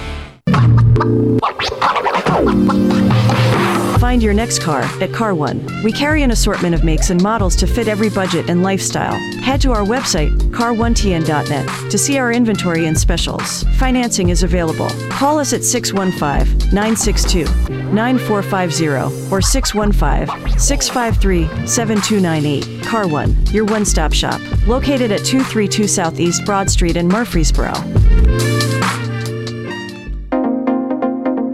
Find 3.99 4.21
your 4.21 4.33
next 4.33 4.61
car 4.61 4.81
at 4.81 5.13
Car 5.13 5.33
One. 5.33 5.65
We 5.83 5.91
carry 5.91 6.23
an 6.23 6.31
assortment 6.31 6.75
of 6.75 6.83
makes 6.83 7.11
and 7.11 7.23
models 7.23 7.55
to 7.57 7.67
fit 7.67 7.87
every 7.87 8.09
budget 8.09 8.49
and 8.49 8.61
lifestyle. 8.61 9.13
Head 9.41 9.61
to 9.61 9.71
our 9.71 9.83
website, 9.83 10.35
car1tn.net, 10.51 11.91
to 11.91 11.97
see 11.97 12.17
our 12.17 12.33
inventory 12.33 12.87
and 12.87 12.99
specials. 12.99 13.63
Financing 13.77 14.29
is 14.29 14.43
available. 14.43 14.89
Call 15.11 15.39
us 15.39 15.53
at 15.53 15.63
615 15.63 16.73
962 16.73 17.45
9450 17.93 19.31
or 19.31 19.41
615 19.41 20.59
653 20.59 21.67
7298. 21.67 22.83
Car 22.83 23.07
One, 23.07 23.33
your 23.47 23.65
one 23.65 23.85
stop 23.85 24.11
shop. 24.11 24.41
Located 24.67 25.11
at 25.11 25.23
232 25.23 25.87
Southeast 25.87 26.43
Broad 26.43 26.69
Street 26.69 26.97
in 26.97 27.07
Murfreesboro. 27.07 27.71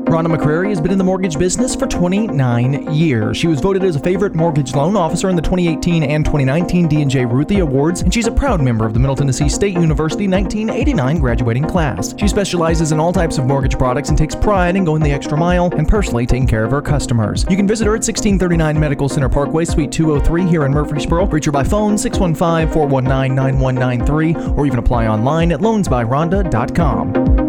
Rhonda 0.07 0.33
McCrary 0.33 0.69
has 0.69 0.79
been 0.79 0.91
in 0.91 0.97
the 0.97 1.03
mortgage 1.03 1.37
business 1.37 1.75
for 1.75 1.85
29 1.85 2.93
years. 2.93 3.35
She 3.35 3.47
was 3.47 3.59
voted 3.59 3.83
as 3.83 3.97
a 3.97 3.99
favorite 3.99 4.35
mortgage 4.35 4.73
loan 4.73 4.95
officer 4.95 5.29
in 5.29 5.35
the 5.35 5.41
2018 5.41 6.01
and 6.01 6.23
2019 6.23 6.87
D&J 6.87 7.25
Ruthie 7.25 7.59
Awards, 7.59 8.03
and 8.03 8.13
she's 8.13 8.25
a 8.25 8.31
proud 8.31 8.61
member 8.61 8.85
of 8.85 8.93
the 8.93 9.01
Middle 9.01 9.17
Tennessee 9.17 9.49
State 9.49 9.73
University 9.73 10.25
1989 10.25 11.19
graduating 11.19 11.65
class. 11.65 12.15
She 12.17 12.29
specializes 12.29 12.93
in 12.93 13.01
all 13.01 13.11
types 13.11 13.37
of 13.37 13.47
mortgage 13.47 13.77
products 13.77 14.07
and 14.07 14.17
takes 14.17 14.33
pride 14.33 14.77
in 14.77 14.85
going 14.85 15.03
the 15.03 15.11
extra 15.11 15.37
mile 15.37 15.69
and 15.75 15.85
personally 15.85 16.25
taking 16.25 16.47
care 16.47 16.63
of 16.63 16.71
her 16.71 16.81
customers. 16.81 17.45
You 17.49 17.57
can 17.57 17.67
visit 17.67 17.83
her 17.83 17.91
at 17.91 17.99
1639 17.99 18.79
Medical 18.79 19.09
Center 19.09 19.27
Parkway, 19.27 19.65
Suite 19.65 19.91
203 19.91 20.47
here 20.47 20.63
in 20.63 20.71
Murfreesboro. 20.71 21.25
Reach 21.25 21.47
her 21.47 21.51
by 21.51 21.65
phone 21.65 21.95
615-419-9193 21.95 24.57
or 24.57 24.65
even 24.65 24.79
apply 24.79 25.07
online 25.07 25.51
at 25.51 25.59
loansbyrhonda.com. 25.59 27.46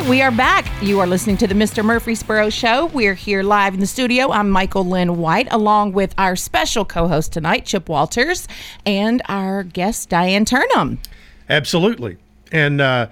right, 0.00 0.08
we 0.08 0.22
are 0.22 0.30
back. 0.30 0.70
You 0.82 1.00
are 1.00 1.06
listening 1.06 1.36
to 1.38 1.46
the 1.46 1.54
Mr. 1.54 1.84
Murfreesboro 1.84 2.50
Show. 2.50 2.86
We're 2.86 3.14
here 3.14 3.42
live 3.42 3.74
in 3.74 3.80
the 3.80 3.86
studio. 3.86 4.30
I'm 4.30 4.50
Michael 4.50 4.84
Lynn 4.84 5.18
White, 5.18 5.48
along 5.50 5.92
with 5.92 6.14
our 6.18 6.36
special 6.36 6.84
co 6.84 7.06
host 7.08 7.32
tonight, 7.32 7.64
Chip 7.66 7.88
Walters, 7.88 8.48
and 8.84 9.22
our 9.28 9.62
guest, 9.62 10.08
Diane 10.08 10.44
Turnham. 10.44 10.98
Absolutely. 11.48 12.16
And, 12.52 12.80
uh, 12.80 13.08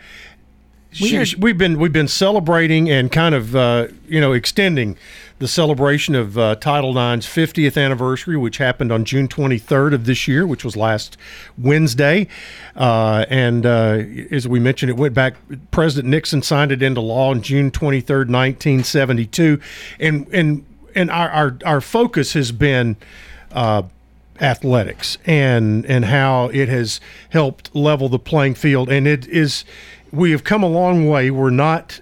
We 1.01 1.09
she- 1.09 1.17
are- 1.19 1.39
we've 1.39 1.57
been 1.57 1.79
we've 1.79 1.93
been 1.93 2.09
celebrating 2.09 2.91
and 2.91 3.11
kind 3.11 3.35
of 3.35 3.57
uh, 3.57 3.87
you 4.09 4.21
know 4.21 4.33
extending 4.33 4.97
the 5.43 5.49
celebration 5.49 6.15
of 6.15 6.39
uh, 6.39 6.55
Title 6.55 6.97
IX's 6.97 7.27
50th 7.27 7.77
anniversary, 7.77 8.37
which 8.37 8.59
happened 8.59 8.93
on 8.93 9.05
June 9.05 9.27
23rd 9.27 9.93
of 9.93 10.07
this 10.07 10.29
year, 10.29 10.47
which 10.47 10.65
was 10.65 10.77
last 10.77 11.17
Wednesday. 11.59 12.29
Uh, 12.77 13.27
and 13.29 13.67
uh, 13.67 14.05
as 14.31 14.47
we 14.47 14.61
mentioned, 14.61 14.89
it 14.89 14.97
went 14.97 15.15
back. 15.15 15.35
President 15.73 16.09
Nixon 16.09 16.43
signed 16.43 16.71
it 16.71 16.81
into 16.81 17.01
law 17.01 17.31
on 17.31 17.43
June 17.43 17.73
23rd, 17.73 18.31
1972, 18.31 19.61
and 19.99 20.29
and 20.33 20.65
and 20.95 21.11
our 21.11 21.29
our, 21.31 21.59
our 21.67 21.81
focus 21.83 22.33
has 22.33 22.53
been. 22.53 22.97
Uh, 23.51 23.83
athletics 24.41 25.19
and 25.27 25.85
and 25.87 26.07
how 26.07 26.47
it 26.49 26.69
has 26.69 27.01
helped 27.29 27.73
level 27.77 28.09
the 28.09 28.19
playing 28.19 28.55
field 28.55 28.89
and 28.89 29.07
it 29.07 29.27
is 29.29 29.65
we 30.11 30.33
have 30.33 30.43
come 30.43 30.63
a 30.63 30.69
long 30.69 31.07
way 31.07 31.31
we're 31.31 31.51
not 31.51 32.01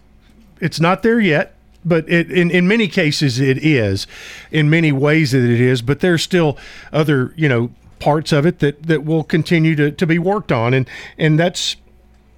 it's 0.61 0.81
not 0.81 1.03
there 1.03 1.19
yet 1.19 1.57
but 1.85 2.09
it, 2.09 2.31
in, 2.31 2.51
in 2.51 2.69
many 2.69 2.89
cases 2.89 3.41
it 3.41 3.59
is 3.59 4.07
in 4.51 4.69
many 4.69 4.93
ways 4.93 5.33
that 5.33 5.43
it 5.43 5.61
is 5.61 5.83
but 5.83 6.01
there's 6.01 6.23
still 6.23 6.59
other 6.93 7.33
you 7.37 7.49
know 7.49 7.71
parts 7.99 8.33
of 8.33 8.47
it 8.47 8.59
that 8.61 8.83
that 8.83 9.05
will 9.05 9.25
continue 9.25 9.75
to, 9.75 9.91
to 9.91 10.07
be 10.07 10.19
worked 10.19 10.53
on 10.53 10.75
and 10.75 10.89
and 11.19 11.39
that's 11.39 11.77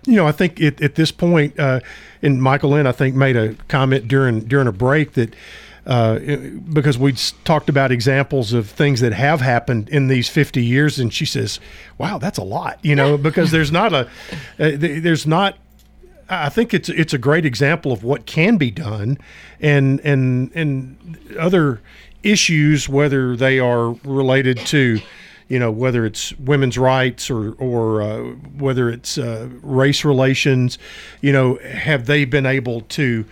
you 0.07 0.17
know, 0.17 0.27
I 0.27 0.33
think 0.33 0.61
at, 0.61 0.81
at 0.83 0.95
this 0.97 1.13
point, 1.13 1.59
uh, 1.59 1.81
and 2.23 2.43
Michael 2.43 2.71
Lynn, 2.71 2.87
I 2.87 2.93
think, 2.93 3.15
made 3.15 3.37
a 3.37 3.55
comment 3.69 4.09
during 4.09 4.41
during 4.41 4.67
a 4.67 4.73
break 4.73 5.13
that 5.13 5.35
uh, 5.87 6.19
because 6.73 6.99
we 6.99 7.13
talked 7.45 7.69
about 7.69 7.91
examples 7.91 8.53
of 8.53 8.69
things 8.69 9.01
that 9.01 9.13
have 9.13 9.41
happened 9.41 9.89
in 9.89 10.09
these 10.09 10.29
50 10.29 10.65
years, 10.65 10.99
and 10.99 11.13
she 11.13 11.27
says, 11.27 11.61
"Wow, 11.99 12.19
that's 12.19 12.39
a 12.39 12.45
lot," 12.45 12.79
you 12.83 12.95
know, 12.95 13.17
because 13.29 13.51
there's 13.51 13.73
not 13.73 13.93
a 13.93 14.01
uh, 14.59 14.73
there's 14.77 15.27
not. 15.27 15.57
I 16.33 16.49
think 16.49 16.73
it's 16.73 16.89
it's 16.89 17.13
a 17.13 17.19
great 17.19 17.45
example 17.45 17.93
of 17.93 18.03
what 18.03 18.25
can 18.27 18.57
be 18.57 18.71
done, 18.71 19.19
and 19.61 20.01
and 20.01 20.51
and 20.55 21.19
other 21.39 21.81
issues, 22.23 22.89
whether 22.89 23.37
they 23.37 23.59
are 23.59 23.93
related 24.05 24.59
to 24.59 25.01
you 25.49 25.59
know 25.59 25.71
whether 25.71 26.07
it's 26.07 26.33
women's 26.39 26.79
rights 26.79 27.31
or 27.31 27.53
or 27.59 28.01
uh, 28.01 28.21
whether 28.57 28.89
it's 28.89 29.19
uh, 29.19 29.49
race 29.61 30.05
relations 30.05 30.79
you 31.21 31.33
know 31.33 31.57
have 31.57 32.07
they 32.07 32.25
been 32.25 32.47
able 32.47 32.81
to 32.83 33.27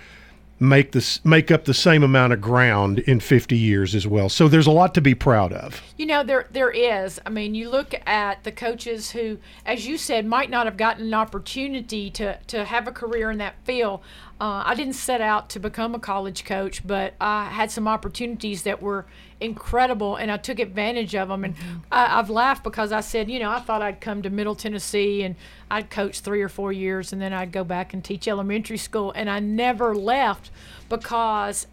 make 0.60 0.92
this 0.92 1.24
make 1.24 1.50
up 1.50 1.64
the 1.64 1.74
same 1.74 2.02
amount 2.02 2.32
of 2.32 2.40
ground 2.40 2.98
in 3.00 3.18
50 3.18 3.56
years 3.56 3.94
as 3.94 4.06
well 4.06 4.28
so 4.28 4.46
there's 4.46 4.66
a 4.66 4.70
lot 4.70 4.94
to 4.94 5.00
be 5.00 5.14
proud 5.14 5.52
of 5.52 5.82
You 5.96 6.06
know, 6.06 6.24
there 6.24 6.46
there 6.50 6.70
is. 6.70 7.20
I 7.26 7.30
mean, 7.30 7.54
you 7.54 7.68
look 7.68 7.94
at 8.06 8.44
the 8.44 8.52
coaches 8.52 9.10
who, 9.10 9.36
as 9.66 9.86
you 9.86 9.98
said, 9.98 10.24
might 10.24 10.48
not 10.48 10.64
have 10.64 10.78
gotten 10.78 11.06
an 11.08 11.14
opportunity 11.14 12.10
to 12.12 12.38
to 12.46 12.64
have 12.64 12.88
a 12.88 12.92
career 12.92 13.30
in 13.30 13.38
that 13.38 13.56
field. 13.64 14.00
Uh, 14.40 14.62
I 14.64 14.74
didn't 14.74 14.94
set 14.94 15.20
out 15.20 15.50
to 15.50 15.60
become 15.60 15.94
a 15.94 15.98
college 15.98 16.44
coach, 16.46 16.86
but 16.86 17.12
I 17.20 17.44
had 17.50 17.70
some 17.70 17.86
opportunities 17.86 18.62
that 18.62 18.80
were 18.80 19.04
incredible, 19.40 20.16
and 20.16 20.30
I 20.30 20.36
took 20.36 20.58
advantage 20.58 21.14
of 21.14 21.28
them. 21.28 21.44
And 21.44 21.54
I, 21.90 22.18
I've 22.18 22.30
laughed 22.30 22.62
because 22.62 22.92
I 22.92 23.00
said, 23.00 23.30
you 23.30 23.38
know, 23.38 23.50
I 23.50 23.60
thought 23.60 23.82
I'd 23.82 24.00
come 24.00 24.22
to 24.22 24.30
Middle 24.30 24.54
Tennessee 24.54 25.22
and 25.22 25.36
I'd 25.70 25.90
coach 25.90 26.20
three 26.20 26.42
or 26.42 26.48
four 26.48 26.72
years, 26.72 27.12
and 27.12 27.20
then 27.20 27.32
I'd 27.32 27.52
go 27.52 27.64
back 27.64 27.94
and 27.94 28.04
teach 28.04 28.28
elementary 28.28 28.76
school, 28.78 29.12
and 29.14 29.30
I 29.30 29.40
never 29.40 29.94
left 29.94 30.50
because 30.88 31.66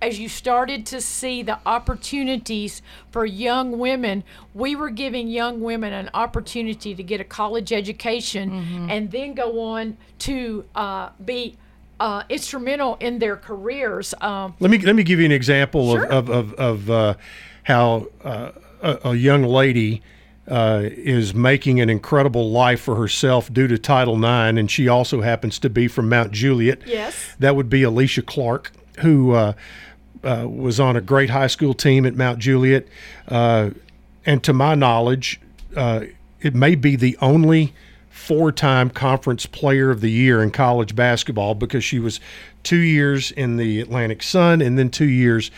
as 0.00 0.18
you 0.20 0.28
started 0.28 0.86
to 0.86 1.00
see 1.00 1.42
the 1.42 1.58
opportunities 1.66 2.82
for 3.10 3.26
young 3.26 3.78
women, 3.78 4.22
we 4.54 4.76
were 4.76 4.90
giving 4.90 5.26
young 5.28 5.60
women 5.60 5.92
an 5.92 6.08
opportunity 6.14 6.94
to 6.94 7.02
get 7.02 7.20
a 7.20 7.24
college 7.24 7.72
education 7.72 8.88
and 8.88 9.10
then 9.10 9.34
go 9.34 9.60
on 9.60 9.96
to 10.20 10.64
uh, 10.76 11.10
be 11.24 11.56
uh, 12.00 12.22
instrumental 12.28 12.96
in 13.00 13.18
their 13.18 13.36
careers. 13.36 14.14
Um, 14.20 14.54
let 14.60 14.70
me 14.70 14.78
let 14.78 14.94
me 14.94 15.02
give 15.02 15.18
you 15.18 15.26
an 15.26 15.32
example 15.32 15.92
Sure. 15.94 16.04
of 16.06 16.28
of, 16.30 16.52
of, 16.54 16.54
of 16.54 16.90
uh, 16.90 17.14
how 17.64 18.06
uh, 18.24 18.50
a, 18.82 18.98
a 19.10 19.14
young 19.14 19.42
lady 19.42 20.02
uh, 20.46 20.80
is 20.84 21.34
making 21.34 21.80
an 21.80 21.90
incredible 21.90 22.50
life 22.50 22.80
for 22.80 22.96
herself 22.96 23.52
due 23.52 23.68
to 23.68 23.76
Title 23.78 24.16
IX, 24.16 24.58
and 24.58 24.70
she 24.70 24.88
also 24.88 25.20
happens 25.20 25.58
to 25.58 25.68
be 25.68 25.88
from 25.88 26.08
Mount 26.08 26.32
Juliet. 26.32 26.80
Yes. 26.86 27.34
that 27.38 27.54
would 27.54 27.68
be 27.68 27.82
Alysha 27.82 28.24
Clark, 28.24 28.72
who 29.00 29.32
uh, 29.32 29.52
uh, 30.24 30.46
was 30.48 30.80
on 30.80 30.96
a 30.96 31.00
great 31.02 31.30
high 31.30 31.48
school 31.48 31.74
team 31.74 32.06
at 32.06 32.14
Mount 32.14 32.38
Juliet, 32.38 32.88
uh, 33.28 33.70
and 34.24 34.42
to 34.42 34.52
my 34.54 34.74
knowledge, 34.74 35.38
uh, 35.76 36.02
it 36.40 36.54
may 36.54 36.74
be 36.74 36.96
the 36.96 37.16
only 37.20 37.74
four-time 38.28 38.90
conference 38.90 39.46
player 39.46 39.88
of 39.88 40.02
the 40.02 40.10
year 40.10 40.42
in 40.42 40.50
college 40.50 40.94
basketball 40.94 41.54
because 41.54 41.82
she 41.82 41.98
was 41.98 42.20
two 42.62 42.76
years 42.76 43.30
in 43.30 43.56
the 43.56 43.80
Atlantic 43.80 44.22
Sun 44.22 44.60
and 44.60 44.78
then 44.78 44.90
two 44.90 45.08
years 45.08 45.50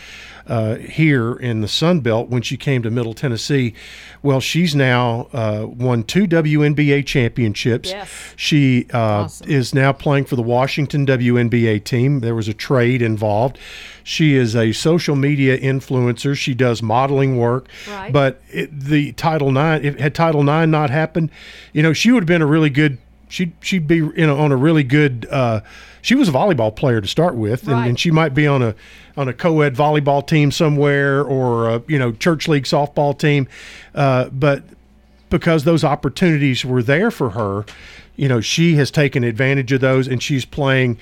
uh, 0.47 0.75
here 0.75 1.33
in 1.33 1.61
the 1.61 1.67
Sun 1.67 2.01
Belt 2.01 2.29
when 2.29 2.41
she 2.41 2.57
came 2.57 2.81
to 2.83 2.89
Middle 2.89 3.13
Tennessee. 3.13 3.73
Well, 4.23 4.39
she's 4.39 4.75
now 4.75 5.27
uh, 5.33 5.65
won 5.67 6.03
two 6.03 6.27
WNBA 6.27 7.05
championships. 7.05 7.89
Yes. 7.89 8.33
She 8.35 8.87
uh, 8.93 9.29
is 9.45 9.73
now 9.73 9.93
playing 9.93 10.25
for 10.25 10.35
the 10.35 10.41
Washington 10.41 11.05
WNBA 11.05 11.83
team. 11.83 12.19
There 12.19 12.35
was 12.35 12.47
a 12.47 12.53
trade 12.53 13.01
involved. 13.01 13.57
She 14.03 14.35
is 14.35 14.55
a 14.55 14.71
social 14.71 15.15
media 15.15 15.57
influencer. 15.57 16.35
She 16.35 16.53
does 16.53 16.81
modeling 16.81 17.37
work. 17.37 17.67
Right. 17.87 18.11
But 18.11 18.41
it, 18.49 18.77
the 18.77 19.11
Title 19.13 19.49
IX, 19.49 19.85
if 19.85 19.99
had 19.99 20.15
Title 20.15 20.41
IX 20.41 20.67
not 20.67 20.89
happened, 20.89 21.31
you 21.73 21.83
know, 21.83 21.93
she 21.93 22.11
would 22.11 22.23
have 22.23 22.27
been 22.27 22.41
a 22.41 22.47
really 22.47 22.69
good. 22.69 22.97
She'd 23.31 23.53
she'd 23.61 23.87
be 23.87 23.97
you 23.97 24.27
know 24.27 24.37
on 24.37 24.51
a 24.51 24.57
really 24.57 24.83
good. 24.83 25.27
Uh, 25.29 25.61
she 26.01 26.15
was 26.15 26.27
a 26.27 26.31
volleyball 26.31 26.75
player 26.75 26.99
to 26.99 27.07
start 27.07 27.35
with, 27.35 27.67
and, 27.67 27.89
and 27.89 27.99
she 27.99 28.11
might 28.11 28.33
be 28.33 28.45
on 28.47 28.61
a 28.61 28.75
on 29.15 29.27
a 29.27 29.33
co-ed 29.33 29.75
volleyball 29.75 30.25
team 30.25 30.51
somewhere 30.51 31.23
or 31.23 31.69
a, 31.69 31.83
you 31.87 31.97
know 31.97 32.11
church 32.11 32.47
league 32.47 32.65
softball 32.65 33.17
team, 33.17 33.47
uh, 33.95 34.29
but 34.29 34.63
because 35.29 35.63
those 35.63 35.83
opportunities 35.83 36.65
were 36.65 36.83
there 36.83 37.09
for 37.09 37.31
her, 37.31 37.65
you 38.15 38.27
know, 38.27 38.41
she 38.41 38.75
has 38.75 38.91
taken 38.91 39.23
advantage 39.23 39.71
of 39.71 39.81
those 39.81 40.07
and 40.07 40.21
she's 40.21 40.45
playing 40.45 40.99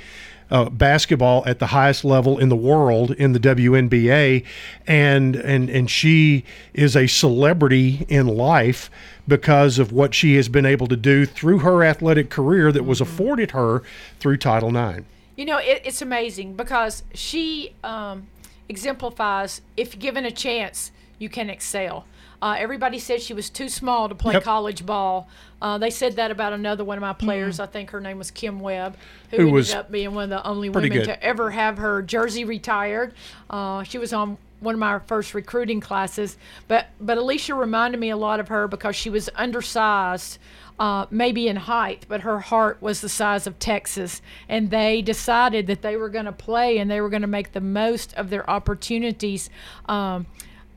uh, 0.51 0.69
basketball 0.69 1.43
at 1.45 1.59
the 1.59 1.67
highest 1.67 2.05
level 2.05 2.37
in 2.37 2.49
the 2.49 2.55
world 2.55 3.11
in 3.11 3.33
the 3.33 3.39
WNBA, 3.39 4.45
and 4.87 5.35
and 5.35 5.69
and 5.69 5.89
she 5.89 6.43
is 6.73 6.95
a 6.95 7.07
celebrity 7.07 8.05
in 8.07 8.27
life 8.27 8.89
because 9.29 9.79
of 9.79 9.91
what 9.93 10.13
she 10.13 10.35
has 10.35 10.49
been 10.49 10.65
able 10.65 10.87
to 10.87 10.97
do 10.97 11.25
through 11.25 11.59
her 11.59 11.83
athletic 11.83 12.29
career 12.29 12.71
that 12.71 12.83
was 12.83 12.99
afforded 12.99 13.51
her 13.51 13.81
through 14.19 14.37
Title 14.37 14.75
IX. 14.75 15.05
You 15.37 15.45
know, 15.45 15.57
it, 15.59 15.81
it's 15.85 16.01
amazing 16.01 16.55
because 16.55 17.03
she 17.13 17.73
um, 17.83 18.27
exemplifies 18.67 19.61
if 19.77 19.97
given 19.97 20.25
a 20.25 20.31
chance, 20.31 20.91
you 21.17 21.29
can 21.29 21.49
excel. 21.49 22.05
Uh, 22.41 22.55
everybody 22.57 22.97
said 22.99 23.21
she 23.21 23.33
was 23.33 23.49
too 23.49 23.67
small 23.67 24.07
to 24.07 24.15
play 24.15 24.33
Yep. 24.33 24.43
college 24.43 24.85
ball. 24.85 25.27
Uh, 25.61 25.77
they 25.77 25.89
said 25.89 26.15
that 26.15 26.31
about 26.31 26.53
another 26.53 26.85
one 26.85 26.97
of 26.97 27.01
my 27.01 27.11
players. 27.11 27.59
I 27.59 27.65
think 27.65 27.89
her 27.89 27.99
name 27.99 28.17
was 28.17 28.31
Kim 28.31 28.61
Webb, 28.61 28.95
who, 29.31 29.35
Who 29.37 29.41
ended 29.43 29.53
was 29.53 29.73
up 29.73 29.91
being 29.91 30.13
one 30.13 30.23
of 30.25 30.29
the 30.29 30.47
only 30.47 30.69
women 30.69 30.89
good. 30.89 31.03
to 31.05 31.21
ever 31.21 31.51
have 31.51 31.77
her 31.79 32.01
jersey 32.01 32.45
retired. 32.45 33.13
Uh, 33.49 33.83
she 33.83 33.97
was 33.97 34.13
on 34.13 34.37
one 34.59 34.75
of 34.75 34.79
my 34.79 34.99
first 34.99 35.33
recruiting 35.33 35.79
classes, 35.79 36.37
but 36.67 36.87
but 36.99 37.17
Alysha 37.17 37.57
reminded 37.57 37.99
me 37.99 38.09
a 38.09 38.17
lot 38.17 38.39
of 38.39 38.47
her 38.49 38.67
because 38.67 38.95
she 38.95 39.09
was 39.09 39.29
undersized. 39.35 40.37
Uh, 40.79 41.05
maybe 41.09 41.49
in 41.49 41.57
height, 41.57 42.05
but 42.07 42.21
her 42.21 42.39
heart 42.39 42.81
was 42.81 43.01
the 43.01 43.09
size 43.09 43.45
of 43.45 43.59
Texas. 43.59 44.21
And 44.47 44.69
they 44.71 45.01
decided 45.01 45.67
that 45.67 45.81
they 45.81 45.97
were 45.97 46.07
going 46.07 46.23
to 46.23 46.31
play 46.31 46.77
and 46.77 46.89
they 46.89 47.01
were 47.01 47.09
going 47.09 47.21
to 47.21 47.27
make 47.27 47.51
the 47.51 47.59
most 47.59 48.13
of 48.13 48.29
their 48.29 48.49
opportunities. 48.49 49.49
Um, 49.89 50.25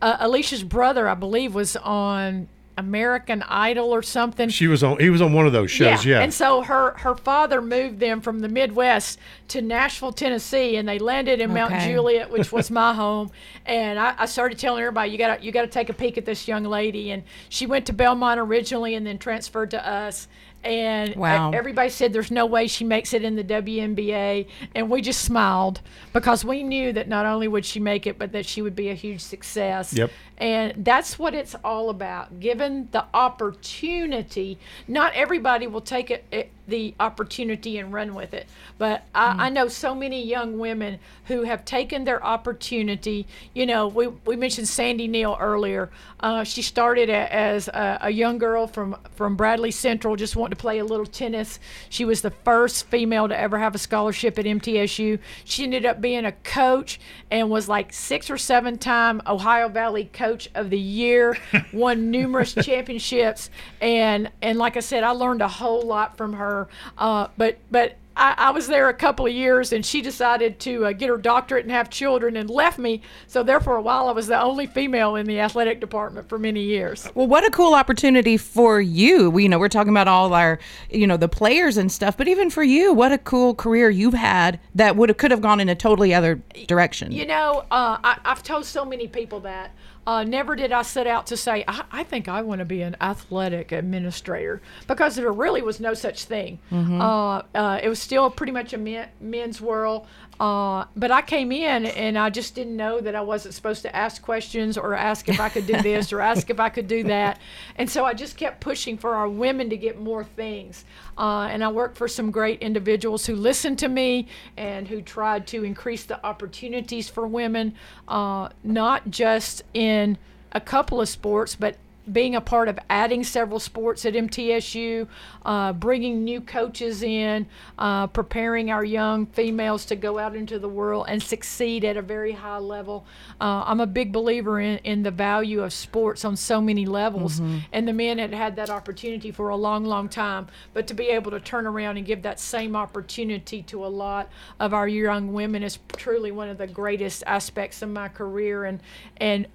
uh, 0.00 0.26
Alysha's 0.26 0.64
brother, 0.64 1.08
I 1.08 1.14
believe, 1.14 1.54
was 1.54 1.76
on 1.76 2.48
American 2.78 3.42
Idol 3.42 3.90
or 3.90 4.02
something. 4.02 4.48
She 4.48 4.66
was 4.66 4.82
on. 4.82 4.98
He 4.98 5.10
was 5.10 5.20
on 5.20 5.32
one 5.32 5.46
of 5.46 5.52
those 5.52 5.70
shows. 5.70 6.04
Yeah. 6.04 6.20
And 6.20 6.32
so 6.32 6.62
her 6.62 6.92
her 6.98 7.14
father 7.14 7.60
moved 7.60 8.00
them 8.00 8.20
from 8.20 8.40
the 8.40 8.48
Midwest 8.48 9.18
to 9.48 9.60
Nashville, 9.60 10.12
Tennessee, 10.12 10.76
and 10.76 10.88
they 10.88 10.98
landed 10.98 11.40
in 11.40 11.52
Mount 11.52 11.78
Juliet, 11.80 12.30
which 12.30 12.50
was 12.52 12.70
my 12.82 12.94
home. 12.94 13.30
And 13.66 13.98
I, 13.98 14.14
I 14.18 14.26
started 14.26 14.58
telling 14.58 14.80
everybody, 14.80 15.10
you 15.10 15.18
got 15.18 15.38
to 15.38 15.44
you 15.44 15.52
got 15.52 15.62
to 15.62 15.68
take 15.68 15.88
a 15.88 15.94
peek 15.94 16.16
at 16.16 16.24
this 16.24 16.48
young 16.48 16.64
lady. 16.64 17.10
And 17.10 17.22
she 17.48 17.66
went 17.66 17.86
to 17.86 17.92
Belmont 17.92 18.40
originally, 18.40 18.94
and 18.94 19.06
then 19.06 19.18
transferred 19.18 19.70
to 19.72 19.86
us. 19.86 20.28
And 20.64 21.16
Wow. 21.16 21.50
everybody 21.52 21.88
said 21.88 22.12
there's 22.12 22.30
no 22.30 22.46
way 22.46 22.66
she 22.68 22.84
makes 22.84 23.12
it 23.12 23.24
in 23.24 23.34
the 23.36 23.42
WNBA, 23.42 24.46
and 24.74 24.88
we 24.88 25.00
just 25.02 25.22
smiled 25.24 25.80
because 26.12 26.44
we 26.44 26.62
knew 26.62 26.92
that 26.92 27.08
not 27.08 27.26
only 27.26 27.48
would 27.48 27.64
she 27.64 27.80
make 27.80 28.06
it, 28.06 28.18
but 28.18 28.32
that 28.32 28.46
she 28.46 28.62
would 28.62 28.76
be 28.76 28.88
a 28.88 28.94
huge 28.94 29.20
success. 29.20 29.92
Yep. 29.92 30.10
And 30.38 30.84
that's 30.84 31.18
what 31.18 31.34
it's 31.34 31.54
all 31.64 31.90
about. 31.90 32.40
Given 32.40 32.88
the 32.92 33.04
opportunity, 33.14 34.58
not 34.88 35.12
everybody 35.14 35.66
will 35.66 35.80
take 35.80 36.10
it, 36.10 36.24
it 36.30 36.50
the 36.68 36.94
opportunity 37.00 37.78
and 37.78 37.92
run 37.92 38.14
with 38.14 38.34
it. 38.34 38.46
But 38.78 39.04
I, 39.14 39.46
I 39.46 39.48
know 39.50 39.68
so 39.68 39.94
many 39.94 40.24
young 40.24 40.58
women 40.58 40.98
who 41.26 41.42
have 41.42 41.64
taken 41.64 42.04
their 42.04 42.24
opportunity. 42.24 43.26
You 43.54 43.66
know, 43.66 43.88
we, 43.88 44.08
we 44.08 44.36
mentioned 44.36 44.68
Sandy 44.68 45.08
Neal 45.08 45.36
earlier. 45.40 45.90
Uh, 46.20 46.44
she 46.44 46.62
started 46.62 47.10
a, 47.10 47.34
as 47.34 47.68
a, 47.68 47.98
a 48.02 48.10
young 48.10 48.38
girl 48.38 48.66
from, 48.66 48.96
from 49.14 49.36
Bradley 49.36 49.70
Central, 49.70 50.16
just 50.16 50.36
wanting 50.36 50.56
to 50.56 50.60
play 50.60 50.78
a 50.78 50.84
little 50.84 51.06
tennis. 51.06 51.58
She 51.88 52.04
was 52.04 52.22
the 52.22 52.30
first 52.30 52.86
female 52.86 53.28
to 53.28 53.38
ever 53.38 53.58
have 53.58 53.74
a 53.74 53.78
scholarship 53.78 54.38
at 54.38 54.44
MTSU. 54.44 55.18
She 55.44 55.64
ended 55.64 55.84
up 55.84 56.00
being 56.00 56.24
a 56.24 56.32
coach 56.32 57.00
and 57.30 57.50
was 57.50 57.68
like 57.68 57.92
six 57.92 58.30
or 58.30 58.38
seven 58.38 58.78
time 58.78 59.20
Ohio 59.26 59.68
Valley 59.68 60.10
Coach 60.12 60.48
of 60.54 60.70
the 60.70 60.78
Year, 60.78 61.36
won 61.72 62.10
numerous 62.10 62.54
championships, 62.54 63.50
and 63.80 64.30
and 64.40 64.58
like 64.58 64.76
I 64.76 64.80
said, 64.80 65.02
I 65.04 65.10
learned 65.10 65.42
a 65.42 65.48
whole 65.48 65.82
lot 65.82 66.16
from 66.16 66.34
her. 66.34 66.51
Uh, 66.98 67.28
but 67.36 67.58
but. 67.70 67.96
I, 68.14 68.34
I 68.36 68.50
was 68.50 68.66
there 68.66 68.90
a 68.90 68.94
couple 68.94 69.24
of 69.24 69.32
years, 69.32 69.72
and 69.72 69.86
she 69.86 70.02
decided 70.02 70.60
to 70.60 70.84
uh, 70.84 70.92
get 70.92 71.08
her 71.08 71.16
doctorate 71.16 71.64
and 71.64 71.72
have 71.72 71.88
children, 71.88 72.36
and 72.36 72.50
left 72.50 72.78
me. 72.78 73.00
So 73.26 73.42
there 73.42 73.58
for 73.58 73.76
a 73.76 73.80
while, 73.80 74.06
I 74.06 74.12
was 74.12 74.26
the 74.26 74.38
only 74.38 74.66
female 74.66 75.16
in 75.16 75.24
the 75.24 75.40
athletic 75.40 75.80
department 75.80 76.28
for 76.28 76.38
many 76.38 76.62
years. 76.62 77.08
Well, 77.14 77.26
what 77.26 77.42
a 77.42 77.50
cool 77.50 77.72
opportunity 77.72 78.36
for 78.36 78.82
you. 78.82 79.30
We, 79.30 79.44
you 79.44 79.48
know, 79.48 79.58
we're 79.58 79.70
talking 79.70 79.94
about 79.96 80.08
all 80.08 80.34
our, 80.34 80.58
you 80.90 81.06
know, 81.06 81.16
the 81.16 81.26
players 81.26 81.78
and 81.78 81.90
stuff, 81.90 82.18
but 82.18 82.28
even 82.28 82.50
for 82.50 82.62
you, 82.62 82.92
what 82.92 83.12
a 83.12 83.18
cool 83.18 83.54
career 83.54 83.88
you've 83.88 84.12
had 84.12 84.60
that 84.74 84.94
would 84.94 85.08
have 85.08 85.16
could 85.16 85.30
have 85.30 85.40
gone 85.40 85.58
in 85.58 85.70
a 85.70 85.74
totally 85.74 86.12
other 86.12 86.38
direction. 86.66 87.12
You 87.12 87.24
know, 87.24 87.64
uh, 87.70 87.96
I, 88.04 88.18
I've 88.26 88.42
told 88.42 88.66
so 88.66 88.84
many 88.84 89.08
people 89.08 89.40
that. 89.40 89.70
Uh, 90.06 90.24
never 90.24 90.56
did 90.56 90.72
I 90.72 90.82
set 90.82 91.06
out 91.06 91.26
to 91.28 91.36
say, 91.36 91.64
I, 91.68 91.84
I 91.92 92.02
think 92.02 92.26
I 92.28 92.42
want 92.42 92.58
to 92.58 92.64
be 92.64 92.82
an 92.82 92.96
athletic 93.00 93.70
administrator 93.70 94.60
because 94.88 95.14
there 95.14 95.30
really 95.32 95.62
was 95.62 95.78
no 95.78 95.94
such 95.94 96.24
thing. 96.24 96.58
Uh, 97.00 97.42
uh, 97.54 97.80
it 97.82 97.88
was 97.88 98.00
still 98.00 98.28
pretty 98.28 98.52
much 98.52 98.72
a 98.72 98.78
men, 98.78 99.08
men's 99.20 99.60
world. 99.60 100.06
Uh, 100.42 100.86
but 100.96 101.12
I 101.12 101.22
came 101.22 101.52
in 101.52 101.86
and 101.86 102.18
I 102.18 102.28
just 102.28 102.56
didn't 102.56 102.76
know 102.76 103.00
that 103.00 103.14
I 103.14 103.20
wasn't 103.20 103.54
supposed 103.54 103.82
to 103.82 103.94
ask 103.94 104.20
questions 104.20 104.76
or 104.76 104.92
ask 104.92 105.28
if 105.28 105.38
I 105.38 105.48
could 105.48 105.68
do 105.68 105.80
this 105.82 106.12
or 106.12 106.20
ask 106.20 106.50
if 106.50 106.58
I 106.58 106.68
could 106.68 106.88
do 106.88 107.04
that. 107.04 107.40
And 107.76 107.88
so 107.88 108.04
I 108.04 108.12
just 108.12 108.36
kept 108.36 108.58
pushing 108.58 108.98
for 108.98 109.14
our 109.14 109.28
women 109.28 109.70
to 109.70 109.76
get 109.76 110.00
more 110.00 110.24
things. 110.24 110.84
Uh, 111.16 111.42
and 111.42 111.62
I 111.62 111.68
worked 111.68 111.96
for 111.96 112.08
some 112.08 112.32
great 112.32 112.60
individuals 112.60 113.24
who 113.24 113.36
listened 113.36 113.78
to 113.78 113.88
me 113.88 114.26
and 114.56 114.88
who 114.88 115.00
tried 115.00 115.46
to 115.46 115.62
increase 115.62 116.02
the 116.06 116.18
opportunities 116.26 117.08
for 117.08 117.24
women, 117.24 117.76
uh, 118.08 118.48
not 118.64 119.12
just 119.12 119.62
in 119.74 120.18
a 120.50 120.60
couple 120.60 121.00
of 121.00 121.08
sports, 121.08 121.54
but 121.54 121.76
being 122.10 122.34
a 122.34 122.40
part 122.40 122.68
of 122.68 122.78
adding 122.90 123.22
several 123.22 123.60
sports 123.60 124.04
at 124.04 124.14
MTSU, 124.14 125.06
uh, 125.44 125.72
bringing 125.72 126.24
new 126.24 126.40
coaches 126.40 127.02
in, 127.02 127.46
uh, 127.78 128.08
preparing 128.08 128.70
our 128.70 128.84
young 128.84 129.26
females 129.26 129.84
to 129.86 129.96
go 129.96 130.18
out 130.18 130.34
into 130.34 130.58
the 130.58 130.68
world 130.68 131.06
and 131.08 131.22
succeed 131.22 131.84
at 131.84 131.96
a 131.96 132.02
very 132.02 132.32
high 132.32 132.58
level. 132.58 133.04
Uh, 133.40 133.62
I'm 133.66 133.80
a 133.80 133.86
big 133.86 134.12
believer 134.12 134.58
in, 134.58 134.78
in 134.78 135.02
the 135.04 135.10
value 135.12 135.62
of 135.62 135.72
sports 135.72 136.24
on 136.24 136.36
so 136.36 136.60
many 136.60 136.86
levels, 136.86 137.40
and 137.72 137.86
the 137.86 137.92
men 137.92 138.18
had 138.18 138.34
had 138.34 138.56
that 138.56 138.70
opportunity 138.70 139.30
for 139.30 139.50
a 139.50 139.56
long, 139.56 139.84
long 139.84 140.08
time. 140.08 140.48
But 140.74 140.86
to 140.88 140.94
be 140.94 141.08
able 141.08 141.30
to 141.30 141.40
turn 141.40 141.66
around 141.66 141.98
and 141.98 142.06
give 142.06 142.22
that 142.22 142.40
same 142.40 142.74
opportunity 142.74 143.62
to 143.62 143.84
a 143.84 143.88
lot 143.88 144.28
of 144.58 144.74
our 144.74 144.88
young 144.88 145.32
women 145.32 145.62
is 145.62 145.78
truly 145.96 146.32
one 146.32 146.48
of 146.48 146.58
the 146.58 146.66
greatest 146.66 147.22
aspects 147.26 147.82
of 147.82 147.90
my 147.90 148.08
career, 148.08 148.64
and 148.64 148.80
and 149.18 149.46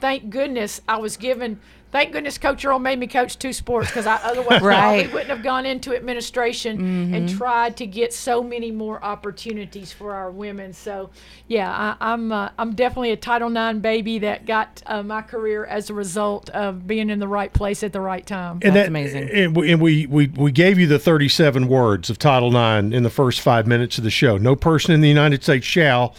thank 0.00 0.28
goodness 0.28 0.80
I 0.86 0.98
was 0.98 1.16
given. 1.16 1.60
Thank 1.94 2.10
goodness 2.10 2.38
Coach 2.38 2.64
Earl 2.64 2.80
made 2.80 2.98
me 2.98 3.06
coach 3.06 3.38
two 3.38 3.52
sports 3.52 3.86
because 3.86 4.04
I 4.04 4.16
otherwise 4.16 4.60
Right. 4.62 5.04
probably 5.04 5.06
wouldn't 5.12 5.30
have 5.30 5.44
gone 5.44 5.64
into 5.64 5.94
administration 5.94 7.14
and 7.14 7.28
tried 7.28 7.76
to 7.76 7.86
get 7.86 8.12
so 8.12 8.42
many 8.42 8.72
more 8.72 9.00
opportunities 9.04 9.92
for 9.92 10.12
our 10.12 10.32
women. 10.32 10.72
So, 10.72 11.10
yeah, 11.46 11.70
I, 11.70 12.12
I'm 12.12 12.32
uh, 12.32 12.48
I'm 12.58 12.74
definitely 12.74 13.12
a 13.12 13.16
Title 13.16 13.56
IX 13.56 13.78
baby 13.78 14.18
that 14.18 14.44
got 14.44 14.82
uh, 14.86 15.04
my 15.04 15.22
career 15.22 15.66
as 15.66 15.88
a 15.88 15.94
result 15.94 16.50
of 16.50 16.84
being 16.84 17.10
in 17.10 17.20
the 17.20 17.28
right 17.28 17.52
place 17.52 17.84
at 17.84 17.92
the 17.92 18.00
right 18.00 18.26
time. 18.26 18.58
and 18.62 18.74
That's 18.74 18.88
amazing. 18.88 19.30
And 19.30 19.54
we, 19.54 19.70
and 19.70 19.80
we, 19.80 20.06
we, 20.06 20.26
we 20.26 20.50
gave 20.50 20.80
you 20.80 20.88
the 20.88 20.98
37 20.98 21.68
words 21.68 22.10
of 22.10 22.18
Title 22.18 22.48
IX 22.48 22.92
in 22.92 23.04
the 23.04 23.10
first 23.10 23.40
five 23.40 23.68
minutes 23.68 23.98
of 23.98 24.04
the 24.04 24.10
show. 24.10 24.36
No 24.36 24.56
person 24.56 24.92
in 24.92 25.00
the 25.00 25.08
United 25.08 25.44
States 25.44 25.64
shall, 25.64 26.12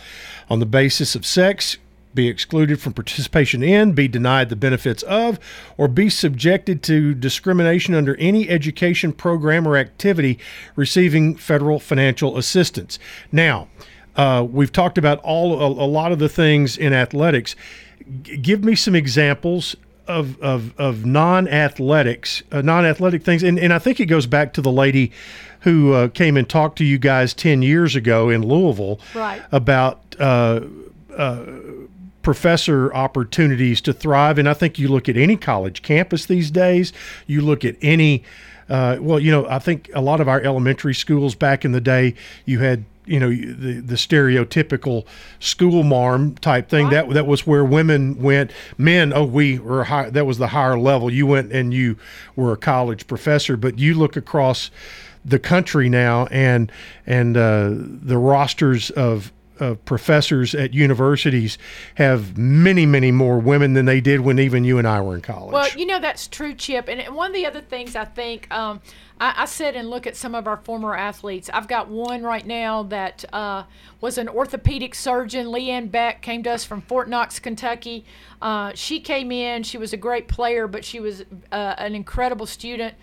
on 0.49 0.59
the 0.59 0.65
basis 0.65 1.15
of 1.15 1.25
sex, 1.25 1.75
be 2.15 2.27
excluded 2.27 2.79
from 2.81 2.93
participation 2.93 3.61
in, 3.61 3.91
be 3.91 4.07
denied 4.07 4.49
the 4.49 4.55
benefits 4.55 5.03
of, 5.03 5.37
or 5.77 5.87
be 5.87 6.09
subjected 6.09 6.81
to 6.83 7.13
discrimination 7.13 7.93
under 7.93 8.15
any 8.15 8.49
education 8.49 9.11
program 9.13 9.67
or 9.67 9.75
activity 9.77 10.39
receiving 10.75 11.35
federal 11.35 11.79
financial 11.79 12.37
assistance. 12.37 12.97
Now, 13.31 13.67
uh, 14.15 14.47
we've 14.49 14.71
talked 14.71 14.97
about 14.97 15.19
all 15.19 15.59
a, 15.61 15.67
a 15.67 15.87
lot 15.87 16.11
of 16.13 16.19
the 16.19 16.29
things 16.29 16.77
in 16.77 16.93
athletics. 16.93 17.55
G- 18.21 18.37
give 18.37 18.63
me 18.63 18.73
some 18.75 18.95
examples 18.95 19.75
of 20.07 20.39
of, 20.41 20.73
of 20.79 21.03
non-athletics, 21.05 22.43
uh, 22.51 22.61
non-athletic 22.61 23.23
things, 23.23 23.43
and 23.43 23.59
and 23.59 23.73
I 23.73 23.79
think 23.79 23.99
it 23.99 24.05
goes 24.05 24.27
back 24.27 24.53
to 24.53 24.61
the 24.61 24.71
lady 24.71 25.11
who 25.61 25.93
uh, 25.93 26.07
came 26.09 26.37
and 26.37 26.47
talked 26.47 26.77
to 26.77 26.85
you 26.85 26.97
guys 26.99 27.33
ten 27.33 27.61
years 27.63 27.95
ago 27.95 28.29
in 28.29 28.41
Louisville 28.47 28.99
Right. 29.15 29.41
about. 29.51 29.99
Professor 32.25 32.93
opportunities 32.93 33.79
to 33.81 33.93
thrive. 33.93 34.37
And 34.37 34.49
i 34.49 34.53
think 34.53 34.77
you 34.79 34.87
look 34.87 35.07
at 35.07 35.15
any 35.15 35.37
college 35.37 35.81
campus 35.81 36.25
these 36.25 36.51
days. 36.51 36.91
You 37.27 37.41
look 37.41 37.63
at 37.63 37.75
any 37.81 38.23
uh, 38.67 38.97
well 38.99 39.19
you 39.19 39.31
know 39.31 39.47
i 39.47 39.59
think 39.59 39.91
a 39.93 40.01
lot 40.01 40.19
of 40.19 40.27
our 40.27 40.41
elementary 40.41 40.95
schools 40.95 41.35
back 41.35 41.63
in 41.63 41.71
the 41.71 41.79
day 41.79 42.15
you 42.45 42.59
had 42.59 42.83
you 43.05 43.19
know 43.19 43.29
the 43.29 43.79
the 43.79 43.95
stereotypical 43.95 45.05
school 45.39 45.83
marm 45.83 46.35
type 46.35 46.69
thing. 46.69 46.89
That 46.89 47.09
that 47.11 47.27
was 47.27 47.45
where 47.45 47.63
women 47.63 48.21
went. 48.21 48.51
Men 48.77 49.13
oh 49.13 49.25
we 49.25 49.59
were 49.59 49.83
high 49.83 50.09
that 50.09 50.25
was 50.25 50.37
the 50.37 50.47
higher 50.47 50.77
level. 50.77 51.11
You 51.11 51.27
went 51.27 51.51
and 51.51 51.73
you 51.73 51.97
were 52.35 52.53
a 52.53 52.57
college 52.57 53.07
professor. 53.07 53.55
But 53.57 53.79
you 53.79 53.93
look 53.93 54.15
across 54.17 54.71
the 55.23 55.39
country 55.39 55.89
now 55.89 56.25
and 56.27 56.71
and 57.05 57.37
uh, 57.37 57.69
the 57.73 58.17
rosters 58.17 58.89
of 58.91 59.31
of 59.59 59.83
professors 59.85 60.53
at 60.53 60.73
universities 60.73 61.57
have 61.95 62.37
many 62.37 62.85
many 62.85 63.11
more 63.11 63.39
women 63.39 63.73
than 63.73 63.85
they 63.85 64.01
did 64.01 64.19
when 64.19 64.37
even 64.37 64.63
you 64.63 64.77
and 64.77 64.87
I 64.87 65.01
were 65.01 65.15
in 65.15 65.21
college. 65.21 65.53
Well, 65.53 65.69
you 65.77 65.85
know 65.85 65.99
that's 65.99 66.27
true, 66.27 66.53
Chip. 66.53 66.89
And 66.89 67.05
and 67.05 67.15
one 67.15 67.31
of 67.31 67.35
the 67.35 67.45
other 67.45 67.61
things 67.61 67.95
I 67.95 68.05
think 68.05 68.51
um, 68.51 68.81
I, 69.19 69.33
I 69.37 69.45
sit 69.45 69.75
and 69.75 69.89
look 69.89 70.07
at 70.07 70.15
some 70.15 70.35
of 70.35 70.47
our 70.47 70.57
former 70.57 70.95
athletes. 70.95 71.49
I've 71.53 71.67
got 71.67 71.87
one 71.87 72.23
right 72.23 72.45
now 72.45 72.83
that 72.83 73.23
uh, 73.33 73.63
was 74.01 74.17
an 74.17 74.27
orthopedic 74.27 74.95
surgeon. 74.95 75.47
Leanne 75.47 75.89
Beck 75.89 76.21
came 76.21 76.43
to 76.43 76.51
us 76.51 76.65
from 76.65 76.81
Fort 76.81 77.09
Knox, 77.09 77.39
Kentucky. 77.39 78.05
Uh, 78.41 78.71
she 78.75 78.99
came 78.99 79.31
in. 79.31 79.63
She 79.63 79.77
was 79.77 79.93
a 79.93 79.97
great 79.97 80.27
player, 80.27 80.67
but 80.67 80.83
she 80.83 80.99
was 80.99 81.23
uh, 81.51 81.75
an 81.77 81.95
incredible 81.95 82.45
student. 82.45 82.95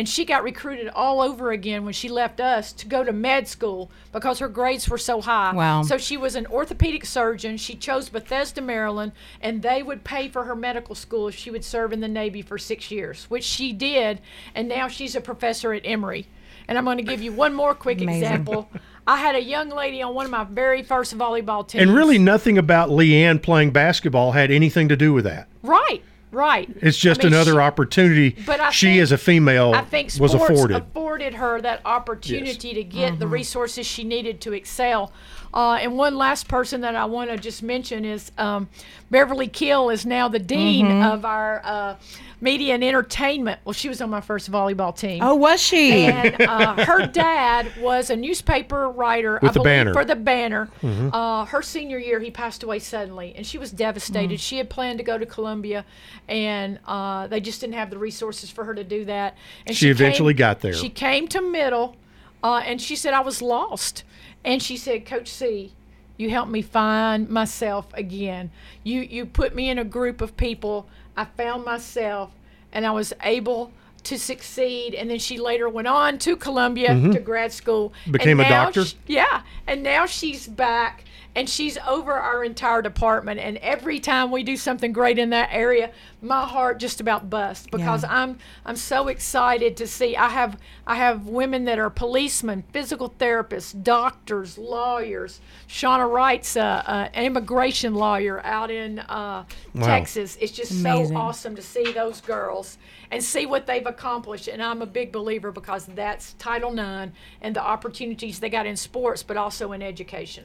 And 0.00 0.08
she 0.08 0.24
got 0.24 0.42
recruited 0.42 0.88
all 0.94 1.20
over 1.20 1.52
again 1.52 1.84
when 1.84 1.92
she 1.92 2.08
left 2.08 2.40
us 2.40 2.72
to 2.72 2.86
go 2.86 3.04
to 3.04 3.12
med 3.12 3.46
school 3.46 3.90
because 4.14 4.38
her 4.38 4.48
grades 4.48 4.88
were 4.88 4.96
so 4.96 5.20
high. 5.20 5.52
Wow. 5.52 5.82
So 5.82 5.98
she 5.98 6.16
was 6.16 6.36
an 6.36 6.46
orthopedic 6.46 7.04
surgeon. 7.04 7.58
She 7.58 7.74
chose 7.74 8.08
Bethesda, 8.08 8.62
Maryland, 8.62 9.12
and 9.42 9.60
they 9.60 9.82
would 9.82 10.02
pay 10.02 10.30
for 10.30 10.44
her 10.44 10.56
medical 10.56 10.94
school 10.94 11.28
if 11.28 11.34
she 11.34 11.50
would 11.50 11.66
serve 11.66 11.92
in 11.92 12.00
the 12.00 12.08
Navy 12.08 12.40
for 12.40 12.56
six 12.56 12.90
years, 12.90 13.26
which 13.26 13.44
she 13.44 13.74
did. 13.74 14.22
And 14.54 14.70
now 14.70 14.88
she's 14.88 15.14
a 15.14 15.20
professor 15.20 15.74
at 15.74 15.82
Emory. 15.84 16.26
And 16.66 16.78
I'm 16.78 16.84
going 16.86 16.96
to 16.96 17.02
give 17.02 17.20
you 17.20 17.32
one 17.32 17.52
more 17.52 17.74
quick 17.74 18.00
Amazing. 18.00 18.22
example. 18.22 18.70
I 19.06 19.18
had 19.18 19.34
a 19.34 19.42
young 19.42 19.68
lady 19.68 20.00
on 20.00 20.14
one 20.14 20.24
of 20.24 20.30
my 20.30 20.44
very 20.44 20.82
first 20.82 21.14
volleyball 21.18 21.68
teams. 21.68 21.82
And 21.82 21.94
really, 21.94 22.16
nothing 22.16 22.56
about 22.56 22.88
Leanne 22.88 23.42
playing 23.42 23.72
basketball 23.72 24.32
had 24.32 24.50
anything 24.50 24.88
to 24.88 24.96
do 24.96 25.12
with 25.12 25.24
that. 25.24 25.46
Right, 25.62 26.02
right. 26.32 26.68
It's 26.80 26.96
just 26.98 27.20
I 27.20 27.24
mean, 27.24 27.32
another 27.34 27.52
she- 27.52 27.58
opportunity 27.58 28.36
But 28.46 28.60
I 28.60 28.70
she, 28.70 28.86
think- 28.86 29.02
as 29.02 29.12
a 29.12 29.18
female, 29.18 29.72
I 29.74 29.82
think 29.82 30.06
was 30.18 30.32
sports 30.32 30.50
afforded. 30.50 30.76
afforded 30.76 31.34
her 31.34 31.60
that 31.60 31.80
opportunity 31.84 32.74
to 32.74 32.84
get 32.84 33.10
Mm-hmm. 33.12 33.18
the 33.20 33.26
resources 33.26 33.86
she 33.86 34.04
needed 34.04 34.40
to 34.42 34.52
excel. 34.52 35.12
Uh, 35.52 35.78
and 35.80 35.96
one 35.96 36.16
last 36.16 36.46
person 36.48 36.80
that 36.82 36.94
I 36.94 37.04
want 37.06 37.30
to 37.30 37.36
just 37.36 37.62
mention 37.62 38.04
is 38.04 38.30
um, 38.38 38.68
Beverly 39.10 39.48
Keel 39.48 39.90
is 39.90 40.06
now 40.06 40.28
the 40.28 40.38
dean 40.38 40.86
Mm-hmm. 40.86 41.02
of 41.02 41.24
our 41.24 41.60
uh, 41.64 41.96
media 42.40 42.74
and 42.74 42.84
entertainment. 42.84 43.60
Well, 43.64 43.72
she 43.72 43.88
was 43.88 44.00
on 44.00 44.08
my 44.10 44.20
first 44.20 44.50
volleyball 44.50 44.96
team. 44.96 45.22
Oh, 45.22 45.34
was 45.34 45.60
she? 45.60 46.04
And 46.04 46.40
uh, 46.40 46.84
her 46.86 47.06
dad 47.06 47.70
was 47.80 48.10
a 48.10 48.16
newspaper 48.16 48.88
writer 48.88 49.38
With 49.42 49.50
I 49.50 49.52
the 49.54 49.58
believe, 49.60 49.64
Banner. 49.64 49.92
for 49.92 50.04
the 50.04 50.16
Banner. 50.16 50.68
Uh, 50.82 51.44
her 51.46 51.62
senior 51.62 51.98
year, 51.98 52.20
he 52.20 52.30
passed 52.30 52.62
away 52.62 52.78
suddenly, 52.78 53.34
and 53.36 53.44
she 53.46 53.58
was 53.58 53.70
devastated. 53.72 54.38
She 54.40 54.58
had 54.58 54.70
planned 54.70 54.98
to 54.98 55.04
go 55.04 55.18
to 55.18 55.26
Columbia, 55.26 55.84
and 56.28 56.78
uh, 56.86 57.26
they 57.26 57.40
just 57.40 57.60
didn't 57.60 57.74
have 57.74 57.90
the 57.90 57.98
resources 57.98 58.50
for 58.50 58.64
her 58.64 58.74
to 58.74 58.84
do 58.84 59.04
that. 59.06 59.36
And 59.66 59.76
She 59.76 59.90
eventually 59.90 60.32
got 60.34 60.60
there. 60.60 60.72
She 60.74 60.88
came 60.88 61.26
to 61.28 61.42
middle, 61.42 61.96
uh, 62.42 62.62
and 62.64 62.80
she 62.80 62.96
said, 62.96 63.12
"I 63.14 63.20
was 63.20 63.42
lost," 63.42 64.04
and 64.44 64.62
she 64.62 64.76
said, 64.76 65.06
"Coach 65.06 65.28
C." 65.28 65.72
You 66.16 66.28
helped 66.30 66.50
me 66.50 66.60
find 66.60 67.28
myself 67.30 67.86
again. 67.94 68.50
You 68.84 69.00
you 69.00 69.26
put 69.26 69.54
me 69.54 69.70
in 69.70 69.78
a 69.78 69.84
group 69.84 70.20
of 70.20 70.36
people. 70.36 70.86
I 71.16 71.24
found 71.24 71.64
myself, 71.64 72.30
and 72.72 72.86
I 72.86 72.90
was 72.90 73.12
able 73.22 73.72
to 74.04 74.18
succeed. 74.18 74.94
And 74.94 75.10
then 75.10 75.18
she 75.18 75.38
later 75.38 75.68
went 75.68 75.88
on 75.88 76.18
to 76.18 76.36
Columbia 76.36 76.88
to 77.12 77.18
grad 77.20 77.52
school. 77.52 77.92
and 78.04 78.12
Mm-hmm. 78.12 78.12
Became 78.12 78.40
a 78.40 78.48
doctor? 78.48 78.84
sh- 78.84 78.94
yeah, 79.06 79.42
and 79.66 79.82
now 79.82 80.06
she's 80.06 80.46
back 80.46 81.04
and 81.36 81.48
she's 81.48 81.78
over 81.86 82.12
our 82.12 82.42
entire 82.42 82.82
department. 82.82 83.38
And 83.38 83.56
every 83.58 84.00
time 84.00 84.32
we 84.32 84.42
do 84.42 84.56
something 84.56 84.92
great 84.92 85.16
in 85.16 85.30
that 85.30 85.48
area, 85.52 85.92
my 86.20 86.44
heart 86.44 86.80
just 86.80 87.00
about 87.00 87.30
busts 87.30 87.68
because 87.70 88.02
Yeah. 88.02 88.08
I'm 88.22 88.38
I'm 88.66 88.74
so 88.74 89.06
excited 89.06 89.76
to 89.76 89.86
see. 89.86 90.16
I 90.16 90.28
have 90.28 90.58
I 90.88 90.96
have 90.96 91.26
women 91.28 91.66
that 91.66 91.78
are 91.78 91.88
policemen, 91.88 92.64
physical 92.72 93.10
therapists, 93.18 93.80
doctors, 93.80 94.58
lawyers. 94.58 95.40
Shauna 95.68 96.10
Wright's 96.10 96.56
a, 96.56 96.60
a, 96.60 97.16
an 97.16 97.24
immigration 97.24 97.94
lawyer 97.94 98.44
out 98.44 98.72
in 98.72 98.98
uh, 98.98 99.44
Texas. 99.80 100.36
It's 100.40 100.50
just 100.52 100.72
Amazing. 100.72 101.08
so 101.14 101.16
awesome 101.16 101.54
to 101.54 101.62
see 101.62 101.92
those 101.92 102.20
girls 102.20 102.76
and 103.10 103.22
see 103.22 103.46
what 103.46 103.66
they've 103.66 103.86
accomplished. 103.86 104.48
And 104.48 104.62
I'm 104.62 104.82
a 104.82 104.86
big 104.86 105.12
believer 105.12 105.50
because 105.52 105.86
that's 105.86 106.34
Title 106.34 106.72
IX 106.78 107.12
and 107.40 107.56
the 107.56 107.62
opportunities 107.62 108.38
they 108.40 108.48
got 108.50 108.66
in 108.66 108.76
sports, 108.76 109.22
but 109.22 109.36
also 109.36 109.72
in 109.72 109.82
education. 109.82 110.44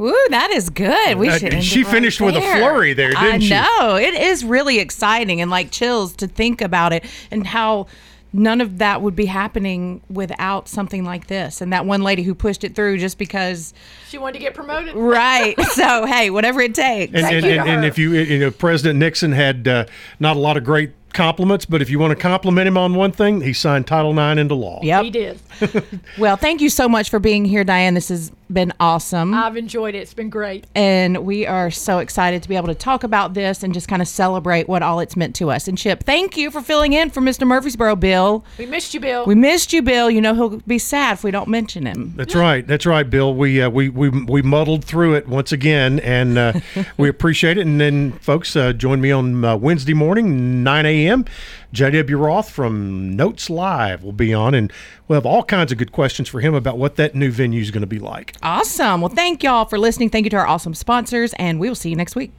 Ooh, 0.00 0.26
that 0.30 0.50
is 0.50 0.68
good. 0.70 1.18
We 1.18 1.28
Uh, 1.28 1.38
should. 1.38 1.62
she 1.62 1.80
it 1.80 1.84
right 1.84 1.92
finished 1.92 2.20
with 2.20 2.36
a 2.36 2.40
flurry 2.40 2.92
there, 2.94 3.12
I 3.16 3.32
didn't 3.32 3.42
she? 3.42 3.50
know 3.50 3.96
it 3.96 4.14
is 4.14 4.44
really 4.44 4.78
exciting 4.78 5.40
and 5.40 5.50
like 5.50 5.70
chills 5.70 6.14
to 6.16 6.26
think 6.26 6.60
about 6.60 6.92
it 6.92 7.04
and 7.30 7.46
how 7.46 7.86
none 8.34 8.62
of 8.62 8.78
that 8.78 9.02
would 9.02 9.14
be 9.14 9.26
happening 9.26 10.00
without 10.08 10.66
something 10.66 11.04
like 11.04 11.26
this 11.26 11.60
and 11.60 11.70
that 11.72 11.84
one 11.84 12.02
lady 12.02 12.22
who 12.22 12.34
pushed 12.34 12.64
it 12.64 12.74
through 12.74 12.96
just 12.96 13.18
because. 13.18 13.74
She 14.08 14.16
wanted 14.16 14.34
to 14.34 14.38
get 14.38 14.54
promoted. 14.54 14.94
Right. 14.94 15.58
so 15.72 16.06
hey, 16.06 16.30
whatever 16.30 16.62
it 16.62 16.74
takes. 16.74 17.12
and, 17.14 17.24
and, 17.26 17.34
you 17.34 17.40
to 17.42 17.48
and, 17.60 17.68
and 17.68 17.82
her. 17.82 17.88
if 17.88 17.98
you, 17.98 18.12
you 18.12 18.38
know, 18.38 18.50
President 18.50 18.98
Nixon 18.98 19.32
had 19.32 19.68
uh, 19.68 19.84
not 20.18 20.36
a 20.36 20.40
lot 20.40 20.56
of 20.56 20.64
great 20.64 20.92
compliments, 21.12 21.64
but 21.66 21.80
if 21.82 21.90
you 21.90 21.98
want 21.98 22.10
to 22.10 22.16
compliment 22.20 22.66
him 22.66 22.76
on 22.76 22.94
one 22.94 23.12
thing, 23.12 23.40
he 23.40 23.52
signed 23.52 23.86
Title 23.86 24.18
IX 24.18 24.40
into 24.40 24.54
law. 24.54 24.80
Yeah, 24.82 25.02
He 25.02 25.10
did. 25.10 25.38
Well, 26.18 26.36
thank 26.36 26.60
you 26.60 26.68
so 26.68 26.88
much 26.88 27.08
for 27.10 27.18
being 27.18 27.44
here, 27.44 27.64
Diane. 27.64 27.94
This 27.94 28.08
has 28.08 28.32
been 28.52 28.72
awesome. 28.80 29.34
I've 29.34 29.56
enjoyed 29.56 29.94
it. 29.94 29.98
It's 29.98 30.14
been 30.14 30.30
great. 30.30 30.66
and 30.74 31.24
we 31.24 31.46
are 31.46 31.70
so 31.70 31.98
excited 31.98 32.42
to 32.42 32.48
be 32.48 32.56
able 32.56 32.68
to 32.68 32.74
talk 32.74 33.04
about 33.04 33.34
this 33.34 33.62
and 33.62 33.72
just 33.74 33.88
kind 33.88 34.02
of 34.02 34.08
celebrate 34.08 34.68
what 34.68 34.82
all 34.82 35.00
it's 35.00 35.16
meant 35.16 35.34
to 35.36 35.50
us. 35.50 35.68
And 35.68 35.76
Chip, 35.78 36.04
thank 36.04 36.36
you 36.36 36.50
for 36.50 36.60
filling 36.60 36.92
in 36.92 37.10
for 37.10 37.20
Mr. 37.20 37.46
Murfreesboro, 37.46 37.96
Bill. 37.96 38.44
We 38.58 38.66
missed 38.66 38.94
you, 38.94 39.00
Bill. 39.00 39.24
We 39.26 39.34
missed 39.34 39.72
you, 39.72 39.82
Bill. 39.82 40.10
You 40.10 40.20
know 40.20 40.34
he'll 40.34 40.58
be 40.60 40.78
sad 40.78 41.14
if 41.14 41.24
we 41.24 41.30
don't 41.30 41.48
mention 41.48 41.86
him. 41.86 42.12
That's 42.16 42.34
right. 42.34 42.66
That's 42.66 42.86
right, 42.86 43.08
Bill. 43.08 43.34
We 43.34 43.62
uh, 43.62 43.70
we 43.70 43.88
we 43.88 44.08
we 44.08 44.42
muddled 44.42 44.84
through 44.84 45.14
it 45.14 45.28
once 45.28 45.52
again, 45.52 46.00
and 46.00 46.38
uh, 46.38 46.52
we 46.96 47.08
appreciate 47.08 47.58
it. 47.58 47.62
And 47.66 47.80
then, 47.80 48.12
folks, 48.12 48.54
uh, 48.56 48.72
join 48.72 49.00
me 49.00 49.10
on 49.10 49.44
uh, 49.44 49.56
Wednesday 49.56 49.94
morning, 49.94 50.62
9 50.62 50.86
a.m. 50.86 51.24
J.W. 51.72 52.16
Roth 52.18 52.50
from 52.50 53.16
Notes 53.16 53.48
Live 53.48 54.02
will 54.02 54.12
be 54.12 54.34
on, 54.34 54.54
and 54.54 54.72
we'll 55.08 55.16
have 55.16 55.26
all 55.26 55.42
kinds 55.42 55.72
of 55.72 55.78
good 55.78 55.92
questions 55.92 56.28
for 56.28 56.40
him 56.40 56.54
about 56.54 56.78
what 56.78 56.96
that 56.96 57.14
new 57.14 57.30
venue 57.30 57.60
is 57.60 57.70
going 57.70 57.80
to 57.82 57.86
be 57.86 57.98
like. 57.98 58.34
Awesome. 58.42 59.00
Well, 59.00 59.08
thank 59.08 59.42
y'all 59.42 59.64
for 59.64 59.78
listening. 59.78 60.10
Thank 60.10 60.24
you 60.24 60.30
to 60.30 60.36
our 60.36 60.46
awesome 60.46 60.74
sponsors, 60.74 61.32
and 61.34 61.58
we 61.58 61.68
will 61.68 61.74
see 61.74 61.90
you 61.90 61.96
next 61.96 62.14
week. 62.14 62.32